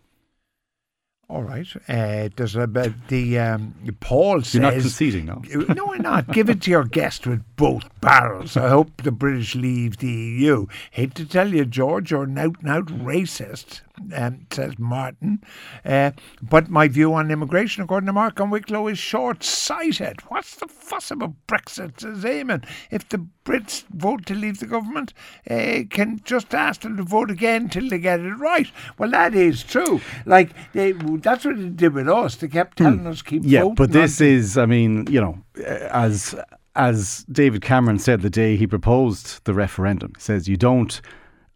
All 1.28 1.42
right. 1.42 1.68
Uh, 1.90 2.30
there's 2.36 2.56
a 2.56 2.68
bit, 2.68 3.08
the 3.08 3.40
um, 3.40 3.74
Paul 4.00 4.42
says. 4.42 4.54
You're 4.54 4.64
not 4.64 4.74
conceding, 4.74 5.26
no? 5.26 5.42
No, 5.76 5.92
I'm 5.94 6.02
not. 6.02 6.32
Give 6.32 6.50
it 6.50 6.62
to 6.64 6.72
your 6.72 6.84
guest 6.86 7.26
with 7.26 7.44
both 7.56 7.90
barrels. 8.00 8.56
I 8.56 8.70
hope 8.70 9.02
the 9.02 9.12
British 9.12 9.56
leave 9.56 9.98
the 9.98 10.08
EU. 10.08 10.68
Hate 10.92 11.16
to 11.16 11.26
tell 11.26 11.52
you, 11.52 11.66
George, 11.66 12.12
you're 12.12 12.24
an 12.24 12.38
out 12.38 12.58
and 12.62 12.70
out 12.70 12.86
racist, 12.88 13.82
um, 14.16 14.48
says 14.52 14.78
Martin. 14.80 15.41
Uh, 15.86 16.12
but 16.41 16.70
my 16.70 16.88
view 16.88 17.14
on 17.14 17.32
immigration, 17.32 17.84
according 17.84 18.08
to 18.08 18.14
Mark 18.14 18.39
on 18.39 18.50
Wicklow, 18.50 18.88
is 18.88 18.98
short 19.00 19.43
sighted. 19.43 20.22
What's 20.30 20.56
the 20.56 20.68
fuss 20.68 21.12
about 21.12 21.34
Brexit, 21.48 22.00
says 22.02 22.24
Eamon? 22.24 22.66
If 22.91 23.10
the 23.10 23.26
Brits 23.46 23.84
vote 23.91 24.26
to 24.28 24.36
leave 24.36 24.60
the 24.60 24.66
government, 24.66 25.14
uh, 25.50 25.84
can 25.89 26.20
just 26.24 26.54
ask 26.54 26.82
them 26.82 26.98
to 26.98 27.04
vote 27.04 27.30
again 27.30 27.70
till 27.70 27.88
they 27.89 28.00
get 28.00 28.20
it 28.20 28.34
right. 28.36 28.68
Well, 28.98 29.12
that 29.12 29.36
is 29.36 29.64
true. 29.64 30.02
Like, 30.26 30.52
they, 30.74 30.93
that's 30.93 31.46
what 31.46 31.58
they 31.58 31.70
did 31.70 31.93
with 31.93 32.10
us. 32.10 32.36
They 32.36 32.48
kept 32.48 32.78
telling 32.78 33.06
us 33.08 33.22
keep 33.22 33.43
Hmm. 33.43 33.48
Yeah, 33.50 33.62
voting. 33.62 33.76
but 33.76 33.91
this 33.91 34.20
until- 34.20 34.36
is, 34.38 34.58
I 34.58 34.66
mean, 34.66 35.08
you 35.10 35.22
know, 35.22 35.38
as 35.66 36.36
as 36.78 37.26
David 37.32 37.62
Cameron 37.62 38.00
said 38.00 38.22
the 38.22 38.30
day 38.30 38.58
he 38.58 38.68
proposed 38.68 39.43
the 39.46 39.54
referendum, 39.54 40.12
he 40.18 40.22
says 40.22 40.50
you 40.50 40.58
don't 40.58 41.00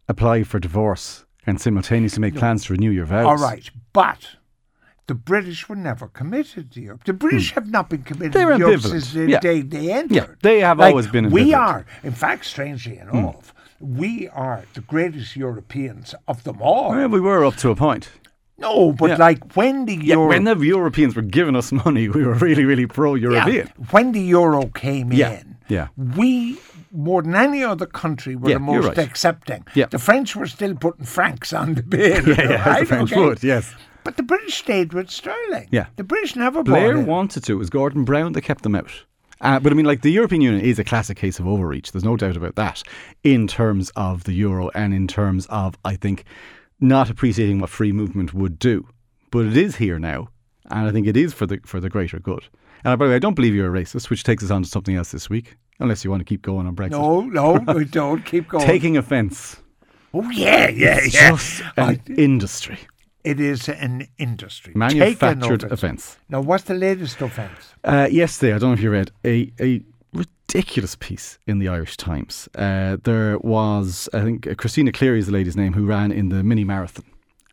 apply 0.08 0.42
for 0.44 0.58
divorce 0.58 1.26
and 1.46 1.60
simultaneously 1.60 2.20
make 2.20 2.34
plans 2.36 2.64
to 2.66 2.72
renew 2.72 2.90
your 2.90 3.06
vows. 3.06 3.26
All 3.26 3.36
right, 3.36 3.68
but 3.92 4.36
the 5.06 5.14
British 5.14 5.68
were 5.68 5.76
never 5.76 6.06
committed 6.08 6.70
to 6.72 6.80
Europe. 6.80 7.04
The 7.04 7.12
British 7.12 7.52
have 7.54 7.68
not 7.70 7.88
been 7.90 8.02
committed 8.02 8.32
Hmm. 8.32 8.38
They're 8.38 8.52
to 8.52 8.58
Europe 8.58 8.80
since 8.82 9.12
the 9.12 9.28
Yeah. 9.30 9.40
day 9.40 9.60
they 9.62 9.92
entered. 9.92 10.14
Yeah, 10.14 10.26
they 10.42 10.60
have 10.60 10.78
Like, 10.78 10.90
always 10.90 11.06
been 11.08 11.30
We 11.30 11.46
ambivalent. 11.52 11.54
Hmm. 11.54 11.54
are, 11.76 11.86
in 12.04 12.12
fact, 12.12 12.44
strangely 12.44 12.98
enough, 12.98 13.52
we 13.80 14.28
are 14.28 14.64
the 14.74 14.82
greatest 14.82 15.36
Europeans 15.36 16.14
of 16.28 16.44
them 16.44 16.58
all. 16.60 16.90
Well, 16.90 17.08
we 17.08 17.20
were 17.20 17.44
up 17.44 17.56
to 17.56 17.70
a 17.70 17.74
point. 17.76 18.10
no, 18.58 18.92
but 18.92 19.10
Yeah. 19.10 19.16
like 19.16 19.56
when 19.56 19.86
the 19.86 19.94
Yeah, 19.96 20.16
euro, 20.16 20.28
when 20.28 20.44
the 20.44 20.54
Europeans 20.54 21.16
were 21.16 21.22
giving 21.22 21.56
us 21.56 21.72
money, 21.72 22.08
we 22.10 22.22
were 22.24 22.34
really, 22.34 22.66
really 22.66 22.86
pro-European. 22.86 23.68
Yeah, 23.68 23.84
when 23.90 24.12
the 24.12 24.20
euro 24.20 24.66
came 24.66 25.10
in, 25.12 25.56
yeah. 25.66 25.88
we 25.96 26.58
more 26.92 27.22
than 27.22 27.34
any 27.34 27.62
other 27.62 27.86
country 27.86 28.36
were 28.36 28.48
Yeah, 28.50 28.54
the 28.56 28.60
most 28.60 28.86
right. 28.86 28.98
accepting. 28.98 29.64
Yeah. 29.74 29.86
The 29.86 29.98
French 29.98 30.34
were 30.36 30.46
still 30.46 30.74
putting 30.74 31.04
francs 31.06 31.52
on 31.52 31.74
the 31.74 31.82
bill. 31.82 32.26
Yeah, 32.28 32.34
yeah, 32.50 32.68
right? 32.68 32.80
the 32.80 32.86
French 32.86 33.12
Okay. 33.12 33.20
would, 33.24 33.42
yes. 33.42 33.72
But 34.04 34.16
the 34.16 34.22
British 34.22 34.54
stayed 34.54 34.92
with 34.92 35.10
sterling. 35.10 35.68
Yeah. 35.70 35.86
The 35.96 36.04
British 36.04 36.34
never 36.36 36.62
Blair 36.62 36.98
wanted 37.00 37.44
to. 37.44 37.52
It 37.52 37.56
was 37.56 37.70
Gordon 37.70 38.04
Brown 38.04 38.32
that 38.32 38.40
kept 38.42 38.62
them 38.62 38.74
out. 38.74 38.90
Uh, 39.42 39.58
but 39.60 39.72
I 39.72 39.74
mean, 39.74 39.86
like 39.86 40.02
the 40.02 40.10
European 40.12 40.42
Union 40.42 40.62
is 40.64 40.78
a 40.78 40.84
classic 40.84 41.16
case 41.16 41.38
of 41.38 41.46
overreach. 41.46 41.92
There's 41.92 42.04
no 42.04 42.16
doubt 42.16 42.36
about 42.36 42.56
that 42.56 42.82
in 43.24 43.46
terms 43.46 43.90
of 43.96 44.24
the 44.24 44.32
euro 44.32 44.70
and 44.74 44.92
in 44.92 45.06
terms 45.06 45.46
of, 45.46 45.76
I 45.84 45.96
think, 45.96 46.24
not 46.80 47.08
appreciating 47.10 47.58
what 47.60 47.70
free 47.70 47.92
movement 47.92 48.34
would 48.34 48.58
do. 48.58 48.86
But 49.30 49.46
it 49.46 49.56
is 49.56 49.76
here 49.76 49.98
now, 49.98 50.28
and 50.70 50.88
I 50.88 50.92
think 50.92 51.06
it 51.06 51.16
is 51.16 51.32
for 51.32 51.46
the 51.46 51.58
for 51.64 51.78
the 51.80 51.88
greater 51.88 52.18
good. 52.18 52.44
And 52.84 52.98
by 52.98 53.04
the 53.06 53.10
way, 53.10 53.16
I 53.16 53.20
don't 53.20 53.34
believe 53.34 53.54
you're 53.54 53.74
a 53.74 53.80
racist, 53.82 54.10
which 54.10 54.24
takes 54.24 54.42
us 54.44 54.50
on 54.50 54.62
to 54.62 54.68
something 54.68 54.96
else 54.96 55.10
this 55.12 55.30
week, 55.30 55.56
unless 55.80 56.04
you 56.04 56.10
want 56.10 56.20
to 56.20 56.24
keep 56.24 56.42
going 56.42 56.66
on 56.66 56.76
Brexit. 56.76 56.90
No, 56.92 57.20
no, 57.22 57.54
we 57.74 57.84
don't. 57.84 58.24
Keep 58.24 58.48
going. 58.48 58.64
Taking 58.66 58.96
offence. 58.96 59.60
oh, 60.14 60.28
yeah, 60.30 60.68
yeah, 60.68 60.98
It's 61.02 61.14
yeah. 61.14 61.30
just 61.30 61.62
an 61.76 62.00
industry. 62.16 62.78
It 63.24 63.38
is 63.38 63.68
an 63.68 64.06
industry. 64.16 64.72
Manufactured 64.74 65.64
offence. 65.64 66.16
Now, 66.30 66.40
what's 66.40 66.64
the 66.64 66.74
latest 66.74 67.20
offence? 67.20 67.74
Uh, 67.84 68.08
yesterday, 68.10 68.54
I 68.54 68.58
don't 68.58 68.70
know 68.70 68.74
if 68.74 68.80
you 68.80 68.90
read 68.90 69.10
a, 69.24 69.52
a 69.60 69.82
ridiculous 70.14 70.96
piece 70.96 71.38
in 71.46 71.58
the 71.58 71.68
Irish 71.68 71.96
Times. 71.98 72.48
Uh, 72.54 72.96
there 73.04 73.38
was, 73.38 74.08
I 74.14 74.22
think, 74.22 74.46
uh, 74.46 74.54
Christina 74.54 74.90
Cleary 74.90 75.18
is 75.18 75.26
the 75.26 75.32
lady's 75.32 75.56
name 75.56 75.74
who 75.74 75.84
ran 75.84 76.12
in 76.12 76.30
the 76.30 76.42
mini 76.42 76.64
marathon, 76.64 77.04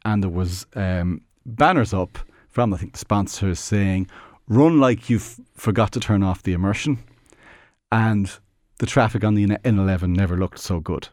and 0.05 0.23
there 0.23 0.29
was 0.29 0.65
um, 0.75 1.21
banners 1.45 1.93
up 1.93 2.17
from 2.49 2.73
I 2.73 2.77
think 2.77 2.93
the 2.93 2.99
sponsors 2.99 3.59
saying, 3.59 4.07
"Run 4.47 4.79
like 4.79 5.09
you've 5.09 5.37
forgot 5.55 5.91
to 5.91 5.99
turn 5.99 6.23
off 6.23 6.43
the 6.43 6.53
immersion," 6.53 6.99
and 7.91 8.31
the 8.79 8.85
traffic 8.85 9.23
on 9.23 9.35
the 9.35 9.43
N- 9.43 9.59
N11 9.63 10.15
never 10.15 10.37
looked 10.37 10.59
so 10.59 10.79
good. 10.79 11.09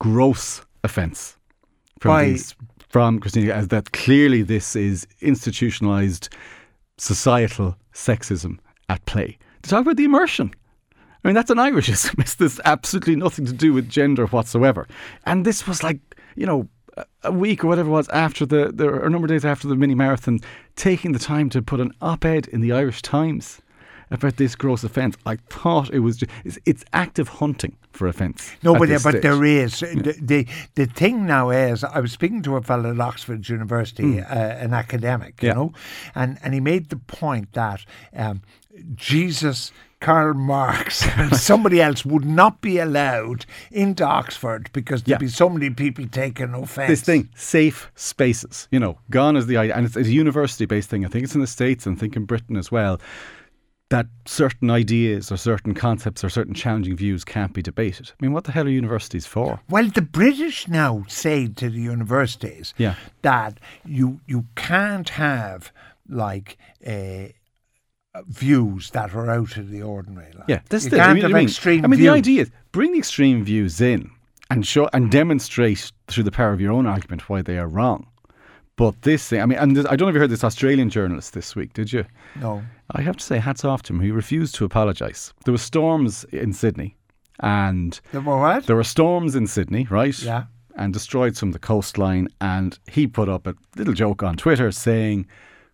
Gross 0.00 0.62
offence 0.84 1.36
from 2.00 2.10
By- 2.10 2.24
these 2.26 2.54
from 2.88 3.20
Christina 3.20 3.52
as 3.52 3.68
that 3.68 3.92
clearly 3.92 4.42
this 4.42 4.74
is 4.74 5.06
institutionalized 5.20 6.28
societal 6.98 7.76
sexism 7.94 8.58
at 8.88 9.04
play. 9.06 9.38
To 9.62 9.70
talk 9.70 9.82
about 9.82 9.96
the 9.96 10.04
immersion. 10.04 10.52
I 11.22 11.28
mean, 11.28 11.34
that's 11.34 11.50
an 11.50 11.58
Irishism. 11.58 12.14
It's 12.18 12.34
this 12.34 12.58
absolutely 12.64 13.14
nothing 13.14 13.44
to 13.46 13.52
do 13.52 13.72
with 13.72 13.88
gender 13.88 14.26
whatsoever. 14.26 14.88
And 15.24 15.44
this 15.44 15.68
was 15.68 15.82
like, 15.84 16.00
you 16.34 16.46
know, 16.46 16.68
a- 16.96 17.04
a 17.24 17.32
week 17.32 17.62
or 17.62 17.68
whatever 17.68 17.88
it 17.90 17.92
was 17.92 18.08
after 18.08 18.44
the, 18.44 18.72
the 18.74 18.86
or 18.88 19.04
a 19.06 19.10
number 19.10 19.26
of 19.26 19.30
days 19.30 19.44
after 19.44 19.68
the 19.68 19.76
mini 19.76 19.94
marathon, 19.94 20.40
taking 20.76 21.12
the 21.12 21.18
time 21.20 21.48
to 21.50 21.62
put 21.62 21.78
an 21.78 21.92
op 22.00 22.24
ed 22.24 22.48
in 22.48 22.60
the 22.60 22.72
Irish 22.72 23.02
Times 23.02 23.60
about 24.10 24.36
this 24.36 24.54
gross 24.56 24.82
offence. 24.84 25.16
I 25.26 25.36
thought 25.48 25.90
it 25.90 26.00
was 26.00 26.16
just, 26.18 26.30
it's, 26.44 26.58
it's 26.66 26.84
active 26.92 27.28
hunting 27.28 27.76
for 27.92 28.06
offence. 28.08 28.50
No, 28.62 28.74
but, 28.76 28.88
this 28.88 29.02
but 29.02 29.22
there 29.22 29.44
is. 29.44 29.80
The, 29.80 30.16
the 30.20 30.46
the 30.74 30.86
thing 30.86 31.26
now 31.26 31.50
is, 31.50 31.84
I 31.84 32.00
was 32.00 32.12
speaking 32.12 32.42
to 32.42 32.56
a 32.56 32.62
fellow 32.62 32.90
at 32.92 33.00
Oxford 33.00 33.48
University, 33.48 34.20
uh, 34.20 34.24
an 34.34 34.74
academic, 34.74 35.42
you. 35.42 35.48
Yeah. 35.48 35.54
know, 35.54 35.72
and, 36.14 36.38
and 36.42 36.54
he 36.54 36.60
made 36.60 36.88
the 36.90 36.96
point 36.96 37.52
that 37.52 37.84
um, 38.16 38.42
Jesus, 38.94 39.72
Karl 40.00 40.34
Marx, 40.34 41.06
and 41.16 41.36
somebody 41.36 41.80
else 41.80 42.04
would 42.04 42.24
not 42.24 42.60
be 42.60 42.78
allowed 42.78 43.44
into 43.70 44.04
Oxford 44.04 44.70
because 44.72 45.02
there'd 45.02 45.20
Yeah. 45.20 45.26
be 45.26 45.28
so 45.28 45.48
many 45.48 45.70
people 45.70 46.06
taking 46.08 46.54
offence. 46.54 46.88
this 46.88 47.02
thing, 47.02 47.28
safe 47.34 47.90
spaces, 47.94 48.66
you 48.70 48.80
know, 48.80 48.98
gone 49.10 49.36
is 49.36 49.46
the 49.46 49.56
idea. 49.56 49.74
And 49.76 49.86
it's, 49.86 49.96
it's 49.96 50.08
a 50.08 50.12
university 50.12 50.64
based 50.66 50.88
thing. 50.90 51.04
I 51.04 51.08
think 51.08 51.24
it's 51.24 51.34
in 51.34 51.40
the 51.40 51.46
States 51.46 51.86
and 51.86 51.96
I 51.96 52.00
think 52.00 52.16
in 52.16 52.24
Britain 52.24 52.56
as 52.56 52.70
well. 52.72 53.00
That 53.90 54.06
certain 54.24 54.70
ideas 54.70 55.30
or 55.32 55.36
certain 55.36 55.74
concepts 55.74 56.22
or 56.24 56.28
certain 56.30 56.54
challenging 56.54 56.96
views 56.96 57.24
can't 57.24 57.52
be 57.52 57.60
debated. 57.60 58.10
I 58.12 58.24
mean, 58.24 58.32
what 58.32 58.44
the 58.44 58.52
hell 58.52 58.66
are 58.66 58.70
universities 58.70 59.26
for? 59.26 59.60
Well, 59.68 59.88
the 59.88 60.02
British 60.02 60.68
now 60.68 61.04
say 61.08 61.48
to 61.48 61.68
the 61.68 61.80
universities 61.80 62.72
Yeah. 62.78 62.94
that 63.22 63.58
you 63.84 64.20
you 64.28 64.46
can't 64.54 65.08
have 65.10 65.72
like 66.08 66.56
uh, 66.86 67.28
views 68.26 68.90
that 68.90 69.14
are 69.14 69.30
out 69.30 69.56
of 69.56 69.70
the 69.70 69.82
ordinary. 69.82 70.32
Like. 70.34 70.48
Yeah, 70.48 70.60
this 70.68 70.84
you 70.84 70.90
can't 70.90 71.02
I 71.02 71.12
mean, 71.14 71.22
have 71.22 71.30
I 71.32 71.34
mean, 71.34 71.48
extreme 71.48 71.84
I 71.84 71.88
mean, 71.88 71.98
views. 71.98 72.12
the 72.12 72.16
idea 72.18 72.42
is 72.42 72.50
bring 72.72 72.92
the 72.92 72.98
extreme 72.98 73.44
views 73.44 73.80
in 73.80 74.10
and 74.50 74.66
show 74.66 74.88
and 74.92 75.10
demonstrate 75.10 75.92
through 76.08 76.24
the 76.24 76.32
power 76.32 76.52
of 76.52 76.60
your 76.60 76.72
own 76.72 76.86
argument 76.86 77.28
why 77.28 77.42
they 77.42 77.58
are 77.58 77.68
wrong. 77.68 78.06
But 78.80 79.02
this 79.02 79.28
thing, 79.28 79.42
I 79.42 79.46
mean, 79.46 79.58
and 79.58 79.78
I 79.88 79.94
don't 79.94 80.06
know 80.06 80.08
if 80.08 80.14
you 80.14 80.20
heard 80.20 80.30
this 80.30 80.42
Australian 80.42 80.88
journalist 80.88 81.34
this 81.34 81.54
week, 81.54 81.74
did 81.74 81.92
you? 81.92 82.06
No. 82.36 82.62
I 82.92 83.02
have 83.02 83.18
to 83.18 83.22
say, 83.24 83.36
hats 83.38 83.62
off 83.62 83.82
to 83.84 83.92
him. 83.92 84.00
He 84.00 84.10
refused 84.10 84.54
to 84.54 84.64
apologise. 84.64 85.34
There 85.44 85.52
were 85.52 85.58
storms 85.58 86.24
in 86.32 86.54
Sydney, 86.54 86.96
and 87.40 88.00
The 88.12 88.22
what? 88.22 88.66
there 88.66 88.76
were 88.76 88.82
storms 88.84 89.36
in 89.36 89.46
Sydney, 89.46 89.86
right? 89.90 90.18
Yeah. 90.22 90.44
And 90.76 90.94
destroyed 90.94 91.36
some 91.36 91.50
of 91.50 91.52
the 91.52 91.58
coastline. 91.58 92.28
And 92.40 92.78
he 92.90 93.06
put 93.06 93.28
up 93.28 93.46
a 93.46 93.54
little 93.76 93.92
joke 93.92 94.22
on 94.22 94.36
Twitter 94.38 94.72
saying, 94.72 95.26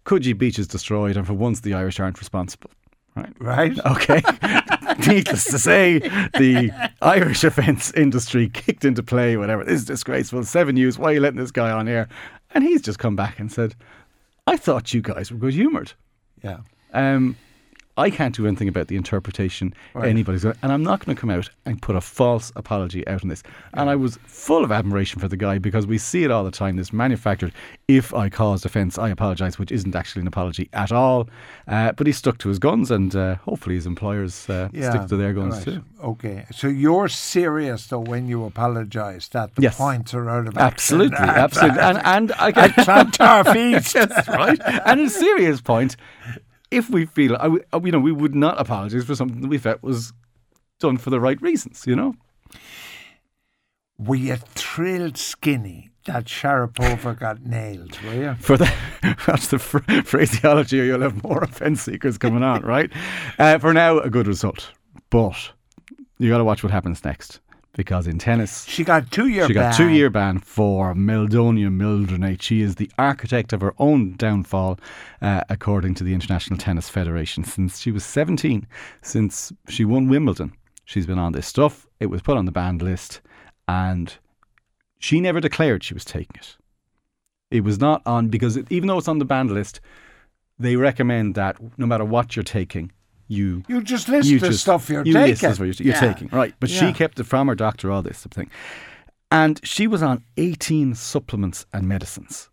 "Coogee 0.05 0.37
Beach 0.37 0.59
is 0.59 0.67
destroyed, 0.67 1.17
and 1.17 1.25
for 1.25 1.35
once 1.35 1.61
the 1.61 1.75
Irish 1.75 2.01
aren't 2.01 2.19
responsible." 2.19 2.71
Right. 3.15 3.33
Right? 3.39 3.79
Okay. 3.87 4.21
Needless 5.07 5.45
to 5.47 5.59
say, 5.59 5.99
the 5.99 6.71
Irish 7.03 7.45
offence 7.51 7.93
industry 7.93 8.49
kicked 8.49 8.85
into 8.85 9.03
play, 9.03 9.37
whatever. 9.37 9.63
This 9.63 9.81
is 9.81 9.85
disgraceful. 9.85 10.43
Seven 10.45 10.75
News, 10.75 10.99
why 10.99 11.11
are 11.11 11.15
you 11.15 11.21
letting 11.21 11.39
this 11.39 11.51
guy 11.53 11.71
on 11.71 11.87
here? 11.87 12.09
And 12.57 12.65
he's 12.65 12.81
just 12.81 12.99
come 12.99 13.17
back 13.17 13.39
and 13.39 13.53
said, 13.53 13.75
I 14.47 14.57
thought 14.57 14.95
you 14.95 15.03
guys 15.03 15.31
were 15.31 15.37
good 15.37 15.53
humoured. 15.53 15.93
Yeah. 16.43 16.61
Um, 16.95 17.37
I 17.97 18.11
can't 18.11 18.35
do 18.35 18.47
anything 18.47 18.69
about 18.69 18.89
the 18.89 18.97
interpretation 18.97 19.75
anybody's 20.03 20.43
going, 20.45 20.57
and 20.63 20.73
I'm 20.73 20.83
not 20.83 21.05
going 21.05 21.17
to 21.17 21.21
come 21.21 21.31
out 21.31 21.49
and 21.65 21.81
put 21.81 21.97
a 21.97 22.01
false 22.01 22.53
apology 22.57 23.07
out 23.09 23.23
on 23.23 23.29
this. 23.29 23.43
And 23.75 23.89
I 23.89 23.97
was 23.97 24.19
full 24.27 24.65
of 24.65 24.71
admiration 24.73 25.21
for 25.21 25.29
the 25.29 25.37
guy 25.37 25.59
because 25.59 25.87
we 25.87 25.97
see 25.99 26.25
it 26.25 26.31
all 26.31 26.45
the 26.45 26.51
time. 26.51 26.77
This 26.77 26.93
manufactured, 26.93 27.53
if 27.89 28.13
I 28.13 28.29
caused 28.29 28.67
offence, 28.67 28.99
I 28.99 29.09
apologise, 29.09 29.59
which 29.59 29.73
isn't 29.73 29.95
actually 29.97 30.21
an 30.23 30.29
apology 30.29 30.69
at 30.73 30.93
all. 30.93 31.29
Uh, 31.67 31.93
but 31.93 32.07
he 32.07 32.13
stuck 32.13 32.39
to 32.39 32.49
his 32.49 32.59
guns, 32.59 32.91
and 32.91 33.15
uh, 33.17 33.37
hopefully 33.37 33.77
his 33.77 33.87
employers 33.87 34.49
uh, 34.51 34.69
stick 34.69 35.07
to 35.09 35.17
their 35.17 35.33
guns 35.33 35.55
right. 35.57 35.65
too. 35.65 35.85
Okay, 36.03 36.45
so 36.53 36.69
you're 36.69 37.09
serious 37.09 37.87
though 37.87 38.01
when 38.01 38.29
you 38.29 38.45
apologise 38.45 39.29
that 39.29 39.55
the 39.55 39.63
Yes. 39.63 39.79
points 39.79 40.15
are 40.15 40.29
out 40.29 40.47
of 40.47 40.57
Absolutely, 40.59 41.17
action. 41.17 41.35
absolutely, 41.45 41.81
and 41.81 41.99
and 42.05 42.33
I 42.33 42.49
At 42.51 42.73
Clontarf 42.77 43.57
East. 43.57 43.95
That's 43.95 44.29
right. 44.29 44.61
And 44.85 45.01
a 45.01 45.11
serious 45.11 45.61
point, 45.61 45.97
if 46.71 46.91
we 46.91 47.07
feel, 47.07 47.37
I 47.37 47.59
uh, 47.73 47.81
you 47.85 47.93
know, 47.93 48.01
we 48.01 48.13
would 48.13 48.35
not 48.35 48.61
apologise 48.61 49.05
for 49.05 49.15
something 49.15 49.41
that 49.41 49.49
we 49.49 49.59
felt 49.59 49.83
was 49.83 50.13
done 50.81 50.97
for 50.99 51.11
the 51.11 51.21
right 51.21 51.41
reasons. 51.41 51.85
You 51.87 51.97
know, 51.97 52.15
Were 53.99 54.17
you 54.17 54.37
thrilled 54.37 55.17
skinny 55.17 55.91
that 56.05 56.27
Sharapova 56.27 57.19
got 57.19 57.43
nailed, 57.45 57.99
were 58.03 58.15
you? 58.15 58.35
for 58.39 58.57
that, 58.57 58.75
that's 59.27 59.49
the 59.49 59.57
phr 59.57 60.05
phraseology, 60.05 60.81
or 60.81 60.85
you'll 60.85 61.01
have 61.01 61.23
more 61.25 61.43
offence 61.43 61.83
seekers 61.83 62.19
coming 62.19 62.43
on, 62.43 62.63
right? 62.75 62.93
Uh, 63.39 63.59
for 63.59 63.73
now, 63.73 63.99
a 63.99 64.11
good 64.11 64.27
result, 64.29 64.71
but 65.11 65.51
you 66.19 66.29
got 66.31 66.39
to 66.39 66.45
watch 66.45 66.63
what 66.63 66.73
happens 66.73 67.05
next 67.05 67.41
because 67.77 68.07
in 68.07 68.19
tennis. 68.19 68.65
She 68.65 68.83
got 68.83 69.11
two 69.13 69.29
year 69.29 69.47
She 69.47 69.55
got 69.55 69.71
ban. 69.71 69.75
two 69.77 69.89
year 69.91 70.11
ban 70.11 70.39
for 70.41 70.95
Meldonium 70.95 71.77
Mildronate. 71.79 72.43
She 72.43 72.63
is 72.63 72.77
the 72.77 72.91
architect 72.99 73.53
of 73.53 73.61
her 73.61 73.75
own 73.79 74.17
downfall, 74.17 74.81
uh, 75.23 75.43
according 75.49 75.95
to 75.97 76.05
the 76.05 76.15
International 76.15 76.59
Tennis 76.59 76.89
Federation. 76.89 77.45
Since 77.45 77.79
she 77.81 77.91
was 77.93 78.05
17, 78.05 78.67
since 79.03 79.53
she 79.69 79.85
won 79.85 80.09
Wimbledon, 80.09 80.53
she's 80.85 81.07
been 81.07 81.19
on 81.19 81.33
this 81.33 81.47
stuff. 81.47 81.87
It 82.01 82.07
was 82.07 82.23
put 82.23 82.37
on 82.37 82.47
the 82.47 82.53
banned 82.53 82.83
list, 82.83 83.21
and 83.69 84.15
she 84.99 85.21
never 85.21 85.41
declared 85.41 85.85
she 85.85 85.95
was 85.95 86.05
taking 86.05 86.37
it. 86.37 86.57
It 87.51 87.63
was 87.63 87.79
not 87.79 88.03
on 88.07 88.29
because 88.29 88.57
it, 88.57 88.67
even 88.71 88.89
though 88.89 88.99
it's 88.99 89.09
on 89.09 89.19
the 89.19 89.25
banned 89.25 89.53
list, 89.53 89.81
they 90.59 90.77
recommend 90.77 91.35
that 91.35 91.57
no 91.79 91.87
matter 91.87 92.05
what 92.05 92.35
you're 92.35 92.43
taking, 92.43 92.91
you 93.29 93.63
You 93.69 93.83
just 93.83 94.09
list 94.09 94.29
you 94.29 94.39
the 94.39 94.49
just- 94.49 94.61
stuff 94.63 94.89
you're 94.89 95.05
you 95.05 95.13
taking. 95.13 95.49
list 95.49 95.61
what 95.61 95.67
you're, 95.67 95.75
you're 95.87 95.95
Yeah. 95.95 96.13
taking, 96.13 96.29
right? 96.33 96.55
But 96.61 96.71
Yeah. 96.71 96.81
she 96.89 96.93
kept 96.93 97.19
it 97.21 97.25
from 97.25 97.49
her 97.49 97.55
doctor, 97.55 97.91
all 97.91 98.03
this 98.03 98.19
sort 98.19 98.27
of 98.27 98.33
thing, 98.33 98.51
and 99.31 99.61
she 99.65 99.87
was 99.87 100.03
on 100.03 100.23
18 100.37 100.95
supplements 100.95 101.67
and 101.73 101.89
medicines. 101.89 102.49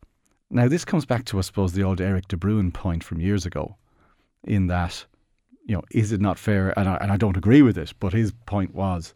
Now 0.50 0.68
this 0.68 0.86
comes 0.86 1.06
back 1.06 1.26
to, 1.26 1.38
I 1.38 1.42
suppose, 1.42 1.74
the 1.74 1.84
old 1.84 2.00
Erik 2.02 2.28
de 2.28 2.38
Bruin 2.38 2.72
point 2.72 3.04
from 3.04 3.20
years 3.20 3.46
ago, 3.46 3.76
in 4.44 4.68
that, 4.68 5.06
you 5.66 5.76
know, 5.76 5.84
is 5.92 6.12
it 6.12 6.22
not 6.22 6.38
fair? 6.38 6.78
And 6.78 6.88
I, 6.90 6.96
and 7.02 7.12
I 7.12 7.18
don't 7.18 7.38
agree 7.38 7.62
with 7.62 7.78
it, 7.78 7.94
but 8.00 8.14
his 8.14 8.32
point 8.46 8.74
was. 8.76 9.14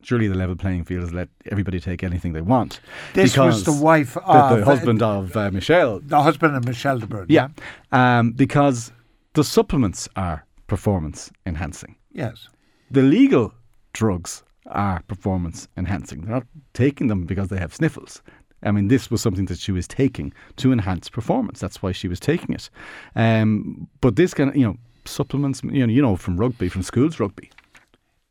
Surely 0.00 0.28
the 0.28 0.36
level 0.36 0.54
playing 0.54 0.84
field 0.84 1.02
is 1.02 1.12
let 1.12 1.28
everybody 1.50 1.80
take 1.80 2.04
anything 2.04 2.32
they 2.32 2.40
want. 2.40 2.78
This 3.14 3.36
was 3.36 3.56
Because 3.56 3.64
the 3.64 3.72
wife 3.84 4.14
the, 4.14 4.20
of 4.22 4.58
the 4.60 4.64
husband 4.64 5.02
of 5.02 5.36
uh, 5.36 5.50
Michelle 5.50 5.98
the 5.98 6.22
husband 6.22 6.54
of 6.54 6.64
Michelle 6.64 7.00
de 7.00 7.06
Bruin. 7.08 7.26
yeah. 7.28 7.48
Um, 7.90 8.30
because 8.30 8.92
the 9.34 9.42
supplements 9.42 10.08
are 10.14 10.44
performance 10.68 11.32
enhancing. 11.44 11.96
Yes. 12.12 12.48
The 12.90 13.02
legal 13.02 13.52
drugs 13.92 14.44
are 14.66 15.02
performance 15.08 15.66
enhancing. 15.76 16.20
They're 16.20 16.34
not 16.34 16.46
taking 16.74 17.08
them 17.08 17.24
because 17.24 17.48
they 17.48 17.58
have 17.58 17.74
sniffles. 17.74 18.22
I 18.62 18.70
mean, 18.70 18.88
this 18.88 19.10
was 19.10 19.20
something 19.20 19.46
that 19.46 19.58
she 19.58 19.72
was 19.72 19.86
taking 19.88 20.32
to 20.56 20.72
enhance 20.72 21.08
performance. 21.08 21.60
That's 21.60 21.82
why 21.82 21.92
she 21.92 22.08
was 22.08 22.20
taking 22.20 22.54
it. 22.54 22.70
Um, 23.14 23.88
but 24.00 24.16
this 24.16 24.34
kind 24.34 24.50
of, 24.50 24.56
you 24.56 24.66
know, 24.66 24.76
supplements, 25.04 25.62
you 25.64 25.86
know, 25.86 25.92
you 25.92 26.02
know, 26.02 26.16
from 26.16 26.36
rugby, 26.36 26.68
from 26.68 26.82
schools 26.82 27.20
rugby. 27.20 27.50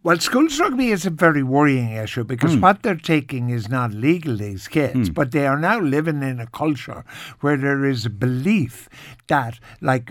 Well, 0.08 0.20
schools 0.20 0.58
rugby 0.58 0.92
is 0.92 1.06
a 1.06 1.10
very 1.10 1.44
worrying 1.44 1.92
issue 1.92 2.24
because 2.24 2.54
Hmm. 2.54 2.62
what 2.62 2.82
they're 2.82 2.96
taking 2.96 3.50
is 3.50 3.68
not 3.68 3.92
legal, 3.92 4.38
these 4.38 4.70
kids, 4.70 5.10
but 5.10 5.32
they 5.34 5.46
are 5.46 5.60
now 5.60 5.82
living 5.82 6.24
in 6.24 6.40
a 6.40 6.48
culture 6.48 7.04
where 7.42 7.58
there 7.58 7.84
is 7.84 8.06
a 8.06 8.10
belief 8.10 8.88
that, 9.28 9.60
like, 9.82 10.10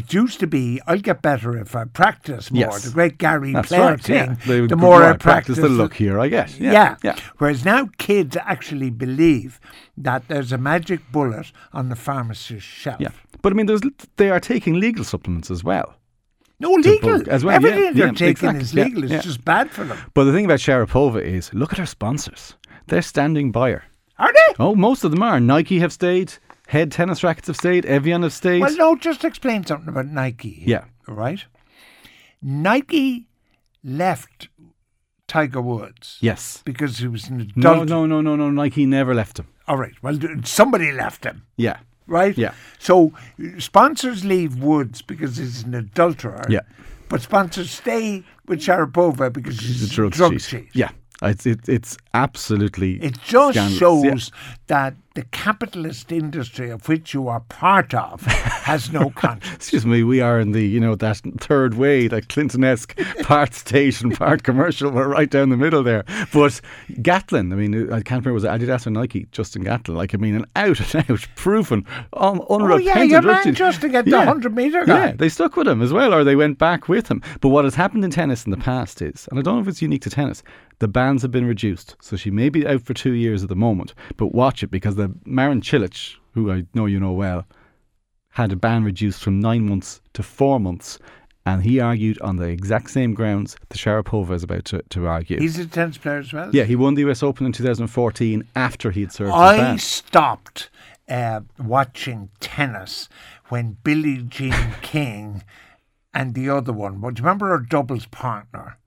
it 0.00 0.12
used 0.12 0.40
to 0.40 0.48
be, 0.48 0.80
I'll 0.88 0.98
get 0.98 1.22
better 1.22 1.56
if 1.56 1.76
I 1.76 1.84
practice 1.84 2.50
more. 2.50 2.62
Yes. 2.62 2.82
The 2.82 2.90
great 2.90 3.18
Gary 3.18 3.52
That's 3.52 3.68
Player 3.68 3.90
right. 3.90 4.00
thing. 4.02 4.30
Yeah. 4.30 4.46
They- 4.48 4.66
the 4.66 4.74
more 4.76 5.04
I 5.04 5.10
right, 5.10 5.20
practice, 5.20 5.58
the 5.58 5.68
look 5.68 5.94
here, 5.94 6.18
I 6.18 6.26
guess. 6.26 6.58
Yeah. 6.58 6.72
Yeah. 6.72 6.96
yeah. 7.04 7.16
Whereas 7.38 7.64
now 7.64 7.90
kids 7.98 8.36
actually 8.44 8.90
believe 8.90 9.60
that 9.96 10.26
there's 10.26 10.50
a 10.50 10.58
magic 10.58 11.00
bullet 11.12 11.52
on 11.72 11.88
the 11.88 11.94
pharmacist's 11.94 12.64
shelf. 12.68 13.00
Yeah. 13.00 13.10
But 13.42 13.52
I 13.52 13.54
mean, 13.54 13.66
there's, 13.66 13.82
they 14.16 14.30
are 14.30 14.40
taking 14.40 14.80
legal 14.80 15.04
supplements 15.04 15.52
as 15.52 15.62
well. 15.62 15.94
No, 16.60 16.70
legal. 16.72 17.28
as 17.30 17.44
well, 17.44 17.52
yeah, 17.60 17.68
Everything 17.68 17.94
they're 17.94 18.06
yeah, 18.06 18.12
taking 18.12 18.28
exactly, 18.30 18.60
is 18.62 18.74
yeah, 18.74 18.84
legal. 18.84 19.02
It's 19.04 19.12
yeah. 19.12 19.20
just 19.20 19.44
bad 19.44 19.70
for 19.70 19.84
them. 19.84 19.98
But 20.14 20.24
the 20.24 20.32
thing 20.32 20.44
about 20.44 20.60
Sharapova 20.60 21.20
is, 21.22 21.52
look 21.52 21.72
at 21.72 21.78
her 21.78 21.86
sponsors. 21.86 22.54
They're 22.86 23.02
standing 23.02 23.50
by 23.52 23.70
her. 23.72 23.84
Are 24.18 24.32
they? 24.32 24.54
Oh, 24.60 24.74
most 24.74 25.02
of 25.04 25.10
them 25.10 25.22
are. 25.22 25.40
Nike 25.40 25.80
have 25.80 25.92
stayed. 25.92 26.34
Head 26.68 26.92
tennis 26.92 27.24
rackets 27.24 27.48
have 27.48 27.56
stayed. 27.56 27.84
Evian 27.84 28.22
have 28.22 28.32
stayed. 28.32 28.60
Well, 28.60 28.76
no, 28.76 28.96
just 28.96 29.24
explain 29.24 29.66
something 29.66 29.88
about 29.88 30.06
Nike. 30.06 30.50
here, 30.50 30.68
Yeah. 30.68 31.12
Right? 31.12 31.44
Nike 32.40 33.26
left 33.82 34.48
Tiger 35.26 35.60
Woods 35.60 36.18
yes. 36.20 36.62
because 36.64 36.98
he 36.98 37.08
was 37.08 37.28
an 37.28 37.40
adult. 37.40 37.88
No, 37.88 38.06
no, 38.06 38.06
no, 38.06 38.20
no, 38.20 38.36
no. 38.36 38.50
Nike 38.50 38.86
never 38.86 39.14
left 39.14 39.38
him. 39.38 39.48
All 39.66 39.76
right. 39.76 39.94
Well, 40.02 40.18
somebody 40.44 40.92
left 40.92 41.24
him, 41.24 41.42
Yeah. 41.56 41.78
Right? 42.06 42.36
Yeah. 42.36 42.54
So 42.78 43.12
sponsors 43.58 44.24
leave 44.24 44.62
Woods 44.62 45.02
because 45.02 45.36
he's 45.36 45.64
an 45.64 45.74
adulterer. 45.74 46.44
Yeah. 46.48 46.60
But 47.08 47.22
sponsors 47.22 47.70
stay 47.70 48.24
with 48.46 48.60
Sharapova 48.60 49.32
because 49.32 49.56
she's, 49.56 49.82
a 49.90 49.94
drug, 49.94 50.12
drug 50.12 50.32
cheat. 50.32 50.42
cheat. 50.42 50.68
Yeah. 50.72 50.90
It's, 51.22 51.46
it, 51.46 51.68
it's 51.68 51.96
absolutely. 52.12 52.94
It 53.02 53.18
just 53.24 53.54
scandalous. 53.54 53.78
shows 53.78 54.32
that 54.66 54.94
the 55.14 55.22
capitalist 55.30 56.10
industry 56.10 56.70
of 56.70 56.88
which 56.88 57.14
you 57.14 57.28
are 57.28 57.38
part 57.40 57.94
of 57.94 58.22
has 58.22 58.92
no 58.92 59.10
conscience. 59.14 59.54
Excuse 59.54 59.86
me, 59.86 60.02
we 60.02 60.20
are 60.20 60.40
in 60.40 60.50
the, 60.50 60.66
you 60.66 60.80
know, 60.80 60.96
that 60.96 61.20
third 61.38 61.74
way, 61.74 62.08
that 62.08 62.28
Clinton-esque 62.28 62.98
part 63.22 63.54
station, 63.54 64.10
part 64.10 64.42
commercial. 64.42 64.90
We're 64.90 65.06
right 65.06 65.30
down 65.30 65.50
the 65.50 65.56
middle 65.56 65.84
there. 65.84 66.04
But 66.32 66.60
Gatlin, 67.00 67.52
I 67.52 67.56
mean, 67.56 67.92
I 67.92 68.00
can't 68.00 68.24
remember, 68.24 68.32
was 68.32 68.42
it 68.44 68.48
Adidas 68.48 68.86
or 68.88 68.90
Nike? 68.90 69.28
Justin 69.30 69.62
Gatlin. 69.62 69.96
Like, 69.96 70.14
I 70.14 70.18
mean, 70.18 70.34
an 70.34 70.46
out 70.56 70.80
and 70.94 71.08
out, 71.08 71.26
proven, 71.36 71.86
um, 72.14 72.42
Oh, 72.48 72.76
yeah, 72.76 73.02
your 73.02 73.22
man 73.22 73.36
routine. 73.36 73.54
just 73.54 73.80
to 73.82 73.88
get 73.88 74.06
the 74.06 74.16
100 74.16 74.54
metre 74.54 74.84
guy. 74.84 75.06
Yeah, 75.06 75.12
they 75.12 75.28
stuck 75.28 75.54
with 75.56 75.68
him 75.68 75.80
as 75.80 75.92
well, 75.92 76.12
or 76.12 76.24
they 76.24 76.34
went 76.36 76.58
back 76.58 76.88
with 76.88 77.08
him. 77.08 77.22
But 77.40 77.50
what 77.50 77.64
has 77.64 77.76
happened 77.76 78.04
in 78.04 78.10
tennis 78.10 78.44
in 78.44 78.50
the 78.50 78.56
past 78.56 79.00
is, 79.00 79.28
and 79.30 79.38
I 79.38 79.42
don't 79.42 79.54
know 79.56 79.62
if 79.62 79.68
it's 79.68 79.80
unique 79.82 80.02
to 80.02 80.10
tennis, 80.10 80.42
the 80.78 80.88
bans 80.88 81.22
have 81.22 81.30
been 81.30 81.46
reduced. 81.46 81.96
So 82.00 82.16
she 82.16 82.30
may 82.30 82.48
be 82.48 82.66
out 82.66 82.82
for 82.82 82.94
two 82.94 83.12
years 83.12 83.42
at 83.42 83.48
the 83.48 83.56
moment, 83.56 83.94
but 84.16 84.34
watch 84.34 84.62
it 84.62 84.70
because 84.70 84.96
the 84.96 85.12
Marin 85.24 85.60
Cilic, 85.60 86.16
who 86.32 86.50
I 86.50 86.64
know 86.74 86.86
you 86.86 87.00
know 87.00 87.12
well, 87.12 87.46
had 88.30 88.52
a 88.52 88.56
ban 88.56 88.84
reduced 88.84 89.22
from 89.22 89.38
nine 89.40 89.68
months 89.68 90.00
to 90.14 90.22
four 90.22 90.58
months. 90.58 90.98
And 91.46 91.62
he 91.62 91.78
argued 91.78 92.18
on 92.22 92.36
the 92.36 92.48
exact 92.48 92.90
same 92.90 93.12
grounds 93.12 93.54
that 93.68 93.76
Sharapova 93.76 94.32
is 94.32 94.42
about 94.42 94.64
to, 94.66 94.82
to 94.88 95.06
argue. 95.06 95.38
He's 95.38 95.58
a 95.58 95.66
tennis 95.66 95.98
player 95.98 96.18
as 96.18 96.32
well. 96.32 96.50
yeah, 96.54 96.64
he 96.64 96.74
won 96.74 96.94
the 96.94 97.06
US 97.10 97.22
Open 97.22 97.44
in 97.44 97.52
2014 97.52 98.48
after 98.56 98.90
he 98.90 99.02
had 99.02 99.12
served 99.12 99.30
his 99.32 99.40
I 99.40 99.56
ban. 99.58 99.78
stopped 99.78 100.70
uh, 101.06 101.42
watching 101.58 102.30
tennis 102.40 103.10
when 103.50 103.76
Billie 103.84 104.22
Jean 104.22 104.54
King 104.82 105.44
and 106.14 106.34
the 106.34 106.48
other 106.48 106.72
one, 106.72 107.02
well, 107.02 107.10
do 107.12 107.20
you 107.20 107.24
remember 107.26 107.48
her 107.48 107.58
doubles 107.58 108.06
partner? 108.06 108.78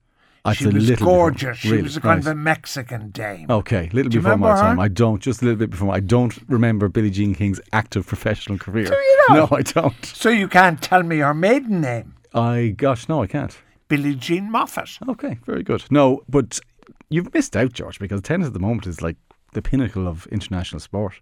That's 0.48 0.58
she 0.58 0.66
was 0.66 0.74
little 0.74 0.96
before- 0.96 1.30
gorgeous. 1.30 1.58
She 1.58 1.82
was 1.82 1.96
a 1.96 2.00
kind 2.00 2.24
Right. 2.24 2.30
of 2.32 2.38
a 2.38 2.40
Mexican 2.40 3.10
dame. 3.10 3.46
Okay, 3.50 3.88
a 3.92 3.94
little 3.94 4.10
before 4.10 4.36
my 4.36 4.50
her? 4.50 4.56
time. 4.56 4.80
I 4.80 4.88
don't, 4.88 5.20
just 5.22 5.42
a 5.42 5.44
little 5.44 5.58
bit 5.58 5.70
before. 5.70 5.94
I 5.94 6.00
don't 6.00 6.36
remember 6.48 6.88
Billie 6.88 7.10
Jean 7.10 7.34
King's 7.34 7.60
active 7.72 8.06
professional 8.06 8.58
career. 8.58 8.86
Do 8.86 8.94
you 8.94 9.24
not? 9.30 9.50
No, 9.50 9.56
I 9.56 9.62
don't. 9.62 10.04
So 10.04 10.28
you 10.30 10.48
can't 10.48 10.80
tell 10.82 11.02
me 11.02 11.18
her 11.18 11.34
maiden 11.34 11.80
name, 11.80 12.14
I, 12.34 12.74
gosh, 12.76 13.08
no, 13.08 13.22
I 13.22 13.26
can't. 13.26 13.56
Billie 13.88 14.14
Jean 14.14 14.50
Moffitt. 14.50 14.98
Okay, 15.08 15.38
very 15.46 15.62
good. 15.62 15.84
No, 15.90 16.22
but 16.28 16.60
you've 17.08 17.32
missed 17.32 17.56
out, 17.56 17.72
George, 17.72 17.98
because 17.98 18.20
tennis 18.20 18.48
at 18.48 18.52
the 18.52 18.58
moment 18.60 18.86
is 18.86 19.00
like 19.00 19.16
the 19.54 19.62
pinnacle 19.62 20.06
of 20.06 20.26
international 20.26 20.80
sport. 20.80 21.14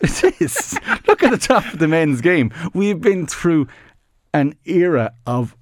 it 0.00 0.40
is. 0.40 0.78
Look 1.08 1.22
at 1.22 1.30
the 1.30 1.38
top 1.38 1.72
of 1.72 1.78
the 1.78 1.88
men's 1.88 2.20
game. 2.20 2.52
We've 2.74 3.00
been 3.00 3.26
through 3.26 3.66
an 4.32 4.54
era 4.66 5.12
of 5.26 5.56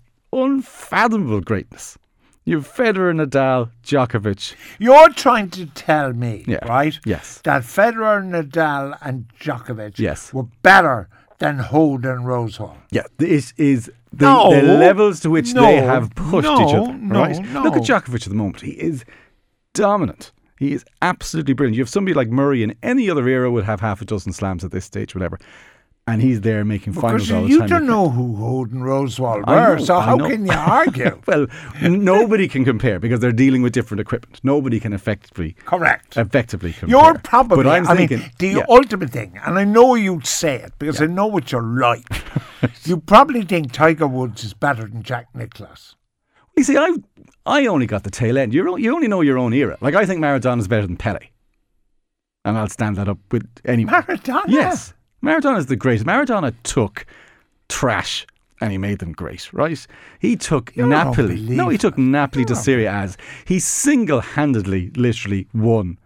unfathomable 0.44 1.40
greatness. 1.40 1.98
You've 2.44 2.68
Federer, 2.72 3.12
Nadal, 3.12 3.70
Djokovic. 3.82 4.54
You're 4.78 5.08
trying 5.08 5.50
to 5.50 5.66
tell 5.66 6.12
me, 6.12 6.44
Yeah. 6.46 6.64
right? 6.64 6.96
Yes. 7.04 7.40
That 7.42 7.62
Federer, 7.62 8.22
Nadal, 8.24 8.96
and 9.02 9.24
Djokovic 9.40 9.98
Yes. 9.98 10.32
were 10.32 10.44
better 10.62 11.08
than 11.38 11.58
Hoad 11.58 12.04
and 12.04 12.24
Rosewall. 12.24 12.76
Yeah, 12.90 13.02
this 13.18 13.52
is 13.56 13.90
the, 14.12 14.26
No. 14.26 14.54
the 14.54 14.62
levels 14.62 15.20
to 15.20 15.30
which 15.30 15.54
No. 15.54 15.62
they 15.62 15.76
have 15.82 16.14
pushed 16.14 16.46
each 16.46 16.74
other. 16.74 16.92
No. 16.92 17.20
right? 17.20 17.38
No. 17.52 17.62
Look 17.64 17.76
at 17.76 17.82
Djokovic 17.82 18.22
at 18.22 18.28
the 18.28 18.34
moment. 18.34 18.60
He 18.60 18.70
is 18.72 19.04
dominant. 19.74 20.30
He 20.58 20.72
is 20.72 20.84
absolutely 21.02 21.52
brilliant. 21.52 21.76
You 21.76 21.82
have 21.82 21.88
somebody 21.90 22.14
like 22.14 22.28
Murray 22.30 22.62
in 22.62 22.74
any 22.82 23.10
other 23.10 23.28
era 23.28 23.50
would 23.50 23.64
have 23.64 23.80
half 23.80 24.00
a 24.00 24.04
dozen 24.04 24.32
slams 24.32 24.64
at 24.64 24.70
this 24.70 24.84
stage, 24.84 25.14
whatever. 25.14 25.38
And 26.08 26.22
he's 26.22 26.40
there 26.42 26.64
making 26.64 26.92
finals 26.92 27.32
all 27.32 27.42
the 27.42 27.48
you 27.48 27.58
time. 27.58 27.68
don't 27.68 27.86
know 27.86 28.08
who 28.08 28.36
Hoad 28.36 28.70
and 28.70 28.82
Rosewall 28.82 29.44
were, 29.44 29.76
know, 29.76 29.84
so 29.84 29.96
I 29.96 30.04
how 30.04 30.14
know. 30.14 30.28
can 30.28 30.46
you 30.46 30.52
argue? 30.56 31.20
well, 31.26 31.48
nobody 31.82 32.46
can 32.46 32.64
compare 32.64 33.00
because 33.00 33.18
they're 33.18 33.32
dealing 33.32 33.60
with 33.60 33.72
different 33.72 34.00
equipment. 34.02 34.38
Nobody 34.44 34.78
can 34.78 34.92
effectively 34.92 35.56
Correct. 35.64 36.16
effectively 36.16 36.74
compare. 36.74 36.96
You're 36.96 37.18
probably, 37.18 37.56
But 37.56 37.66
I'm 37.66 37.88
I 37.88 37.96
thinking, 37.96 38.20
mean, 38.20 38.30
the 38.38 38.48
yeah. 38.48 38.64
ultimate 38.68 39.10
thing, 39.10 39.36
and 39.44 39.58
I 39.58 39.64
know 39.64 39.96
you'd 39.96 40.26
say 40.28 40.54
it 40.62 40.74
because 40.78 41.02
I 41.02 41.06
know 41.06 41.26
what 41.26 41.50
you're 41.50 41.60
like. 41.62 42.04
you 42.84 42.98
probably 42.98 43.42
think 43.42 43.72
Tiger 43.72 44.06
Woods 44.06 44.44
is 44.44 44.54
better 44.54 44.82
than 44.86 45.02
Jack 45.02 45.26
Nicklaus. 45.34 45.96
You 46.56 46.62
see, 46.62 46.76
I 46.78 46.94
I 47.44 47.66
only 47.66 47.86
got 47.86 48.04
the 48.04 48.10
tail 48.12 48.38
end. 48.38 48.54
You 48.54 48.78
you 48.78 48.94
only 48.94 49.08
know 49.08 49.22
your 49.22 49.38
own 49.38 49.52
era. 49.52 49.76
Like 49.80 49.96
I 49.96 50.06
think 50.06 50.20
Maradona's 50.20 50.68
better 50.68 50.86
than 50.86 50.96
Pele, 50.96 51.18
and 52.44 52.56
I'll 52.56 52.68
stand 52.68 52.94
that 52.94 53.08
up 53.08 53.18
with 53.32 53.44
any. 53.64 53.84
Maradona? 53.84 54.44
Yes, 54.46 54.94
Maradona's 55.22 55.66
the 55.66 55.76
greatest. 55.76 56.06
Maradona 56.06 56.54
took 56.62 57.06
trash 57.68 58.26
and 58.60 58.72
he 58.72 58.78
made 58.78 58.98
them 59.00 59.12
great. 59.12 59.52
Right? 59.52 59.86
He 60.20 60.36
took 60.36 60.74
You're 60.76 60.86
Napoli. 60.86 61.40
No, 61.40 61.68
he 61.68 61.78
took 61.78 61.98
Napoli 61.98 62.44
to 62.46 62.54
You're 62.54 62.62
Serie 62.62 62.86
A's. 62.86 63.16
He 63.44 63.58
single-handedly, 63.58 64.90
literally 64.96 65.46
won 65.54 65.98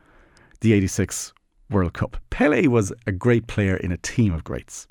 the 0.61 0.73
'86 0.73 1.33
World 1.71 1.93
Cup. 1.93 2.17
Pele 2.31 2.67
was 2.67 2.93
a 3.07 3.13
great 3.13 3.47
player 3.47 3.77
in 3.77 3.93
a 3.93 3.97
team 3.99 4.33
of 4.35 4.43
greats. 4.45 4.87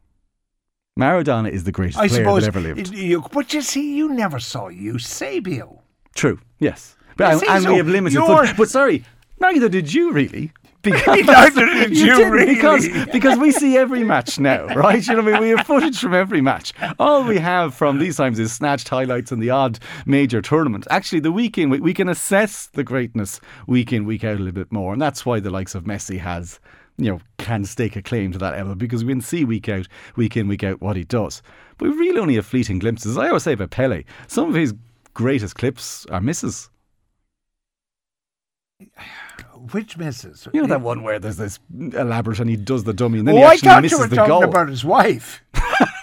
Maradona 1.00 1.50
is 1.50 1.64
the 1.64 1.72
greatest 1.72 1.98
I 2.00 2.08
player 2.08 2.24
suppose. 2.24 2.42
that 2.44 2.48
ever 2.50 2.60
lived. 2.60 2.94
you- 2.94 3.24
but 3.32 3.54
you 3.54 3.62
see, 3.62 3.96
you 3.96 4.10
never 4.10 4.40
saw 4.40 4.68
Eusebio. 4.68 5.82
True. 6.16 6.40
Yes. 6.60 6.96
But 7.16 7.34
and, 7.34 7.44
and 7.50 7.64
so 7.64 7.72
we 7.72 7.78
have 7.78 7.88
limited 7.88 8.16
you're- 8.16 8.54
But 8.58 8.70
sorry, 8.70 9.04
neither 9.40 9.70
did 9.70 9.94
you 9.94 10.12
really. 10.12 10.52
Because 10.82 11.26
Neither 11.26 11.66
did 11.66 11.98
you 11.98 12.06
didn't, 12.16 12.32
really. 12.32 12.56
Because, 12.56 12.88
because 13.12 13.38
we 13.38 13.52
see 13.52 13.78
every 13.78 14.04
match 14.04 14.40
now, 14.40 14.66
right? 14.76 15.06
You 15.06 15.16
know 15.16 15.24
what 15.24 15.36
I 15.36 15.40
mean? 15.40 15.50
We 15.50 15.58
have 15.58 15.68
footage 15.68 16.00
from 16.00 16.14
every 16.14 16.42
match. 16.42 16.74
All 16.98 17.24
we 17.24 17.38
have 17.38 17.74
from 17.74 18.00
these 18.00 18.18
times 18.18 18.40
is 18.40 18.54
snatched 18.54 18.88
highlights 18.88 19.32
and 19.32 19.42
the 19.42 19.50
odd 19.50 19.80
major 20.06 20.42
tournament. 20.42 20.88
Actually, 20.90 21.20
the 21.20 21.32
week 21.32 21.58
in, 21.58 21.70
we, 21.70 21.80
we 21.80 21.94
can 21.94 22.08
assess 22.08 22.68
the 22.68 22.84
greatness 22.84 23.42
week 23.68 23.92
in, 23.92 24.06
week 24.06 24.24
out 24.24 24.36
a 24.36 24.40
little 24.40 24.52
bit 24.52 24.72
more. 24.72 24.94
And 24.94 25.02
that's 25.02 25.26
why 25.26 25.40
the 25.40 25.50
likes 25.50 25.76
of 25.76 25.84
Messi 25.84 26.20
has, 26.20 26.60
you 26.98 27.12
know, 27.12 27.20
can 27.38 27.66
stake 27.66 27.96
a 27.96 28.02
claim 28.02 28.32
to 28.32 28.38
that 28.38 28.54
level 28.54 28.76
because 28.76 29.04
we 29.04 29.12
can 29.12 29.22
see 29.22 29.44
week 29.44 29.68
out, 29.68 29.88
week 30.16 30.38
in, 30.38 30.48
week 30.48 30.64
out 30.64 30.82
what 30.82 30.96
he 30.96 31.04
does. 31.04 31.42
But 31.78 31.90
we 31.90 31.96
really 31.96 32.20
only 32.20 32.36
have 32.36 32.46
fleeting 32.46 32.80
glimpses. 32.80 33.18
I 33.18 33.28
always 33.28 33.44
say 33.44 33.54
about 33.54 33.72
Pele, 33.72 34.04
some 34.28 34.48
of 34.50 34.56
his 34.56 34.74
greatest 35.14 35.56
clips 35.56 36.06
are 36.06 36.22
misses. 36.22 36.70
Which 39.72 39.98
misses? 39.98 40.48
You 40.54 40.62
know 40.62 40.68
that 40.68 40.82
one 40.82 41.04
where 41.04 41.20
there's 41.20 41.38
this 41.38 41.60
elaborate 41.78 42.40
and 42.40 42.50
he 42.50 42.56
does 42.56 42.84
the 42.84 42.94
dummy 42.94 43.20
and 43.20 43.28
then 43.28 43.36
Oh, 43.36 43.40
he 43.40 43.44
actually 43.46 43.70
you 43.76 43.82
misses 43.82 44.00
were 44.00 44.08
the 44.08 44.16
talking 44.16 44.30
goal. 44.30 44.44
about 44.44 44.70
his 44.70 44.84
wife. 44.86 45.44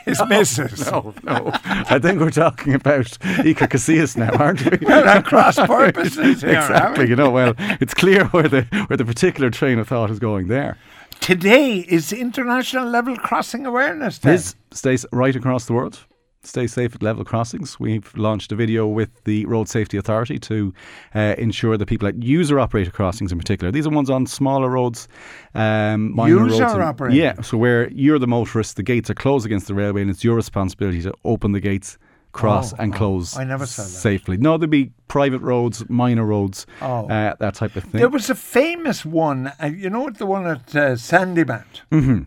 His 0.07 0.23
missus. 0.29 0.89
no, 0.93 1.13
no. 1.25 1.51
I 1.65 1.99
think 1.99 2.21
we're 2.21 2.31
talking 2.31 2.75
about 2.75 3.07
Iker 3.43 3.67
Casillas 3.69 4.17
now, 4.17 4.31
aren't 4.39 4.65
we? 4.65 4.87
Well, 4.87 5.05
at 5.05 5.25
cross 5.25 5.57
purposes 5.57 6.43
here, 6.43 6.51
exactly. 6.61 7.09
You 7.09 7.17
know, 7.17 7.31
well, 7.31 7.55
it's 7.81 7.93
clear 7.93 8.27
where 8.27 8.47
the 8.49 8.63
where 8.87 8.97
the 8.97 9.05
particular 9.05 9.51
train 9.51 9.81
of 9.81 9.89
thought 9.89 10.13
is 10.13 10.21
going 10.21 10.47
there. 10.47 10.79
Today 11.19 11.79
is 11.79 12.13
International 12.13 12.87
Level 12.87 13.17
Crossing 13.17 13.67
Awareness 13.67 14.21
Day. 14.21 14.31
This 14.31 14.55
stays 14.71 15.05
right 15.11 15.35
across 15.35 15.67
the 15.67 15.73
world. 15.73 16.05
Stay 16.47 16.67
safe 16.69 16.95
at 16.95 17.03
level 17.03 17.25
crossings. 17.25 17.81
We've 17.81 18.11
launched 18.17 18.53
a 18.53 18.55
video 18.57 18.87
with 18.87 19.25
the 19.25 19.45
Road 19.47 19.69
Safety 19.69 19.97
Authority 19.97 20.39
to 20.39 20.73
uh, 21.15 21.35
ensure 21.39 21.77
that 21.77 21.87
people 21.87 22.07
at 22.07 22.23
user 22.23 22.61
operated 22.61 22.93
crossings 22.93 23.33
in 23.33 23.39
particular, 23.39 23.73
these 23.73 23.87
are 23.87 23.91
ones 23.91 24.09
on 24.11 24.27
smaller 24.27 24.71
roads, 24.71 25.09
um, 25.55 26.15
minor 26.15 26.37
roads. 26.37 26.53
and- 26.55 26.63
User-operated? 26.63 27.19
Yeah, 27.19 27.41
so 27.43 27.59
where 27.59 27.91
you're 27.91 28.19
the 28.21 28.29
motorist, 28.29 28.77
the 28.77 28.83
gates 28.85 29.11
are 29.11 29.15
closed 29.15 29.45
against 29.45 29.67
the 29.67 29.75
railway 29.75 30.03
and 30.03 30.11
it's 30.11 30.23
your 30.23 30.37
responsibility 30.37 31.03
to 31.03 31.13
open 31.25 31.53
the 31.53 31.61
gates, 31.61 31.99
cross 32.33 32.73
Oh, 32.75 32.77
and 32.79 32.95
oh, 32.95 32.97
close 32.99 33.37
I 33.37 33.45
never 33.45 33.67
saw 33.67 33.83
that. 33.83 33.89
safely. 33.89 34.37
No, 34.37 34.57
there'd 34.57 34.71
be 34.71 34.93
private 35.09 35.41
roads, 35.41 35.89
minor 35.89 36.25
roads, 36.25 36.65
Oh. 36.81 37.07
uh, 37.09 37.35
that 37.41 37.55
type 37.55 37.75
of 37.77 37.83
thing. 37.85 37.99
There 37.99 38.09
was 38.09 38.31
a 38.31 38.35
famous 38.35 39.05
one, 39.05 39.53
uh, 39.61 39.67
you 39.67 39.91
know, 39.91 40.03
what, 40.03 40.19
the 40.19 40.27
one 40.27 40.47
at 40.47 40.77
uh, 40.77 40.95
Sandymount. 40.97 41.83
Mm-hmm. 41.91 42.23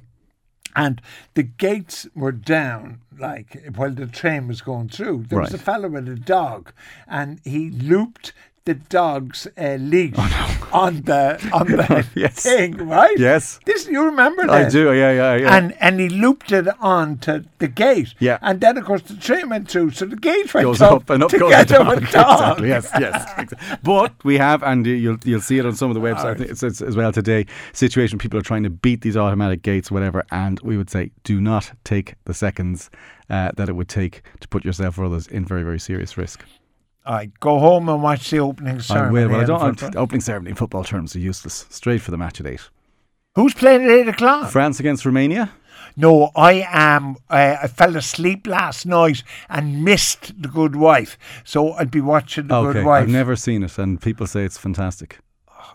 And 0.76 1.02
the 1.34 1.44
gates 1.44 2.08
were 2.16 2.32
down, 2.32 3.02
like 3.18 3.66
while 3.76 3.92
the 3.92 4.08
train 4.08 4.48
was 4.48 4.62
going 4.62 4.90
through. 4.90 5.26
There 5.28 5.40
was 5.40 5.54
a 5.54 5.58
fellow 5.58 5.90
with 5.90 6.08
a 6.08 6.16
dog, 6.16 6.72
and 7.08 7.40
he 7.44 7.70
looped 7.70 8.34
the 8.66 8.76
dog's 8.76 9.48
uh, 9.58 9.78
leash 9.80 10.14
on 10.72 11.02
the 11.04 11.40
on 11.54 11.68
the 11.68 11.86
Oh, 11.90 12.04
Yes. 12.16 12.44
thing, 12.44 12.78
right? 12.88 13.18
Yes. 13.18 13.60
This 13.66 13.88
you 13.88 14.04
remember 14.04 14.50
I 14.50 14.70
do, 14.70 14.94
yeah, 14.94 15.12
yeah, 15.12 15.36
yeah. 15.36 15.56
And 15.58 15.76
and 15.80 16.00
he 16.00 16.10
looped 16.10 16.52
it 16.52 16.68
onto 16.80 17.44
the 17.58 17.68
gate. 17.68 18.14
Yeah. 18.20 18.38
And 18.42 18.62
then 18.62 18.78
of 18.78 18.86
course 18.86 19.02
the 19.04 19.16
train 19.16 19.50
went 19.50 19.70
through, 19.70 19.92
so 19.92 20.06
the 20.06 20.16
gate 20.16 20.54
went 20.54 20.66
goes 20.66 20.82
up, 20.82 20.94
up 20.94 21.10
and 21.10 21.24
up 21.24 21.32
goes 21.32 21.40
the 21.52 21.64
together 21.66 21.84
dog. 22.00 22.12
dog. 22.12 22.62
Exactly. 22.62 22.68
Yes, 22.70 22.90
yes. 23.00 23.24
exactly. 23.38 23.58
But 23.84 24.14
we 24.24 24.38
have, 24.38 24.62
and 24.64 24.86
you- 24.86 24.94
you'll 24.94 25.18
you'll 25.24 25.42
see 25.42 25.58
it 25.58 25.66
on 25.66 25.76
some 25.76 25.90
of 25.90 25.96
the 25.96 26.02
websites 26.02 26.42
it's, 26.42 26.62
it's, 26.64 26.82
as 26.82 26.96
well 26.96 27.12
today. 27.12 27.46
Situation 27.74 28.18
people 28.20 28.38
are 28.40 28.44
trying 28.44 28.64
to 28.64 28.70
beat 28.70 29.02
these 29.02 29.18
automatic 29.18 29.62
gates, 29.64 29.90
whatever, 29.92 30.24
and 30.32 30.60
we 30.62 30.78
would 30.78 30.90
say 30.90 31.12
do 31.24 31.42
not 31.42 31.72
take 31.84 32.16
the 32.26 32.34
seconds 32.34 32.90
uh, 33.30 33.52
that 33.58 33.70
it 33.70 33.74
would 33.74 33.90
take 33.90 34.22
to 34.42 34.48
put 34.48 34.64
yourself 34.66 34.98
or 35.00 35.06
others 35.06 35.28
in 35.28 35.46
very 35.46 35.64
very 35.64 35.80
serious 35.80 36.18
risk. 36.18 36.44
Right, 37.10 37.32
go 37.40 37.58
home 37.60 37.90
and 37.90 38.04
watch 38.04 38.30
the 38.30 38.38
opening 38.40 38.76
I 38.78 38.82
ceremony. 38.82 39.14
will, 39.26 39.30
but 39.30 39.40
I 39.40 39.44
don't. 39.46 39.80
football. 39.80 40.04
Opening 40.04 40.22
ceremony 40.22 40.52
in 40.52 40.56
football 40.56 40.84
terms 40.84 41.16
are 41.16 41.20
useless. 41.20 41.66
Straight 41.70 42.02
for 42.02 42.12
the 42.12 42.18
match 42.18 42.40
at 42.40 42.46
eight. 42.46 42.70
Who's 43.36 43.54
playing 43.54 43.84
at 43.84 43.90
eight 43.90 44.08
o'clock? 44.08 44.52
France 44.52 44.80
against 44.80 45.06
Romania. 45.06 45.52
no, 45.96 46.30
I 46.36 46.66
am. 46.70 47.16
Uh, 47.30 47.58
I 47.64 47.68
fell 47.68 47.96
asleep 47.98 48.46
last 48.48 48.86
night 48.86 49.24
and 49.50 49.84
missed 49.84 50.40
the 50.42 50.48
Good 50.50 50.76
Wife, 50.76 51.18
so 51.44 51.74
I'd 51.74 51.90
be 51.92 52.02
watching 52.02 52.48
the 52.48 52.56
Okay, 52.56 52.74
Good 52.80 52.86
Wife. 52.86 53.04
I've 53.04 53.10
never 53.10 53.36
seen 53.36 53.64
it, 53.64 53.78
and 53.80 54.00
people 54.00 54.28
say 54.28 54.44
it's 54.46 54.58
fantastic. 54.58 55.18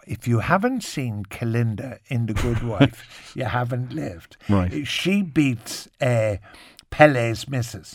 if 0.07 0.29
you 0.29 0.39
haven't 0.41 0.83
seen 0.85 1.25
Kalinda 1.31 1.99
in 2.09 2.27
The 2.27 2.35
Good 2.35 2.63
Wife, 2.73 3.33
you 3.35 3.45
haven't 3.45 3.93
lived. 3.93 4.37
Right. 4.49 4.87
She 4.87 5.23
beats 5.23 5.89
uh, 6.01 6.37
Pele's 6.91 7.49
missus. 7.49 7.93